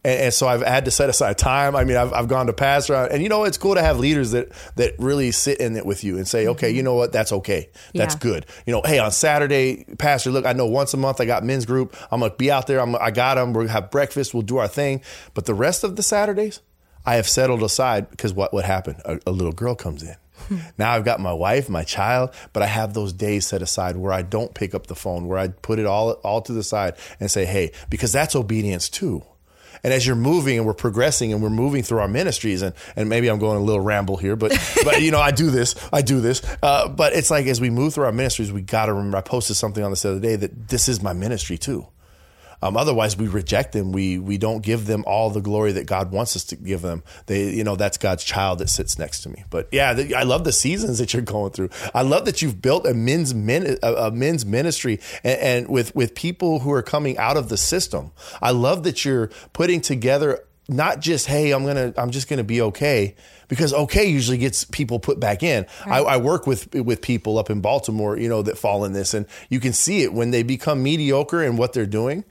And, 0.05 0.21
and, 0.21 0.35
so 0.35 0.49
I've 0.49 0.63
had 0.63 0.85
to 0.87 0.91
set 0.91 1.09
aside 1.11 1.39
time. 1.39 1.77
I 1.77 1.85
mean, 1.85 1.97
I've, 1.97 2.13
I've 2.13 2.29
gone 2.29 2.47
to 2.47 2.53
pastor, 2.53 2.95
and 2.95 3.23
you 3.23 3.29
know, 3.29 3.45
it's 3.45 3.59
cool 3.59 3.75
to 3.75 3.83
have 3.83 3.99
leaders 3.99 4.33
that 4.33 4.51
that 4.77 4.95
really 4.99 5.31
sit 5.31 5.61
in 5.61 5.77
it 5.77 5.87
with 5.87 6.03
you 6.03 6.17
and 6.17 6.27
say, 6.27 6.49
okay, 6.49 6.71
you 6.71 6.83
know 6.83 6.95
what, 6.95 7.13
that's 7.13 7.33
okay, 7.33 7.71
that's 7.95 8.15
Yeah. 8.15 8.21
good. 8.21 8.47
You 8.67 8.73
know, 8.73 8.83
hey, 8.85 8.99
on 8.99 9.13
Saturday, 9.13 9.85
pastor, 9.99 10.31
look, 10.31 10.45
I 10.47 10.55
know 10.55 10.67
once 10.67 10.93
a 10.95 10.97
month 10.97 11.21
I 11.21 11.25
got 11.25 11.45
men's 11.45 11.67
group. 11.67 11.97
I'm 12.11 12.21
gonna 12.21 12.35
be 12.35 12.51
out 12.51 12.67
there. 12.67 12.81
I'm, 12.81 12.97
I 12.97 13.11
got 13.11 13.35
them. 13.37 13.53
We're 13.53 13.63
gonna 13.63 13.73
have 13.73 13.91
breakfast. 13.91 14.35
We'll 14.35 14.43
do 14.43 14.59
our 14.59 14.69
thing. 14.69 15.03
But 15.35 15.47
the 15.47 15.55
rest 15.55 15.85
of 15.85 15.95
the 15.97 16.03
Saturdays, 16.03 16.61
I 17.07 17.15
have 17.17 17.29
settled 17.29 17.63
aside 17.63 18.11
because 18.11 18.33
what 18.33 18.53
would 18.53 18.65
happen? 18.65 18.97
A, 19.05 19.21
a 19.27 19.31
little 19.31 19.53
girl 19.53 19.75
comes 19.77 20.03
in. 20.03 20.17
now 20.79 20.93
I've 20.93 21.05
got 21.05 21.21
my 21.21 21.33
wife, 21.33 21.69
my 21.69 21.85
child, 21.85 22.31
but 22.53 22.63
I 22.63 22.67
have 22.67 22.95
those 22.95 23.13
days 23.13 23.47
set 23.47 23.63
aside 23.63 23.97
where 23.97 24.13
I 24.13 24.23
don't 24.23 24.55
pick 24.55 24.75
up 24.75 24.87
the 24.87 24.95
phone, 24.95 25.27
where 25.27 25.39
I 25.39 25.49
put 25.49 25.79
it 25.79 25.87
all 25.87 26.13
all 26.25 26.43
to 26.43 26.53
the 26.53 26.63
side 26.63 26.95
and 27.21 27.31
say, 27.31 27.45
hey, 27.45 27.73
because 27.91 28.13
that's 28.13 28.35
obedience 28.35 28.89
too. 28.89 29.23
And 29.85 29.93
as 29.93 30.07
you're 30.07 30.17
moving 30.17 30.59
and 30.59 30.67
we're 30.67 30.75
progressing 30.75 31.33
and 31.33 31.43
we're 31.43 31.51
moving 31.51 31.83
through 31.83 31.99
our 31.99 32.09
ministries, 32.09 32.63
and, 32.63 32.75
and 32.95 33.09
maybe 33.09 33.29
I'm 33.29 33.39
going 33.39 33.57
a 33.57 33.63
little 33.63 33.81
ramble 33.81 34.17
here, 34.17 34.37
but 34.37 34.53
but 34.85 35.03
you 35.03 35.11
know 35.11 35.21
I 35.21 35.31
do 35.31 35.51
this, 35.51 35.75
I 35.93 36.03
do 36.03 36.21
this. 36.21 36.43
Uh, 36.63 36.89
but 36.89 37.15
it's 37.15 37.31
like 37.31 37.47
as 37.47 37.61
we 37.61 37.71
move 37.71 37.95
through 37.95 38.05
our 38.05 38.13
ministries, 38.13 38.53
we 38.53 38.63
got 38.63 38.87
to 38.87 38.93
remember. 38.93 39.19
I 39.19 39.23
posted 39.23 39.57
something 39.57 39.83
on 39.83 39.91
this 39.91 40.03
the 40.03 40.11
other 40.11 40.21
day 40.21 40.37
that 40.37 40.69
this 40.69 40.89
is 40.89 41.03
my 41.03 41.13
ministry 41.13 41.59
too. 41.59 41.87
Um, 42.63 42.77
otherwise, 42.77 43.17
we 43.17 43.27
reject 43.27 43.73
them. 43.73 43.93
We 43.93 44.19
we 44.19 44.39
don't 44.39 44.63
give 44.63 44.87
them 44.87 45.05
all 45.07 45.31
the 45.31 45.41
glory 45.41 45.73
that 45.73 45.87
God 45.87 46.13
wants 46.13 46.37
us 46.37 46.45
to 46.45 46.57
give 46.57 46.81
them. 46.81 47.03
They, 47.27 47.51
you 47.51 47.65
know, 47.65 47.75
that's 47.75 47.99
God's 47.99 48.23
child 48.23 48.61
that 48.61 48.71
sits 48.71 48.99
next 48.99 49.23
to 49.23 49.29
me. 49.29 49.45
But 49.51 49.69
yeah, 49.73 49.91
I 50.17 50.23
love 50.23 50.45
the 50.45 50.53
seasons 50.53 50.99
that 50.99 51.13
you're 51.13 51.23
going 51.23 51.51
through. 51.51 51.71
I 51.93 52.03
love 52.03 52.25
that 52.27 52.41
you've 52.41 52.63
built 52.63 52.87
a 52.87 52.95
men's 52.95 53.35
min, 53.35 53.79
a, 53.83 53.95
a 53.95 54.11
men's 54.13 54.47
ministry, 54.47 55.01
and, 55.25 55.41
and 55.41 55.69
with 55.69 55.95
with 55.97 56.15
people 56.15 56.61
who 56.61 56.73
are 56.73 56.83
coming 56.83 57.19
out 57.19 57.37
of 57.37 57.49
the 57.49 57.57
system. 57.57 58.13
I 58.41 58.53
love 58.53 58.85
that 58.85 59.05
you're 59.05 59.31
putting 59.53 59.81
together 59.81 60.45
not 60.69 61.01
just 61.01 61.27
hey, 61.27 61.51
I'm 61.51 61.67
gonna, 61.67 61.93
I'm 61.97 62.13
just 62.13 62.29
gonna 62.29 62.45
be 62.45 62.63
okay. 62.63 63.17
Because 63.49 63.75
okay 63.75 64.07
usually 64.07 64.39
gets 64.39 64.65
people 64.65 64.99
put 64.99 65.21
back 65.21 65.43
in. 65.43 65.67
I, 65.85 65.99
I 65.99 66.17
work 66.17 66.47
with 66.47 66.73
with 66.75 67.03
people 67.03 67.39
up 67.39 67.51
in 67.51 67.61
Baltimore, 67.61 68.17
you 68.17 68.29
know, 68.29 68.41
that 68.43 68.57
fall 68.57 68.85
in 68.85 68.93
this, 68.93 69.13
and 69.13 69.27
you 69.51 69.61
can 69.61 69.73
see 69.73 70.03
it 70.03 70.13
when 70.15 70.31
they 70.31 70.43
become 70.43 70.83
mediocre 70.83 71.43
in 71.43 71.57
what 71.57 71.73
they're 71.73 71.85
doing 71.85 72.25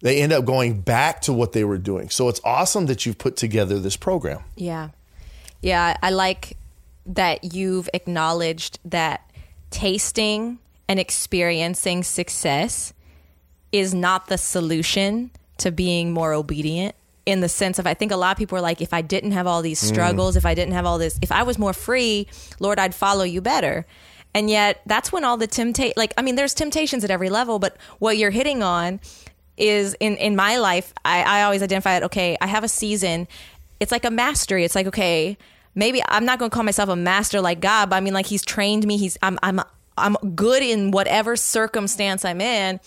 they 0.00 0.20
end 0.20 0.32
up 0.32 0.44
going 0.44 0.80
back 0.80 1.22
to 1.22 1.32
what 1.32 1.52
they 1.52 1.64
were 1.64 1.78
doing. 1.78 2.10
So 2.10 2.28
it's 2.28 2.40
awesome 2.44 2.86
that 2.86 3.06
you've 3.06 3.18
put 3.18 3.36
together 3.36 3.78
this 3.78 3.96
program. 3.96 4.40
Yeah. 4.56 4.90
Yeah. 5.62 5.96
I 6.02 6.10
like 6.10 6.56
that 7.06 7.54
you've 7.54 7.88
acknowledged 7.94 8.78
that 8.84 9.30
tasting 9.70 10.58
and 10.88 11.00
experiencing 11.00 12.02
success 12.02 12.92
is 13.72 13.94
not 13.94 14.26
the 14.26 14.38
solution 14.38 15.30
to 15.58 15.70
being 15.70 16.12
more 16.12 16.32
obedient 16.32 16.94
in 17.24 17.40
the 17.40 17.48
sense 17.48 17.78
of 17.78 17.86
I 17.86 17.94
think 17.94 18.12
a 18.12 18.16
lot 18.16 18.32
of 18.32 18.38
people 18.38 18.56
are 18.56 18.62
like, 18.62 18.80
if 18.80 18.94
I 18.94 19.02
didn't 19.02 19.32
have 19.32 19.46
all 19.46 19.60
these 19.60 19.82
mm. 19.82 19.88
struggles, 19.88 20.36
if 20.36 20.46
I 20.46 20.54
didn't 20.54 20.74
have 20.74 20.86
all 20.86 20.98
this, 20.98 21.18
if 21.22 21.32
I 21.32 21.42
was 21.42 21.58
more 21.58 21.72
free, 21.72 22.28
Lord, 22.60 22.78
I'd 22.78 22.94
follow 22.94 23.24
you 23.24 23.40
better. 23.40 23.86
And 24.32 24.48
yet 24.48 24.80
that's 24.86 25.10
when 25.10 25.24
all 25.24 25.36
the 25.36 25.46
temptation, 25.46 25.94
like, 25.96 26.12
I 26.16 26.22
mean, 26.22 26.36
there's 26.36 26.54
temptations 26.54 27.02
at 27.02 27.10
every 27.10 27.30
level, 27.30 27.58
but 27.58 27.76
what 27.98 28.16
you're 28.16 28.30
hitting 28.30 28.62
on 28.62 29.00
is 29.56 29.96
in, 30.00 30.16
in 30.16 30.36
my 30.36 30.58
life, 30.58 30.92
I, 31.04 31.22
I 31.22 31.42
always 31.42 31.62
identify 31.62 31.96
it, 31.96 32.02
okay, 32.04 32.36
I 32.40 32.46
have 32.46 32.64
a 32.64 32.68
season. 32.68 33.28
It's 33.80 33.92
like 33.92 34.04
a 34.04 34.10
mastery. 34.10 34.64
It's 34.64 34.74
like, 34.74 34.86
okay, 34.86 35.36
maybe 35.74 36.02
I'm 36.08 36.24
not 36.24 36.38
going 36.38 36.50
to 36.50 36.54
call 36.54 36.64
myself 36.64 36.88
a 36.88 36.96
master 36.96 37.40
like 37.40 37.60
God, 37.60 37.90
but 37.90 37.96
I 37.96 38.00
mean, 38.00 38.14
like 38.14 38.26
he's 38.26 38.44
trained 38.44 38.86
me. 38.86 38.96
He's, 38.96 39.16
I'm, 39.22 39.38
I'm, 39.42 39.60
I'm 39.96 40.16
good 40.34 40.62
in 40.62 40.90
whatever 40.90 41.36
circumstance 41.36 42.24
I'm 42.24 42.40
in. 42.40 42.80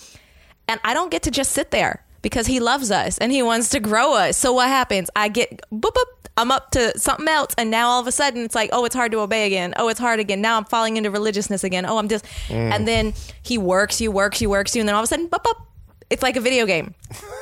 And 0.67 0.79
I 0.83 0.93
don't 0.93 1.09
get 1.09 1.23
to 1.23 1.31
just 1.31 1.51
sit 1.51 1.71
there 1.71 2.05
because 2.21 2.47
he 2.47 2.59
loves 2.59 2.91
us 2.91 3.17
and 3.17 3.31
he 3.31 3.41
wants 3.41 3.69
to 3.69 3.79
grow 3.79 4.13
us. 4.13 4.37
So 4.37 4.53
what 4.53 4.67
happens? 4.67 5.09
I 5.15 5.29
get 5.29 5.61
boop, 5.71 5.93
boop, 5.93 6.29
I'm 6.37 6.51
up 6.51 6.71
to 6.71 6.97
something 6.97 7.27
else 7.27 7.53
and 7.57 7.69
now 7.69 7.89
all 7.89 7.99
of 8.01 8.07
a 8.07 8.11
sudden 8.11 8.45
it's 8.45 8.55
like, 8.55 8.69
oh, 8.71 8.85
it's 8.85 8.95
hard 8.95 9.11
to 9.11 9.19
obey 9.19 9.47
again. 9.47 9.73
Oh, 9.77 9.89
it's 9.89 9.99
hard 9.99 10.19
again. 10.19 10.41
Now 10.41 10.57
I'm 10.57 10.65
falling 10.65 10.97
into 10.97 11.11
religiousness 11.11 11.63
again. 11.63 11.85
Oh, 11.85 11.97
I'm 11.97 12.07
just 12.07 12.25
mm. 12.47 12.53
and 12.53 12.87
then 12.87 13.13
he 13.43 13.57
works 13.57 13.99
you, 13.99 14.11
works 14.11 14.41
you, 14.41 14.49
works 14.49 14.75
you, 14.75 14.81
and 14.81 14.87
then 14.87 14.95
all 14.95 15.01
of 15.01 15.05
a 15.05 15.07
sudden, 15.07 15.27
boop, 15.27 15.43
boop, 15.43 15.61
it's 16.09 16.23
like 16.23 16.35
a 16.35 16.41
video 16.41 16.65
game. 16.65 16.95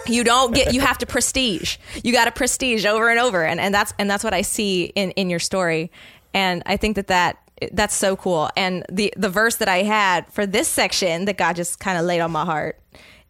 You 0.07 0.23
don't 0.23 0.53
get 0.53 0.73
you 0.73 0.81
have 0.81 0.97
to 0.99 1.05
prestige. 1.05 1.77
You 2.03 2.13
got 2.13 2.25
to 2.25 2.31
prestige 2.31 2.85
over 2.85 3.09
and 3.09 3.19
over 3.19 3.45
and 3.45 3.59
and 3.59 3.73
that's 3.73 3.93
and 3.97 4.09
that's 4.09 4.23
what 4.23 4.33
I 4.33 4.41
see 4.41 4.85
in 4.95 5.11
in 5.11 5.29
your 5.29 5.39
story. 5.39 5.91
And 6.33 6.63
I 6.65 6.77
think 6.77 6.95
that 6.95 7.07
that 7.07 7.37
that's 7.71 7.95
so 7.95 8.15
cool. 8.15 8.49
And 8.55 8.85
the 8.91 9.13
the 9.17 9.29
verse 9.29 9.57
that 9.57 9.67
I 9.67 9.83
had 9.83 10.31
for 10.31 10.45
this 10.45 10.67
section 10.67 11.25
that 11.25 11.37
God 11.37 11.55
just 11.55 11.79
kind 11.79 11.97
of 11.97 12.05
laid 12.05 12.19
on 12.19 12.31
my 12.31 12.45
heart 12.45 12.79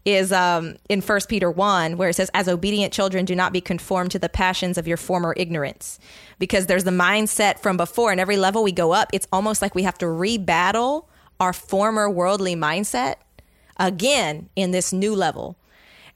is 0.06 0.32
um, 0.32 0.78
in 0.88 1.02
First 1.02 1.28
Peter 1.28 1.52
one, 1.52 1.98
where 1.98 2.10
it 2.10 2.14
says, 2.14 2.32
"As 2.34 2.48
obedient 2.48 2.94
children, 2.94 3.26
do 3.26 3.36
not 3.36 3.52
be 3.52 3.62
conformed 3.62 4.12
to 4.12 4.20
the 4.20 4.30
passions 4.30 4.78
of 4.78 4.88
your 4.88 4.98
former 4.98 5.34
ignorance," 5.38 6.00
because 6.40 6.66
there's 6.66 6.86
the 6.86 6.92
mindset 6.92 7.60
from 7.60 7.78
before, 7.78 8.12
and 8.12 8.20
every 8.20 8.38
level 8.38 8.64
we 8.64 8.72
go 8.72 8.94
up, 8.94 9.10
it's 9.14 9.28
almost 9.32 9.62
like 9.62 9.76
we 9.76 9.84
have 9.84 9.98
to 9.98 10.06
rebattle 10.06 11.06
our 11.40 11.54
former 11.54 12.10
worldly 12.10 12.56
mindset 12.56 13.16
again 13.80 14.50
in 14.56 14.72
this 14.72 14.92
new 14.92 15.16
level. 15.16 15.56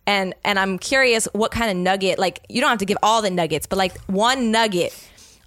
And 0.08 0.34
and 0.44 0.58
I'm 0.58 0.80
curious 0.80 1.28
what 1.34 1.52
kind 1.52 1.70
of 1.70 1.78
nugget, 1.78 2.18
like 2.20 2.42
you 2.50 2.60
don't 2.62 2.70
have 2.70 2.80
to 2.80 2.86
give 2.86 2.98
all 3.04 3.22
the 3.22 3.30
nuggets, 3.30 3.68
but 3.68 3.78
like 3.78 4.00
one 4.08 4.52
nugget 4.52 4.94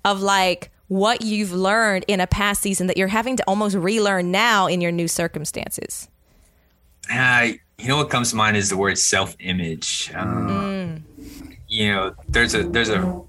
of 0.05 0.21
like 0.23 0.71
what 0.89 1.23
you've 1.23 1.53
learned 1.53 2.05
in 2.09 2.21
a 2.21 2.27
past 2.27 2.63
season 2.63 2.87
that 2.87 2.97
you're 2.97 3.09
having 3.09 3.37
to 3.37 3.45
almost 3.49 3.75
relearn 3.75 4.31
now 4.31 4.67
in 4.67 4.81
your 4.81 4.93
new 4.93 5.09
circumstances. 5.09 6.09
Uh, 7.13 7.49
you 7.79 7.89
know 7.89 7.97
what 7.97 8.11
comes 8.11 8.31
to 8.31 8.37
mind 8.37 8.57
is 8.57 8.69
the 8.69 8.77
word 8.77 8.97
self-image. 8.99 10.13
Uh, 10.15 10.99
You 11.69 11.93
know, 11.93 12.15
there's 12.29 12.55
a 12.55 12.63
there's 12.63 12.89
a 12.89 13.21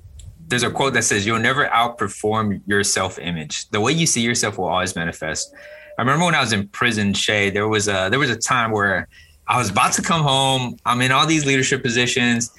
there's 0.48 0.62
a 0.62 0.70
quote 0.70 0.94
that 0.94 1.04
says 1.04 1.26
you'll 1.26 1.40
never 1.40 1.66
outperform 1.66 2.62
your 2.68 2.84
self-image. 2.84 3.70
The 3.70 3.82
way 3.82 3.92
you 3.94 4.06
see 4.06 4.22
yourself 4.22 4.60
will 4.60 4.68
always 4.68 4.96
manifest. 4.96 5.52
I 5.98 6.02
remember 6.02 6.26
when 6.26 6.36
I 6.36 6.42
was 6.42 6.54
in 6.54 6.68
prison, 6.68 7.14
Shay, 7.14 7.50
there 7.50 7.68
was 7.68 7.88
a 7.88 8.10
there 8.10 8.20
was 8.20 8.30
a 8.30 8.36
time 8.36 8.72
where 8.72 9.08
I 9.48 9.58
was 9.58 9.70
about 9.70 9.94
to 9.94 10.02
come 10.02 10.24
home. 10.24 10.78
I'm 10.86 11.02
in 11.02 11.12
all 11.12 11.26
these 11.26 11.46
leadership 11.46 11.82
positions, 11.82 12.52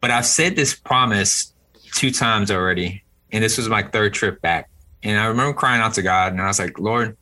but 0.00 0.10
I've 0.10 0.26
said 0.26 0.56
this 0.56 0.74
promise 0.74 1.52
two 1.94 2.10
times 2.10 2.50
already, 2.50 3.02
and 3.32 3.42
this 3.42 3.56
was 3.56 3.68
my 3.68 3.82
third 3.82 4.14
trip 4.14 4.40
back. 4.42 4.68
And 5.02 5.18
I 5.18 5.26
remember 5.26 5.52
crying 5.54 5.80
out 5.80 5.94
to 5.94 6.02
God, 6.02 6.32
and 6.32 6.42
I 6.42 6.46
was 6.46 6.58
like, 6.58 6.78
Lord, 6.78 7.16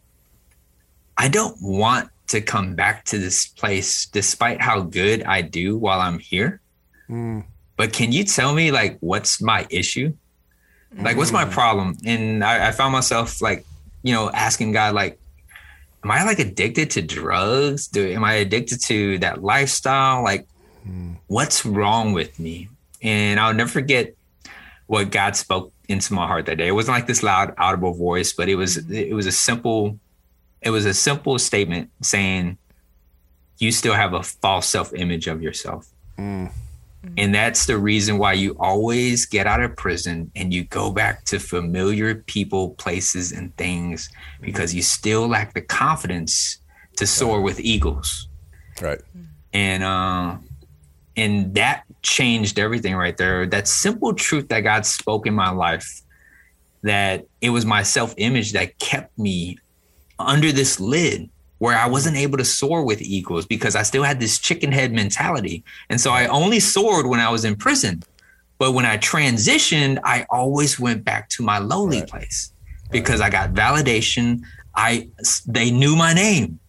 I 1.17 1.29
don't 1.29 1.57
want 1.61 2.11
to 2.29 2.41
come 2.41 2.75
back 2.75 3.05
to 3.05 3.19
this 3.19 3.47
place 3.47 4.07
despite 4.07 4.61
how 4.61 4.81
good 4.81 5.23
I 5.23 5.43
do 5.43 5.77
while 5.77 6.01
I'm 6.01 6.19
here. 6.19 6.61
Hmm. 7.07 7.41
But 7.77 7.93
can 7.93 8.11
you 8.11 8.25
tell 8.25 8.55
me 8.55 8.71
like 8.71 8.97
what's 9.01 9.41
my 9.41 9.67
issue? 9.71 10.15
Like 10.99 11.17
what's 11.17 11.33
my 11.33 11.45
hmm. 11.45 11.51
problem? 11.51 11.97
And 12.05 12.43
I, 12.43 12.69
I 12.69 12.73
found 12.73 12.93
myself 12.93 13.43
like, 13.43 13.65
you 14.07 14.13
know, 14.13 14.31
asking 14.31 14.71
God 14.71 14.95
like, 14.95 15.19
am 16.05 16.13
I 16.13 16.23
like 16.23 16.39
addicted 16.39 16.91
to 16.91 17.03
drugs? 17.03 17.89
Do 17.89 18.09
am 18.09 18.23
I 18.23 18.35
addicted 18.35 18.81
to 18.83 19.19
that 19.19 19.43
lifestyle? 19.43 20.23
Like, 20.23 20.47
hmm. 20.85 21.15
what's 21.27 21.67
wrong 21.67 22.13
with 22.13 22.39
me? 22.39 22.69
And 23.03 23.41
I'll 23.41 23.53
never 23.53 23.69
forget 23.69 24.15
what 24.87 25.11
God 25.11 25.35
spoke 25.35 25.73
into 25.89 26.15
my 26.15 26.25
heart 26.25 26.47
that 26.47 26.59
day. 26.59 26.69
It 26.69 26.73
wasn't 26.73 26.97
like 26.97 27.09
this 27.09 27.25
loud, 27.25 27.53
audible 27.59 27.95
voice, 27.95 28.33
but 28.33 28.49
it 28.49 28.55
was 28.55 28.77
it 28.89 29.13
was 29.13 29.27
a 29.27 29.33
simple 29.33 29.99
it 30.63 30.71
was 30.71 30.87
a 30.87 30.95
simple 30.95 31.37
statement 31.41 31.91
saying 32.01 32.59
you 33.59 33.73
still 33.73 33.95
have 33.95 34.13
a 34.13 34.23
false 34.23 34.69
self-image 34.69 35.27
of 35.27 35.43
yourself 35.43 35.89
hmm. 36.17 36.47
Mm-hmm. 37.05 37.15
and 37.19 37.35
that's 37.35 37.67
the 37.67 37.77
reason 37.77 38.17
why 38.17 38.33
you 38.33 38.57
always 38.59 39.27
get 39.27 39.47
out 39.47 39.63
of 39.63 39.77
prison 39.77 40.31
and 40.35 40.53
you 40.53 40.65
go 40.65 40.91
back 40.91 41.25
to 41.27 41.39
familiar 41.39 42.15
people 42.15 42.71
places 42.71 43.33
and 43.33 43.55
things 43.57 44.09
mm-hmm. 44.09 44.47
because 44.47 44.75
you 44.75 44.83
still 44.83 45.29
lack 45.29 45.53
the 45.53 45.61
confidence 45.61 46.59
to 46.97 47.07
soar 47.07 47.43
with 47.43 47.61
eagles. 47.61 48.29
Right. 48.81 48.99
Mm-hmm. 48.99 49.23
and 49.53 49.83
uh 49.83 50.37
and 51.19 51.55
that 51.55 51.85
changed 52.03 52.59
everything 52.59 52.95
right 52.95 53.17
there. 53.17 53.47
That 53.47 53.69
simple 53.69 54.15
truth 54.15 54.49
that 54.49 54.61
god 54.61 54.87
spoke 54.87 55.27
in 55.27 55.35
my 55.35 55.51
life 55.51 56.03
that 56.83 57.27
it 57.41 57.51
was 57.51 57.67
my 57.67 57.83
self-image 57.83 58.53
that 58.53 58.79
kept 58.79 59.19
me 59.19 59.59
under 60.19 60.53
this 60.53 60.81
lid 60.81 61.29
where 61.59 61.77
I 61.77 61.87
wasn't 61.87 62.17
able 62.17 62.37
to 62.39 62.45
soar 62.45 62.85
with 62.85 63.01
eagles 63.01 63.47
because 63.47 63.77
I 63.77 63.83
still 63.83 64.03
had 64.03 64.21
this 64.21 64.39
chicken 64.39 64.73
head 64.73 64.93
mentality. 64.93 65.65
And 65.89 66.01
so 66.01 66.11
I 66.11 66.27
only 66.27 66.61
soared 66.61 67.07
when 67.07 67.21
I 67.21 67.31
was 67.31 67.45
in 67.45 67.57
prison. 67.57 68.03
But 68.59 68.73
when 68.73 68.85
I 68.85 68.99
transitioned, 68.99 69.99
I 70.05 70.27
always 70.31 70.79
went 70.79 71.05
back 71.05 71.29
to 71.31 71.43
my 71.43 71.59
lowly 71.59 72.01
Right. 72.01 72.09
place 72.09 72.53
because 72.91 73.21
I 73.21 73.31
got 73.31 73.53
validation. 73.53 74.43
I 74.75 75.09
they 75.47 75.71
knew 75.71 75.97
my 75.97 76.13
name. 76.13 76.61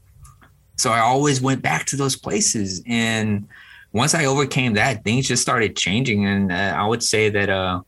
So 0.78 0.92
I 0.92 1.00
always 1.00 1.42
went 1.42 1.62
back 1.62 1.86
to 1.88 1.96
those 1.96 2.16
places 2.16 2.82
and 2.86 3.48
once 3.94 4.14
I 4.14 4.26
overcame 4.26 4.74
that, 4.74 5.04
things 5.04 5.28
just 5.28 5.42
started 5.42 5.76
changing 5.76 6.26
and 6.26 6.52
uh, 6.52 6.76
I 6.78 6.86
would 6.86 7.02
say 7.04 7.30
that 7.30 7.50
uh 7.50 7.82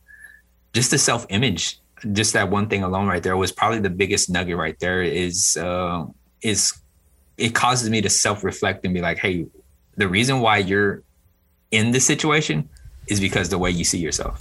just 0.72 0.90
the 0.90 0.98
self-image 0.98 1.78
just 2.12 2.32
that 2.32 2.50
one 2.50 2.68
thing 2.68 2.82
alone 2.82 3.06
right 3.06 3.22
there 3.22 3.36
was 3.36 3.52
probably 3.52 3.80
the 3.80 3.90
biggest 3.90 4.30
nugget 4.30 4.56
right 4.56 4.78
there 4.80 5.02
is 5.02 5.56
uh, 5.56 6.06
is 6.42 6.72
it 7.40 7.54
causes 7.54 7.88
me 7.88 8.00
to 8.02 8.10
self 8.10 8.44
reflect 8.44 8.84
and 8.84 8.94
be 8.94 9.00
like, 9.00 9.18
hey, 9.18 9.46
the 9.96 10.08
reason 10.08 10.40
why 10.40 10.58
you're 10.58 11.02
in 11.70 11.90
this 11.90 12.06
situation 12.06 12.68
is 13.08 13.20
because 13.20 13.48
the 13.48 13.58
way 13.58 13.70
you 13.70 13.84
see 13.84 13.98
yourself. 13.98 14.40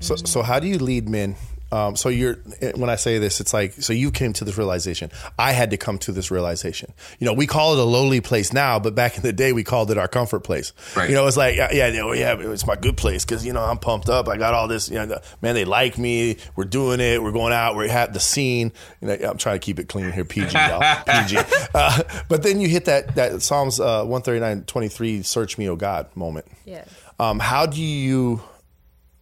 So, 0.00 0.16
so 0.16 0.42
how 0.42 0.60
do 0.60 0.68
you 0.68 0.78
lead 0.78 1.08
men? 1.08 1.36
Um, 1.72 1.96
so 1.96 2.08
you're 2.08 2.34
when 2.74 2.88
I 2.88 2.96
say 2.96 3.18
this, 3.18 3.40
it's 3.40 3.52
like 3.52 3.72
so 3.74 3.92
you 3.92 4.10
came 4.10 4.32
to 4.34 4.44
this 4.44 4.56
realization. 4.56 5.10
I 5.38 5.52
had 5.52 5.70
to 5.70 5.76
come 5.76 5.98
to 6.00 6.12
this 6.12 6.30
realization. 6.30 6.92
You 7.18 7.26
know, 7.26 7.32
we 7.32 7.46
call 7.46 7.72
it 7.72 7.78
a 7.78 7.84
lowly 7.84 8.20
place 8.20 8.52
now, 8.52 8.78
but 8.78 8.94
back 8.94 9.16
in 9.16 9.22
the 9.22 9.32
day, 9.32 9.52
we 9.52 9.64
called 9.64 9.90
it 9.90 9.98
our 9.98 10.06
comfort 10.06 10.40
place. 10.40 10.72
Right. 10.96 11.08
You 11.08 11.16
know, 11.16 11.26
it's 11.26 11.36
like 11.36 11.56
yeah, 11.56 11.72
yeah, 11.72 12.12
yeah 12.12 12.36
it's 12.38 12.66
my 12.66 12.76
good 12.76 12.96
place 12.96 13.24
because 13.24 13.44
you 13.44 13.52
know 13.52 13.62
I'm 13.62 13.78
pumped 13.78 14.08
up. 14.08 14.28
I 14.28 14.36
got 14.36 14.54
all 14.54 14.68
this. 14.68 14.88
You 14.88 15.04
know, 15.04 15.20
man, 15.42 15.54
they 15.54 15.64
like 15.64 15.98
me. 15.98 16.36
We're 16.54 16.64
doing 16.64 17.00
it. 17.00 17.22
We're 17.22 17.32
going 17.32 17.52
out. 17.52 17.74
We're 17.74 17.88
at 17.88 18.12
the 18.12 18.20
scene. 18.20 18.72
You 19.00 19.08
know, 19.08 19.14
I'm 19.14 19.38
trying 19.38 19.56
to 19.56 19.64
keep 19.64 19.80
it 19.80 19.88
clean 19.88 20.12
here, 20.12 20.24
PG, 20.24 20.52
y'all. 20.52 21.02
PG. 21.06 21.38
Uh, 21.74 22.02
but 22.28 22.42
then 22.42 22.60
you 22.60 22.68
hit 22.68 22.84
that 22.84 23.16
that 23.16 23.42
Psalms 23.42 23.80
uh, 23.80 24.04
139, 24.04 24.64
23, 24.64 25.22
"Search 25.22 25.58
me, 25.58 25.68
O 25.68 25.74
God" 25.74 26.08
moment. 26.14 26.46
Yeah. 26.64 26.84
Um, 27.18 27.38
how 27.38 27.66
do 27.66 27.82
you 27.82 28.42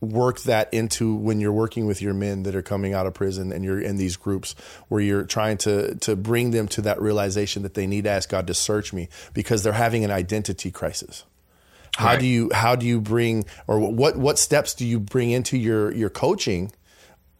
work 0.04 0.40
that 0.42 0.72
into 0.72 1.14
when 1.14 1.40
you're 1.40 1.52
working 1.52 1.86
with 1.86 2.00
your 2.00 2.14
men 2.14 2.44
that 2.44 2.54
are 2.54 2.62
coming 2.62 2.94
out 2.94 3.06
of 3.06 3.14
prison 3.14 3.50
and 3.52 3.64
you're 3.64 3.80
in 3.80 3.96
these 3.96 4.16
groups 4.16 4.54
where 4.88 5.00
you're 5.00 5.24
trying 5.24 5.56
to 5.58 5.94
to 5.96 6.14
bring 6.14 6.50
them 6.52 6.68
to 6.68 6.82
that 6.82 7.00
realization 7.00 7.62
that 7.62 7.74
they 7.74 7.86
need 7.86 8.04
to 8.04 8.10
ask 8.10 8.28
God 8.28 8.46
to 8.46 8.54
search 8.54 8.92
me 8.92 9.08
because 9.32 9.62
they're 9.62 9.72
having 9.72 10.04
an 10.04 10.10
identity 10.10 10.70
crisis. 10.70 11.24
How 11.96 12.08
Right. 12.08 12.20
do 12.20 12.26
you 12.26 12.50
how 12.52 12.74
do 12.76 12.86
you 12.86 13.00
bring 13.00 13.44
or 13.66 13.78
what 13.78 14.16
what 14.16 14.38
steps 14.38 14.74
do 14.74 14.84
you 14.86 14.98
bring 15.00 15.30
into 15.30 15.56
your 15.56 15.92
your 15.92 16.10
coaching 16.10 16.72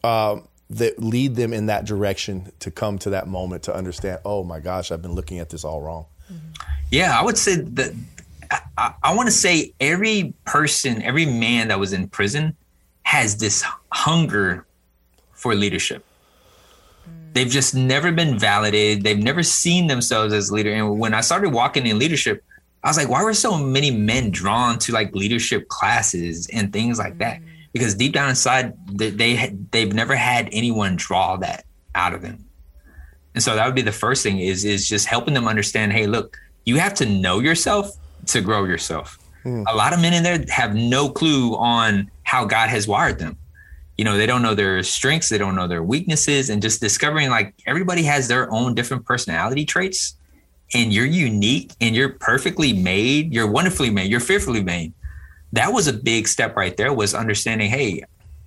um, 0.02 0.46
that 0.70 1.02
lead 1.02 1.34
them 1.36 1.52
in 1.52 1.66
that 1.66 1.84
direction 1.84 2.50
to 2.60 2.70
come 2.70 2.98
to 3.00 3.10
that 3.10 3.26
moment 3.26 3.64
to 3.64 3.74
understand? 3.74 4.20
Oh 4.24 4.44
my 4.44 4.60
gosh, 4.60 4.90
I've 4.92 5.02
been 5.02 5.14
looking 5.14 5.38
at 5.38 5.50
this 5.50 5.64
all 5.64 5.80
wrong. 5.82 6.06
Yeah, 6.90 7.18
I 7.18 7.22
would 7.24 7.36
say 7.36 7.56
that 7.56 7.92
I, 8.76 8.94
I 9.02 9.14
want 9.14 9.26
to 9.28 9.32
say 9.32 9.72
every 9.80 10.34
person, 10.44 11.02
every 11.02 11.26
man 11.26 11.68
that 11.68 11.78
was 11.78 11.92
in 11.92 12.09
prison 12.09 12.57
has 13.02 13.36
this 13.38 13.64
hunger 13.92 14.66
for 15.32 15.55
leadership. 15.55 16.05
They've 17.32 17.48
just 17.48 17.74
never 17.74 18.12
been 18.12 18.38
validated. 18.38 19.02
They've 19.02 19.18
never 19.18 19.42
seen 19.42 19.88
themselves 19.88 20.32
as 20.32 20.52
leader. 20.52 20.72
And 20.72 20.98
when 20.98 21.14
I 21.14 21.20
started 21.20 21.50
walking 21.50 21.86
in 21.86 21.98
leadership, 21.98 22.44
I 22.82 22.88
was 22.88 22.96
like, 22.96 23.09
why 23.09 23.22
were 23.24 23.34
so 23.34 23.59
many 23.59 23.90
men 23.90 24.30
drawn 24.30 24.78
to 24.80 24.92
like 24.92 25.14
leadership 25.14 25.68
classes 25.68 26.48
and 26.52 26.72
things 26.72 26.98
like 26.98 27.18
that? 27.18 27.40
Mm. 27.40 27.46
Because 27.72 27.94
deep 27.94 28.12
down 28.12 28.28
inside, 28.28 28.74
they, 28.86 29.11
they 29.11 29.57
they've 29.72 29.92
never 29.92 30.14
had 30.14 30.48
anyone 30.52 30.94
draw 30.94 31.36
that 31.38 31.64
out 31.94 32.14
of 32.14 32.22
them. 32.22 32.44
And 33.34 33.42
so 33.42 33.57
that 33.57 33.66
would 33.66 33.74
be 33.74 33.82
the 33.82 33.90
first 33.90 34.22
thing 34.22 34.38
is 34.38 34.64
is 34.64 34.88
just 34.88 35.07
helping 35.07 35.34
them 35.34 35.48
understand, 35.48 35.92
hey, 35.92 36.07
look, 36.07 36.38
you 36.64 36.76
have 36.76 36.94
to 36.94 37.07
know 37.07 37.40
yourself 37.40 37.96
to 38.26 38.40
grow 38.40 38.64
yourself. 38.64 39.18
Hmm. 39.42 39.62
A 39.66 39.74
lot 39.74 39.92
of 39.92 40.00
men 40.00 40.12
in 40.14 40.22
there 40.22 40.44
have 40.48 40.74
no 40.74 41.08
clue 41.08 41.56
on 41.56 42.10
how 42.22 42.44
God 42.44 42.70
has 42.70 42.88
wired 42.88 43.18
them. 43.18 43.36
You 43.96 44.04
know, 44.04 44.16
they 44.16 44.26
don't 44.26 44.42
know 44.42 44.54
their 44.54 44.82
strengths, 44.82 45.28
they 45.28 45.38
don't 45.38 45.54
know 45.54 45.68
their 45.68 45.82
weaknesses, 45.82 46.50
and 46.50 46.60
just 46.60 46.80
discovering 46.80 47.30
like 47.30 47.54
everybody 47.66 48.02
has 48.04 48.26
their 48.26 48.52
own 48.52 48.74
different 48.74 49.04
personality 49.04 49.64
traits, 49.64 50.16
and 50.72 50.92
you're 50.92 51.06
unique 51.06 51.72
and 51.80 51.94
you're 51.94 52.08
perfectly 52.08 52.72
made, 52.72 53.32
you're 53.32 53.46
wonderfully 53.46 53.90
made, 53.90 54.10
you're 54.10 54.20
fearfully 54.20 54.62
made. 54.62 54.92
That 55.52 55.72
was 55.72 55.86
a 55.86 55.92
big 55.92 56.26
step 56.26 56.56
right 56.56 56.76
there, 56.76 56.92
was 56.92 57.14
understanding, 57.14 57.70
hey, 57.70 58.02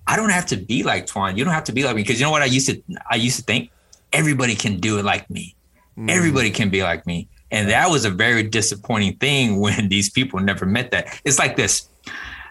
I 0.08 0.16
don't 0.16 0.32
have 0.32 0.46
to 0.48 0.58
be 0.58 0.84
like 0.84 1.06
Tuan. 1.06 1.38
You 1.38 1.46
don't 1.46 1.54
have 1.54 1.66
to 1.66 1.72
be 1.74 1.84
like 1.84 1.96
me. 1.96 2.02
Because 2.02 2.20
you 2.20 2.26
know 2.26 2.32
what 2.32 2.42
I 2.42 2.46
used 2.46 2.68
to 2.70 2.82
I 3.10 3.16
used 3.16 3.38
to 3.38 3.44
think? 3.44 3.72
Everybody 4.14 4.56
can 4.56 4.80
do 4.80 4.98
it 5.00 5.06
like 5.06 5.30
me. 5.30 5.56
Hmm. 5.96 6.10
Everybody 6.10 6.50
can 6.50 6.70
be 6.70 6.82
like 6.82 7.06
me. 7.06 7.28
And 7.52 7.70
that 7.70 7.90
was 7.90 8.06
a 8.06 8.10
very 8.10 8.44
disappointing 8.44 9.18
thing 9.18 9.60
when 9.62 9.90
these 9.90 10.10
people 10.10 10.40
never 10.40 10.66
met 10.66 10.92
that. 10.92 11.20
It's 11.24 11.40
like 11.40 11.56
this. 11.56 11.90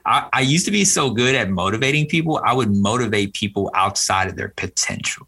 I, 0.05 0.29
I 0.33 0.41
used 0.41 0.65
to 0.67 0.71
be 0.71 0.85
so 0.85 1.11
good 1.11 1.35
at 1.35 1.51
motivating 1.51 2.07
people. 2.07 2.41
I 2.45 2.53
would 2.53 2.75
motivate 2.75 3.35
people 3.35 3.71
outside 3.75 4.29
of 4.29 4.37
their 4.37 4.51
potential. 4.51 5.27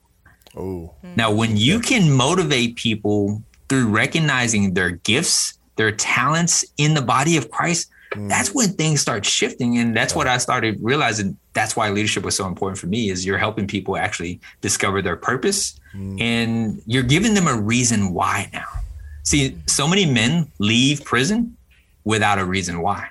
Oh, 0.57 0.95
Now, 1.17 1.31
when 1.31 1.57
you 1.57 1.81
can 1.81 2.11
motivate 2.11 2.77
people 2.77 3.43
through 3.69 3.89
recognizing 3.89 4.75
their 4.75 4.91
gifts, 4.91 5.59
their 5.77 5.93
talents 5.93 6.65
in 6.79 6.95
the 6.95 7.03
body 7.03 7.37
of 7.37 7.51
Christ, 7.51 7.91
mm. 8.15 8.29
that's 8.29 8.55
when 8.55 8.71
things 8.71 9.01
start 9.01 9.25
shifting. 9.25 9.79
And 9.79 9.97
that's 9.97 10.15
what 10.15 10.27
I 10.27 10.39
started 10.39 10.79
realizing. 10.81 11.37
That's 11.53 11.77
why 11.77 11.91
leadership 11.91 12.25
was 12.25 12.37
so 12.37 12.47
important 12.47 12.79
for 12.79 12.87
me 12.87 13.11
is 13.11 13.27
you're 13.27 13.39
helping 13.39 13.67
people 13.67 13.97
actually 13.97 14.41
discover 14.61 15.03
their 15.03 15.17
purpose 15.17 15.79
mm. 15.95 16.21
and 16.21 16.83
you're 16.87 17.03
giving 17.03 17.35
them 17.35 17.47
a 17.47 17.57
reason 17.57 18.13
why 18.13 18.49
now. 18.53 18.67
See, 19.25 19.59
so 19.67 19.87
many 19.87 20.07
men 20.07 20.51
leave 20.59 21.05
prison 21.05 21.57
without 22.05 22.39
a 22.39 22.45
reason 22.45 22.81
why. 22.81 23.09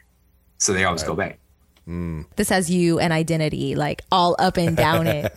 So 0.57 0.73
they 0.73 0.83
always 0.85 1.03
go 1.03 1.13
back. 1.15 1.39
this 2.35 2.49
has 2.49 2.69
you 2.69 2.99
and 2.99 3.13
identity 3.13 3.75
like 3.75 4.01
all 4.11 4.35
up 4.39 4.57
and 4.57 4.75
down 4.75 5.07
it 5.07 5.31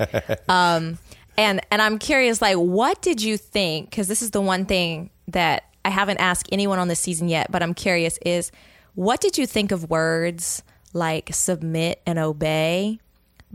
um 0.49 0.99
and 1.39 1.61
and 1.71 1.81
i'm 1.81 1.97
curious 1.97 2.43
like 2.43 2.57
what 2.57 3.01
did 3.03 3.23
you 3.23 3.37
think 3.37 3.89
because 3.89 4.09
this 4.09 4.21
is 4.21 4.33
the 4.33 4.41
one 4.41 4.65
thing 4.67 5.11
that 5.29 5.63
i 5.85 5.91
haven't 5.91 6.19
asked 6.19 6.49
anyone 6.51 6.81
on 6.81 6.89
this 6.89 6.99
season 6.99 7.29
yet 7.29 7.53
but 7.53 7.63
i'm 7.63 7.73
curious 7.73 8.19
is 8.27 8.51
what 8.97 9.21
did 9.21 9.39
you 9.39 9.47
think 9.47 9.71
of 9.71 9.89
words 9.91 10.65
like 10.93 11.31
submit 11.33 12.03
and 12.05 12.19
obey 12.19 12.99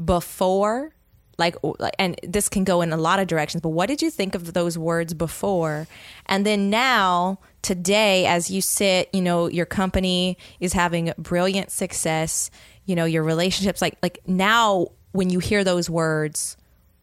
before 0.05 0.93
like 1.37 1.55
and 1.99 2.19
this 2.23 2.49
can 2.49 2.63
go 2.63 2.81
in 2.81 2.93
a 2.93 2.97
lot 2.97 3.19
of 3.19 3.27
directions 3.27 3.61
but 3.61 3.69
what 3.69 3.87
did 3.87 4.01
you 4.01 4.09
think 4.09 4.35
of 4.35 4.53
those 4.53 4.77
words 4.77 5.13
before 5.13 5.87
and 6.27 6.45
then 6.45 6.69
now 6.69 7.39
today 7.61 8.25
as 8.25 8.49
you 8.49 8.61
sit 8.61 9.09
you 9.13 9.21
know 9.21 9.47
your 9.47 9.65
company 9.65 10.37
is 10.59 10.73
having 10.73 11.11
brilliant 11.17 11.71
success 11.71 12.49
you 12.85 12.95
know 12.95 13.05
your 13.05 13.23
relationships 13.23 13.81
like 13.81 13.97
like 14.01 14.19
now 14.27 14.87
when 15.11 15.29
you 15.29 15.39
hear 15.39 15.63
those 15.63 15.89
words 15.89 16.57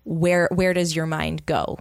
where 0.04 0.48
where 0.52 0.72
does 0.72 0.94
your 0.96 1.06
mind 1.06 1.44
go 1.46 1.78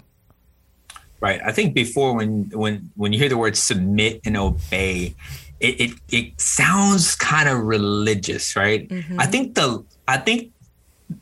Right. 1.21 1.39
I 1.45 1.51
think 1.51 1.75
before 1.75 2.15
when 2.15 2.49
when 2.49 2.91
when 2.95 3.13
you 3.13 3.19
hear 3.19 3.29
the 3.29 3.37
word 3.37 3.55
submit 3.55 4.21
and 4.25 4.35
obey, 4.35 5.13
it 5.59 5.79
it, 5.79 5.91
it 6.09 6.41
sounds 6.41 7.15
kind 7.15 7.47
of 7.47 7.59
religious, 7.59 8.55
right? 8.55 8.89
Mm-hmm. 8.89 9.19
I 9.19 9.27
think 9.27 9.53
the 9.53 9.85
I 10.07 10.17
think 10.17 10.51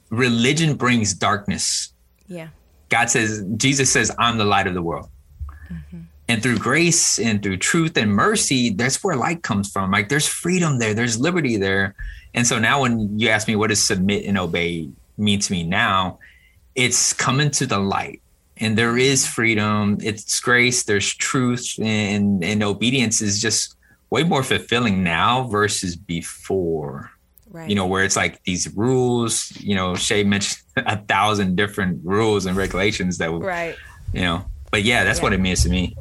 religion 0.10 0.76
brings 0.76 1.14
darkness. 1.14 1.93
yeah 2.28 2.49
God 2.89 3.10
says 3.10 3.43
Jesus 3.55 3.91
says 3.91 4.12
I'm 4.20 4.38
the 4.38 4.45
light 4.45 4.68
of 4.68 4.74
the 4.74 4.82
world. 4.82 5.10
Mm-hmm. 5.72 6.01
And 6.28 6.43
through 6.43 6.57
grace 6.57 7.18
and 7.18 7.41
through 7.41 7.57
truth 7.57 7.97
and 7.97 8.12
mercy, 8.12 8.70
that's 8.70 9.03
where 9.03 9.16
light 9.16 9.41
comes 9.41 9.72
from. 9.72 9.91
Like 9.91 10.10
there's 10.10 10.28
freedom 10.28 10.80
there, 10.80 10.93
there's 10.93 11.20
liberty 11.20 11.57
there. 11.57 11.95
And 12.34 12.45
so 12.45 12.60
now 12.60 12.82
when 12.82 13.18
you 13.18 13.30
ask 13.30 13.47
me 13.47 13.55
what 13.55 13.70
does 13.70 13.82
submit 13.82 14.26
and 14.26 14.38
obey 14.38 14.89
mean 15.18 15.39
to 15.39 15.51
me 15.51 15.64
now, 15.64 16.20
it's 16.76 17.14
coming 17.14 17.49
to 17.51 17.66
the 17.66 17.80
light. 17.80 18.22
And 18.57 18.78
there 18.78 18.97
is 18.97 19.26
freedom, 19.26 19.97
it's 20.01 20.39
grace, 20.41 20.84
there's 20.84 21.14
truth, 21.14 21.80
and 21.82 22.43
and 22.43 22.62
obedience 22.62 23.22
is 23.22 23.41
just 23.41 23.76
way 24.10 24.24
more 24.24 24.43
fulfilling 24.43 25.03
now 25.03 25.43
versus 25.47 25.95
before 25.95 27.12
right 27.52 27.70
you 27.70 27.76
know, 27.76 27.86
where 27.88 28.04
it's 28.04 28.16
like 28.16 28.41
these 28.43 28.68
rules, 28.76 29.52
you 29.60 29.76
know, 29.76 29.95
Shay 29.95 30.24
mentioned 30.24 30.62
a 30.78 30.97
thousand 30.97 31.56
different 31.56 32.02
rules 32.06 32.45
and 32.45 32.56
regulations 32.58 33.18
that, 33.20 33.32
would 33.32 33.43
right 33.43 33.76
you 34.14 34.22
know, 34.22 34.45
but 34.72 34.84
yeah, 34.84 35.04
that's 35.04 35.20
Yeah. 35.20 35.24
what 35.24 35.34
it 35.34 35.39
means 35.39 35.64
to 35.64 35.70
me. 35.70 35.95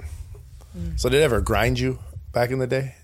so 0.96 1.08
did 1.08 1.20
it 1.20 1.24
ever 1.24 1.40
grind 1.40 1.78
you 1.78 1.98
back 2.32 2.50
in 2.50 2.58
the 2.58 2.66
day? 2.66 2.94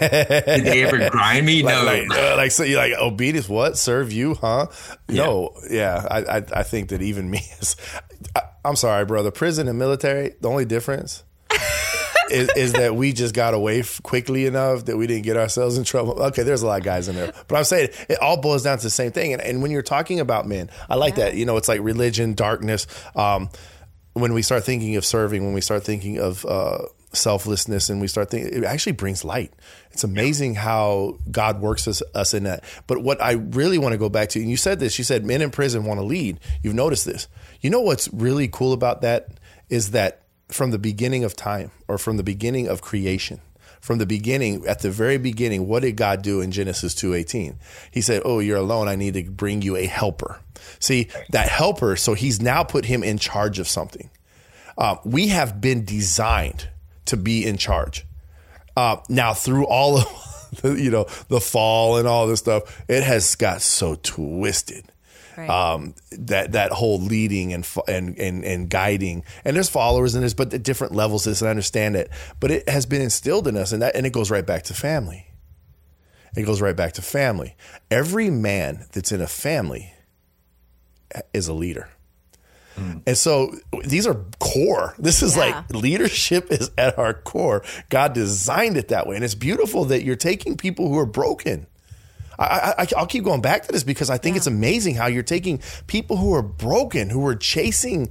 Did 0.00 0.64
they 0.64 0.84
ever 0.84 1.10
grind 1.10 1.44
me? 1.44 1.62
like, 1.62 1.74
no. 1.74 1.84
like, 1.84 2.10
uh, 2.10 2.36
like 2.36 2.50
so 2.52 2.62
you're 2.62 2.78
like 2.78 2.92
obedience 3.00 3.48
what 3.48 3.76
serve 3.76 4.12
you 4.12 4.34
huh 4.34 4.66
no 5.08 5.50
yeah 5.70 6.06
I, 6.08 6.36
I 6.38 6.42
i 6.60 6.62
think 6.62 6.90
that 6.90 7.02
even 7.02 7.28
me 7.30 7.40
is 7.60 7.74
I, 8.36 8.42
i'm 8.64 8.76
sorry 8.76 9.04
brother 9.04 9.30
prison 9.32 9.66
and 9.68 9.76
military 9.78 10.34
the 10.40 10.48
only 10.48 10.64
difference 10.64 11.24
is, 12.30 12.48
is 12.56 12.72
that 12.74 12.94
we 12.94 13.12
just 13.12 13.34
got 13.34 13.54
away 13.54 13.80
f- 13.80 14.02
quickly 14.02 14.46
enough 14.46 14.84
that 14.86 14.96
we 14.96 15.06
didn't 15.06 15.24
get 15.24 15.36
ourselves 15.36 15.78
in 15.78 15.84
trouble 15.84 16.20
okay 16.22 16.42
there's 16.42 16.62
a 16.62 16.66
lot 16.66 16.78
of 16.78 16.84
guys 16.84 17.08
in 17.08 17.16
there 17.16 17.32
but 17.46 17.56
i'm 17.56 17.64
saying 17.64 17.88
it 18.08 18.20
all 18.20 18.40
boils 18.40 18.62
down 18.62 18.78
to 18.78 18.82
the 18.82 18.90
same 18.90 19.12
thing 19.12 19.32
and, 19.32 19.42
and 19.42 19.62
when 19.62 19.70
you're 19.70 19.82
talking 19.82 20.20
about 20.20 20.46
men 20.46 20.70
i 20.88 20.94
like 20.94 21.16
that 21.16 21.34
you 21.34 21.44
know 21.44 21.56
it's 21.56 21.68
like 21.68 21.80
religion 21.82 22.34
darkness 22.34 22.86
um 23.16 23.48
when 24.18 24.32
we 24.32 24.42
start 24.42 24.64
thinking 24.64 24.96
of 24.96 25.04
serving, 25.04 25.44
when 25.44 25.54
we 25.54 25.60
start 25.60 25.84
thinking 25.84 26.18
of 26.18 26.44
uh, 26.44 26.78
selflessness, 27.12 27.88
and 27.88 28.00
we 28.00 28.06
start 28.06 28.30
thinking, 28.30 28.62
it 28.62 28.64
actually 28.64 28.92
brings 28.92 29.24
light. 29.24 29.52
It's 29.92 30.04
amazing 30.04 30.54
how 30.54 31.18
God 31.30 31.60
works 31.60 31.88
us, 31.88 32.02
us 32.14 32.34
in 32.34 32.44
that. 32.44 32.64
But 32.86 33.02
what 33.02 33.22
I 33.22 33.32
really 33.32 33.78
want 33.78 33.92
to 33.92 33.98
go 33.98 34.08
back 34.08 34.30
to, 34.30 34.40
and 34.40 34.50
you 34.50 34.56
said 34.56 34.80
this, 34.80 34.98
you 34.98 35.04
said 35.04 35.24
men 35.24 35.42
in 35.42 35.50
prison 35.50 35.84
want 35.84 36.00
to 36.00 36.04
lead. 36.04 36.40
You've 36.62 36.74
noticed 36.74 37.04
this. 37.04 37.28
You 37.60 37.70
know 37.70 37.80
what's 37.80 38.08
really 38.12 38.48
cool 38.48 38.72
about 38.72 39.02
that 39.02 39.28
is 39.68 39.92
that 39.92 40.22
from 40.48 40.70
the 40.70 40.78
beginning 40.78 41.24
of 41.24 41.36
time 41.36 41.70
or 41.86 41.98
from 41.98 42.16
the 42.16 42.22
beginning 42.22 42.68
of 42.68 42.80
creation, 42.80 43.40
from 43.80 43.98
the 43.98 44.06
beginning, 44.06 44.66
at 44.66 44.80
the 44.80 44.90
very 44.90 45.18
beginning, 45.18 45.68
what 45.68 45.82
did 45.82 45.96
God 45.96 46.22
do 46.22 46.40
in 46.40 46.50
Genesis 46.50 46.94
2:18? 46.94 47.58
He 47.90 48.00
said, 48.00 48.22
"Oh, 48.24 48.40
you're 48.40 48.58
alone. 48.58 48.88
I 48.88 48.96
need 48.96 49.14
to 49.14 49.22
bring 49.24 49.62
you 49.62 49.76
a 49.76 49.86
helper." 49.86 50.40
See, 50.80 51.08
that 51.30 51.48
helper, 51.48 51.96
so 51.96 52.14
he's 52.14 52.40
now 52.40 52.62
put 52.62 52.86
him 52.86 53.02
in 53.02 53.18
charge 53.18 53.58
of 53.58 53.68
something. 53.68 54.10
Uh, 54.76 54.96
we 55.04 55.28
have 55.28 55.60
been 55.60 55.84
designed 55.84 56.68
to 57.06 57.16
be 57.16 57.46
in 57.46 57.56
charge. 57.56 58.04
Uh, 58.76 58.96
now, 59.08 59.34
through 59.34 59.66
all 59.66 59.98
of 59.98 60.06
you 60.64 60.90
know 60.90 61.06
the 61.28 61.40
fall 61.40 61.96
and 61.96 62.08
all 62.08 62.26
this 62.26 62.40
stuff, 62.40 62.82
it 62.88 63.02
has 63.02 63.34
got 63.34 63.62
so 63.62 63.96
twisted. 63.96 64.84
Right. 65.38 65.48
Um, 65.48 65.94
that 66.10 66.52
that 66.52 66.72
whole 66.72 67.00
leading 67.00 67.52
and 67.52 67.64
and 67.86 68.18
and 68.18 68.44
and 68.44 68.68
guiding, 68.68 69.22
and 69.44 69.54
there's 69.54 69.68
followers 69.68 70.14
and 70.16 70.22
there's 70.22 70.34
but 70.34 70.50
the 70.50 70.58
different 70.58 70.94
levels. 70.96 71.24
of 71.26 71.30
This 71.30 71.42
and 71.42 71.46
I 71.48 71.50
understand 71.50 71.94
it, 71.94 72.10
but 72.40 72.50
it 72.50 72.68
has 72.68 72.86
been 72.86 73.00
instilled 73.00 73.46
in 73.46 73.56
us, 73.56 73.70
and 73.70 73.80
that 73.82 73.94
and 73.94 74.04
it 74.04 74.12
goes 74.12 74.30
right 74.32 74.44
back 74.44 74.64
to 74.64 74.74
family. 74.74 75.26
It 76.36 76.42
goes 76.42 76.60
right 76.60 76.74
back 76.76 76.94
to 76.94 77.02
family. 77.02 77.56
Every 77.88 78.30
man 78.30 78.86
that's 78.92 79.12
in 79.12 79.20
a 79.20 79.28
family 79.28 79.94
is 81.32 81.46
a 81.48 81.54
leader. 81.54 81.88
And 83.06 83.16
so 83.18 83.52
these 83.84 84.06
are 84.06 84.14
core. 84.38 84.94
This 85.00 85.20
is 85.20 85.34
Yeah. 85.36 85.46
like 85.46 85.70
leadership 85.74 86.52
is 86.52 86.70
at 86.78 86.96
our 86.96 87.12
core. 87.12 87.64
God 87.88 88.12
designed 88.12 88.76
it 88.76 88.86
that 88.88 89.06
way. 89.08 89.16
And 89.16 89.24
it's 89.24 89.34
beautiful 89.34 89.84
that 89.86 90.04
you're 90.04 90.14
taking 90.14 90.56
people 90.56 90.88
who 90.88 90.96
are 90.98 91.06
broken. 91.06 91.66
I, 92.38 92.74
I, 92.78 92.86
I'll 92.96 93.06
keep 93.06 93.24
going 93.24 93.40
back 93.40 93.64
to 93.64 93.72
this 93.72 93.82
because 93.82 94.10
I 94.10 94.18
think 94.18 94.36
it's 94.36 94.46
amazing 94.46 94.94
how 94.94 95.06
you're 95.06 95.22
taking 95.22 95.60
people 95.86 96.16
who 96.16 96.34
are 96.34 96.42
broken, 96.42 97.10
who 97.10 97.26
are 97.26 97.34
chasing 97.34 98.10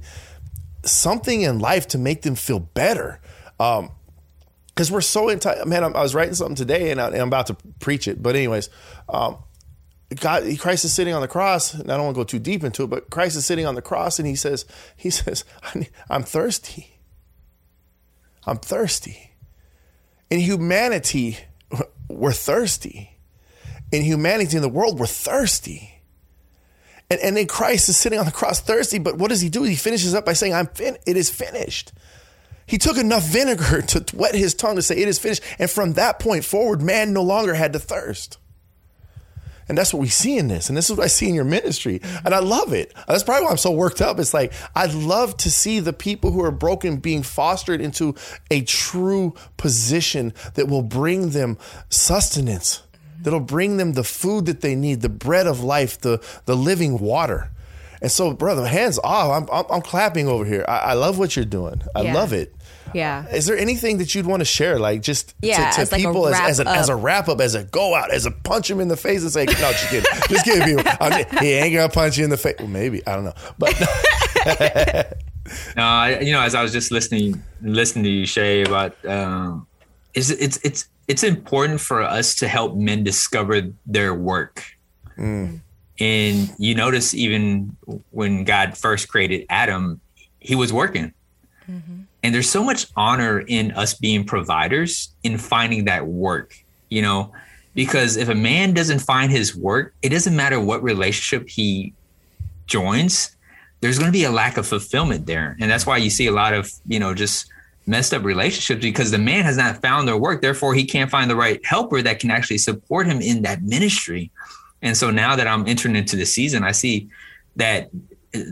something 0.84 1.42
in 1.42 1.58
life 1.58 1.88
to 1.88 1.98
make 1.98 2.22
them 2.22 2.34
feel 2.34 2.60
better. 2.60 3.20
Um, 3.58 3.90
because 4.78 4.92
we're 4.92 5.00
so 5.00 5.28
entitled. 5.28 5.66
Man, 5.66 5.82
I 5.82 5.88
was 5.88 6.14
writing 6.14 6.34
something 6.34 6.54
today, 6.54 6.92
and, 6.92 7.00
I, 7.00 7.08
I'm 7.08 7.26
about 7.26 7.48
to 7.48 7.56
preach 7.80 8.06
it. 8.06 8.22
But 8.22 8.36
anyways, 8.36 8.70
um, 9.08 9.38
God, 10.14 10.44
Christ 10.60 10.84
is 10.84 10.94
sitting 10.94 11.14
on 11.14 11.20
the 11.20 11.26
cross, 11.26 11.74
and 11.74 11.90
I 11.90 11.96
don't 11.96 12.04
want 12.04 12.14
to 12.14 12.20
go 12.20 12.24
too 12.24 12.38
deep 12.38 12.62
into 12.62 12.84
it, 12.84 12.86
but 12.86 13.10
Christ 13.10 13.36
is 13.36 13.44
sitting 13.44 13.66
on 13.66 13.74
the 13.74 13.82
cross, 13.82 14.20
and 14.20 14.28
he 14.28 14.36
says, 14.36 14.64
he 14.96 15.10
says, 15.10 15.44
I'm 16.08 16.22
thirsty. 16.22 17.00
I'm 18.46 18.58
thirsty. 18.58 19.32
In 20.30 20.38
humanity, 20.38 21.38
we're 22.08 22.30
thirsty. 22.30 23.17
In 23.90 24.02
humanity, 24.02 24.56
in 24.56 24.62
the 24.62 24.68
world, 24.68 24.98
we're 24.98 25.06
thirsty. 25.06 26.02
And, 27.10 27.20
and 27.20 27.36
then 27.36 27.46
Christ 27.46 27.88
is 27.88 27.96
sitting 27.96 28.18
on 28.18 28.26
the 28.26 28.32
cross 28.32 28.60
thirsty, 28.60 28.98
but 28.98 29.16
what 29.16 29.28
does 29.30 29.40
he 29.40 29.48
do? 29.48 29.62
He 29.62 29.76
finishes 29.76 30.14
up 30.14 30.26
by 30.26 30.34
saying, 30.34 30.54
I'm 30.54 30.66
fin- 30.66 30.98
it 31.06 31.16
is 31.16 31.30
finished. 31.30 31.92
He 32.66 32.76
took 32.76 32.98
enough 32.98 33.24
vinegar 33.24 33.82
to 33.88 34.04
wet 34.14 34.34
his 34.34 34.54
tongue 34.54 34.76
to 34.76 34.82
say, 34.82 34.98
It 34.98 35.08
is 35.08 35.18
finished. 35.18 35.42
And 35.58 35.70
from 35.70 35.94
that 35.94 36.18
point 36.18 36.44
forward, 36.44 36.82
man 36.82 37.12
no 37.12 37.22
longer 37.22 37.54
had 37.54 37.72
to 37.72 37.78
thirst. 37.78 38.38
And 39.68 39.76
that's 39.76 39.92
what 39.92 40.00
we 40.00 40.08
see 40.08 40.38
in 40.38 40.48
this. 40.48 40.68
And 40.68 40.76
this 40.76 40.88
is 40.88 40.96
what 40.96 41.04
I 41.04 41.08
see 41.08 41.28
in 41.28 41.34
your 41.34 41.44
ministry. 41.44 42.00
And 42.24 42.34
I 42.34 42.38
love 42.38 42.72
it. 42.72 42.94
That's 43.06 43.22
probably 43.22 43.44
why 43.44 43.50
I'm 43.50 43.58
so 43.58 43.70
worked 43.70 44.00
up. 44.00 44.18
It's 44.18 44.32
like, 44.32 44.52
I'd 44.74 44.94
love 44.94 45.36
to 45.38 45.50
see 45.50 45.80
the 45.80 45.92
people 45.92 46.30
who 46.30 46.42
are 46.42 46.50
broken 46.50 46.96
being 46.96 47.22
fostered 47.22 47.82
into 47.82 48.14
a 48.50 48.62
true 48.62 49.34
position 49.58 50.32
that 50.54 50.68
will 50.68 50.82
bring 50.82 51.30
them 51.30 51.58
sustenance, 51.90 52.82
that'll 53.28 53.40
bring 53.40 53.76
them 53.76 53.92
the 53.92 54.04
food 54.04 54.46
that 54.46 54.62
they 54.62 54.74
need, 54.74 55.02
the 55.02 55.08
bread 55.10 55.46
of 55.46 55.60
life, 55.62 56.00
the, 56.00 56.18
the 56.46 56.56
living 56.56 56.98
water. 56.98 57.50
And 58.00 58.10
so, 58.10 58.32
brother, 58.32 58.66
hands 58.66 58.98
off. 59.04 59.42
I'm, 59.42 59.48
I'm, 59.52 59.64
I'm 59.70 59.82
clapping 59.82 60.28
over 60.28 60.44
here. 60.46 60.64
I, 60.66 60.78
I 60.78 60.92
love 60.94 61.18
what 61.18 61.36
you're 61.36 61.44
doing. 61.44 61.82
I 61.94 62.02
Yeah. 62.02 62.14
love 62.14 62.32
it. 62.32 62.54
Yeah. 62.94 63.26
Is 63.28 63.44
there 63.44 63.58
anything 63.58 63.98
that 63.98 64.14
you'd 64.14 64.24
want 64.24 64.40
to 64.40 64.44
share, 64.46 64.78
like 64.78 65.02
just 65.02 65.34
Yeah, 65.42 65.70
to, 65.70 65.76
to 65.76 65.80
as 65.82 65.92
like 65.92 66.00
a 66.00 66.06
people 66.06 66.26
as, 66.26 66.40
as, 66.40 66.60
a, 66.60 66.64
wrap 66.64 66.76
as 66.78 66.88
a 66.88 66.94
up. 66.94 67.02
wrap 67.02 67.28
up, 67.28 67.40
as 67.42 67.54
a 67.54 67.64
go 67.64 67.94
out, 67.94 68.10
as 68.10 68.24
a 68.24 68.30
punch 68.30 68.70
him 68.70 68.80
in 68.80 68.88
the 68.88 68.96
face 68.96 69.20
and 69.22 69.30
say, 69.30 69.44
no, 69.44 69.52
just 69.54 69.90
kidding, 69.90 70.10
just 70.30 70.44
kidding, 70.46 70.76
people. 70.76 70.90
I'm 71.00 71.26
he 71.42 71.52
ain't 71.52 71.74
gonna 71.74 71.90
punch 71.90 72.16
you 72.16 72.24
in 72.24 72.30
the 72.30 72.38
face. 72.38 72.54
Well, 72.58 72.68
maybe 72.68 73.06
I 73.06 73.14
don't 73.14 73.24
know, 73.24 73.34
but 73.58 73.74
No, 75.76 75.82
I, 75.82 76.20
you 76.20 76.32
know, 76.32 76.40
as 76.40 76.54
I 76.54 76.62
was 76.62 76.72
just 76.72 76.90
listening, 76.90 77.42
listening 77.62 78.04
to 78.04 78.10
you, 78.10 78.26
Shay, 78.26 78.62
about 78.62 78.96
um, 79.06 79.66
is 80.14 80.30
it's 80.30 80.58
it's 80.58 80.86
it's 81.08 81.24
important 81.24 81.80
for 81.80 82.02
us 82.02 82.34
to 82.36 82.48
help 82.48 82.76
men 82.76 83.02
discover 83.02 83.62
their 83.86 84.14
work. 84.14 84.64
Mm. 85.16 85.60
And 85.98 86.54
you 86.58 86.74
notice 86.74 87.14
even 87.14 87.76
when 88.10 88.44
God 88.44 88.76
first 88.76 89.08
created 89.08 89.46
Adam, 89.48 90.00
he 90.38 90.54
was 90.54 90.72
working. 90.72 91.12
Mm-hmm. 91.68 92.02
And 92.22 92.34
there's 92.34 92.48
so 92.48 92.62
much 92.62 92.86
honor 92.94 93.40
in 93.40 93.72
us 93.72 93.94
being 93.94 94.24
providers 94.24 95.12
in 95.22 95.38
finding 95.38 95.86
that 95.86 96.06
work, 96.06 96.54
you 96.88 97.02
know, 97.02 97.32
because 97.74 98.16
if 98.16 98.28
a 98.28 98.34
man 98.34 98.74
doesn't 98.74 99.00
find 99.00 99.32
his 99.32 99.56
work, 99.56 99.94
it 100.02 100.10
doesn't 100.10 100.36
matter 100.36 100.60
what 100.60 100.82
relationship 100.82 101.48
he 101.48 101.94
joins, 102.66 103.36
there's 103.80 103.98
going 103.98 104.08
to 104.08 104.16
be 104.16 104.24
a 104.24 104.30
lack 104.30 104.56
of 104.56 104.66
fulfillment 104.66 105.26
there. 105.26 105.56
And 105.60 105.70
that's 105.70 105.86
why 105.86 105.96
you 105.96 106.10
see 106.10 106.26
a 106.26 106.32
lot 106.32 106.54
of, 106.54 106.70
you 106.86 106.98
know, 106.98 107.14
just 107.14 107.50
messed 107.88 108.14
up 108.14 108.22
relationships 108.22 108.82
because 108.82 109.10
the 109.10 109.18
man 109.18 109.44
has 109.44 109.56
not 109.56 109.80
found 109.80 110.06
their 110.06 110.16
work. 110.16 110.42
Therefore, 110.42 110.74
he 110.74 110.84
can't 110.84 111.10
find 111.10 111.30
the 111.30 111.36
right 111.36 111.64
helper 111.64 112.02
that 112.02 112.20
can 112.20 112.30
actually 112.30 112.58
support 112.58 113.06
him 113.06 113.20
in 113.20 113.42
that 113.42 113.62
ministry. 113.62 114.30
And 114.82 114.96
so 114.96 115.10
now 115.10 115.34
that 115.34 115.46
I'm 115.48 115.66
entering 115.66 115.96
into 115.96 116.16
the 116.16 116.26
season, 116.26 116.62
I 116.62 116.72
see 116.72 117.08
that 117.56 117.90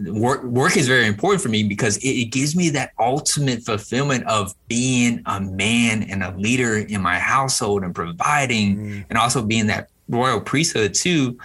work 0.07 0.43
work 0.43 0.77
is 0.77 0.89
very 0.89 1.07
important 1.07 1.43
for 1.43 1.49
me 1.49 1.63
because 1.63 1.99
it, 1.99 2.09
it 2.09 2.25
gives 2.33 2.57
me 2.57 2.71
that 2.71 2.93
ultimate 2.99 3.63
fulfillment 3.63 4.25
of 4.27 4.55
being 4.69 5.23
a 5.27 5.41
man 5.41 6.03
and 6.05 6.23
a 6.23 6.37
leader 6.37 6.79
in 6.79 7.01
my 7.01 7.19
household 7.19 7.85
and 7.85 7.95
providing 7.95 8.77
mm. 8.77 9.05
and 9.09 9.19
also 9.19 9.43
being 9.43 9.67
that 9.67 9.91
royal 10.09 10.41
priesthood 10.41 10.95
too. 10.95 11.39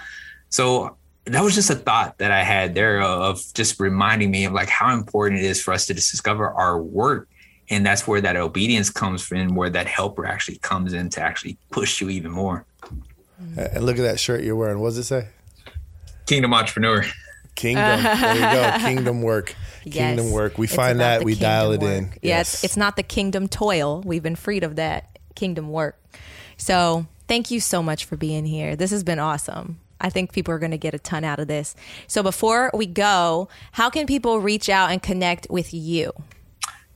So 0.49 0.95
that 1.25 1.43
was 1.43 1.55
just 1.55 1.69
a 1.69 1.75
thought 1.75 2.17
that 2.17 2.31
I 2.31 2.43
had 2.43 2.73
there 2.73 3.01
of 3.01 3.41
just 3.53 3.79
reminding 3.79 4.31
me 4.31 4.45
of 4.45 4.53
like 4.53 4.69
how 4.69 4.93
important 4.93 5.41
it 5.41 5.45
is 5.45 5.61
for 5.61 5.73
us 5.73 5.85
to 5.87 5.93
discover 5.93 6.49
our 6.49 6.81
work. 6.81 7.27
And 7.71 7.83
that's 7.85 8.05
where 8.05 8.21
that 8.21 8.35
obedience 8.35 8.89
comes 8.91 9.23
from, 9.23 9.55
where 9.55 9.69
that 9.71 9.87
helper 9.87 10.25
actually 10.27 10.57
comes 10.57 10.93
in 10.93 11.09
to 11.11 11.21
actually 11.21 11.57
push 11.71 12.01
you 12.01 12.09
even 12.09 12.29
more. 12.31 12.65
and 13.57 13.83
look 13.83 13.97
at 13.97 14.03
that 14.03 14.19
shirt 14.19 14.43
you're 14.43 14.55
wearing. 14.55 14.79
What 14.79 14.89
does 14.89 14.97
it 14.99 15.03
say? 15.05 15.29
Kingdom 16.27 16.53
entrepreneur. 16.53 17.05
Kingdom. 17.55 18.03
there 18.03 18.35
you 18.35 18.41
go. 18.41 18.77
Kingdom 18.79 19.21
work. 19.21 19.55
Kingdom 19.83 20.25
Yes. 20.25 20.33
work. 20.33 20.57
We 20.57 20.65
It's 20.65 20.75
find 20.75 20.99
that 20.99 21.23
we 21.23 21.33
dial 21.35 21.71
it 21.71 21.79
kingdom 21.79 21.97
in. 21.97 22.09
work. 22.09 22.17
Yeah, 22.21 22.41
it's, 22.41 22.63
it's 22.63 22.77
not 22.77 22.95
the 22.97 23.03
kingdom 23.03 23.47
toil. 23.47 24.01
We've 24.05 24.21
been 24.23 24.35
freed 24.35 24.63
of 24.63 24.75
that 24.75 25.17
kingdom 25.35 25.69
work. 25.69 25.97
So 26.57 27.07
thank 27.27 27.51
you 27.51 27.59
so 27.59 27.81
much 27.81 28.05
for 28.05 28.15
being 28.17 28.45
here. 28.45 28.75
This 28.75 28.91
has 28.91 29.03
been 29.03 29.17
awesome. 29.19 29.79
I 29.99 30.09
think 30.09 30.33
people 30.33 30.53
are 30.53 30.59
going 30.59 30.71
to 30.71 30.77
get 30.77 30.93
a 30.93 30.99
ton 30.99 31.23
out 31.23 31.39
of 31.39 31.47
this. 31.47 31.75
So 32.07 32.21
before 32.23 32.69
we 32.73 32.85
go, 32.85 33.49
how 33.71 33.89
can 33.89 34.05
people 34.07 34.39
reach 34.39 34.67
out 34.69 34.91
and 34.91 35.01
connect 35.01 35.47
with 35.49 35.73
you? 35.73 36.11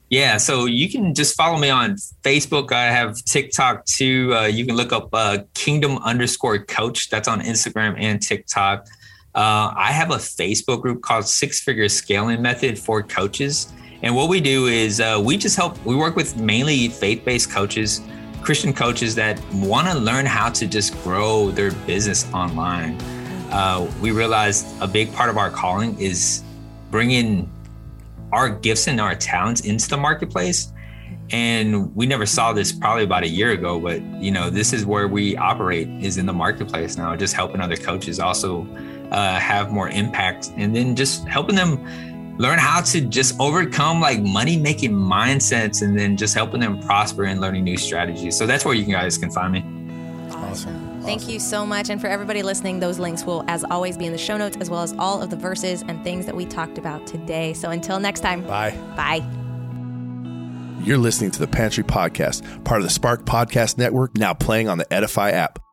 Yeah, 0.09 0.37
so 0.37 0.65
you 0.65 0.89
can 0.89 1.15
just 1.15 1.35
follow 1.35 1.57
me 1.57 1.69
on 1.69 1.95
Facebook. 2.23 2.71
I 2.71 2.85
have 2.85 3.15
TikTok 3.25 3.85
too. 3.85 4.35
Uh, 4.35 4.45
you 4.45 4.65
can 4.65 4.75
look 4.75 4.93
up 4.93 5.09
uh, 5.13 5.39
Kingdom 5.55 5.97
underscore 5.97 6.59
Coach. 6.59 7.09
That's 7.09 7.27
on 7.27 7.41
Instagram 7.41 7.95
and 7.97 8.21
TikTok. 8.21 8.85
Uh, 9.33 9.73
I 9.75 9.91
have 9.91 10.11
a 10.11 10.17
Facebook 10.17 10.81
group 10.81 11.01
called 11.01 11.27
Six 11.27 11.61
Figure 11.61 11.89
Scaling 11.89 12.41
Method 12.41 12.77
for 12.77 13.01
coaches. 13.01 13.73
And 14.03 14.15
what 14.15 14.29
we 14.29 14.39
do 14.39 14.67
is 14.67 15.01
uh, 15.01 15.19
we 15.23 15.37
just 15.37 15.55
help, 15.55 15.83
we 15.85 15.95
work 15.95 16.15
with 16.15 16.37
mainly 16.37 16.87
faith 16.89 17.25
based 17.25 17.49
coaches, 17.49 18.01
Christian 18.43 18.73
coaches 18.73 19.15
that 19.15 19.41
want 19.55 19.87
to 19.87 19.97
learn 19.97 20.27
how 20.27 20.49
to 20.49 20.67
just 20.67 20.93
grow 21.03 21.49
their 21.49 21.71
business 21.87 22.31
online. 22.31 22.95
Uh, 23.51 23.91
we 24.01 24.11
realized 24.11 24.67
a 24.81 24.87
big 24.87 25.11
part 25.13 25.31
of 25.31 25.37
our 25.37 25.49
calling 25.49 25.99
is 25.99 26.43
bringing 26.91 27.49
our 28.31 28.49
gifts 28.49 28.87
and 28.87 28.99
our 28.99 29.15
talents 29.15 29.61
into 29.61 29.87
the 29.89 29.97
marketplace. 29.97 30.71
And 31.31 31.95
we 31.95 32.05
never 32.05 32.25
saw 32.25 32.53
this 32.53 32.71
probably 32.71 33.03
about 33.03 33.23
a 33.23 33.27
year 33.27 33.51
ago 33.51 33.79
but 33.79 33.99
you 34.21 34.29
know 34.29 34.51
this 34.51 34.73
is 34.73 34.85
where 34.85 35.07
we 35.07 35.35
operate 35.37 35.87
is 35.99 36.19
in 36.19 36.27
the 36.27 36.33
marketplace 36.33 36.97
now 36.97 37.15
just 37.15 37.33
helping 37.33 37.61
other 37.61 37.75
coaches 37.75 38.19
also 38.19 38.67
uh, 39.09 39.39
have 39.39 39.71
more 39.71 39.89
impact 39.89 40.51
and 40.55 40.75
then 40.75 40.95
just 40.95 41.27
helping 41.27 41.55
them 41.55 41.79
learn 42.37 42.59
how 42.59 42.81
to 42.81 43.01
just 43.01 43.39
overcome 43.39 44.01
like 44.01 44.21
money 44.21 44.57
making 44.57 44.91
mindsets 44.91 45.81
and 45.81 45.97
then 45.97 46.17
just 46.17 46.33
helping 46.33 46.59
them 46.59 46.79
prosper 46.79 47.23
and 47.23 47.39
learning 47.39 47.63
new 47.63 47.77
strategies. 47.77 48.37
So 48.37 48.45
that's 48.45 48.65
where 48.65 48.75
you 48.75 48.85
guys 48.85 49.17
can 49.17 49.31
find 49.31 49.53
me 49.53 50.94
Awesome. 51.05 51.19
Thank 51.19 51.31
you 51.31 51.39
so 51.39 51.65
much. 51.65 51.89
And 51.89 52.01
for 52.01 52.07
everybody 52.07 52.43
listening, 52.43 52.79
those 52.79 52.99
links 52.99 53.23
will, 53.23 53.43
as 53.47 53.63
always, 53.63 53.97
be 53.97 54.05
in 54.05 54.11
the 54.11 54.17
show 54.17 54.37
notes, 54.37 54.57
as 54.59 54.69
well 54.69 54.81
as 54.81 54.93
all 54.97 55.21
of 55.21 55.29
the 55.29 55.35
verses 55.35 55.83
and 55.87 56.03
things 56.03 56.25
that 56.25 56.35
we 56.35 56.45
talked 56.45 56.77
about 56.77 57.05
today. 57.07 57.53
So 57.53 57.69
until 57.69 57.99
next 57.99 58.21
time, 58.21 58.41
Bye. 58.43 58.71
bye. 58.95 59.23
You're 60.83 60.97
listening 60.99 61.31
to 61.31 61.39
the 61.39 61.47
Pantry 61.47 61.83
Podcast, 61.83 62.63
part 62.63 62.79
of 62.79 62.85
the 62.85 62.93
Spark 62.93 63.25
Podcast 63.25 63.77
Network, 63.77 64.15
now 64.17 64.35
playing 64.35 64.69
on 64.69 64.77
the 64.77 64.93
Edify 64.93 65.31
app. 65.31 65.64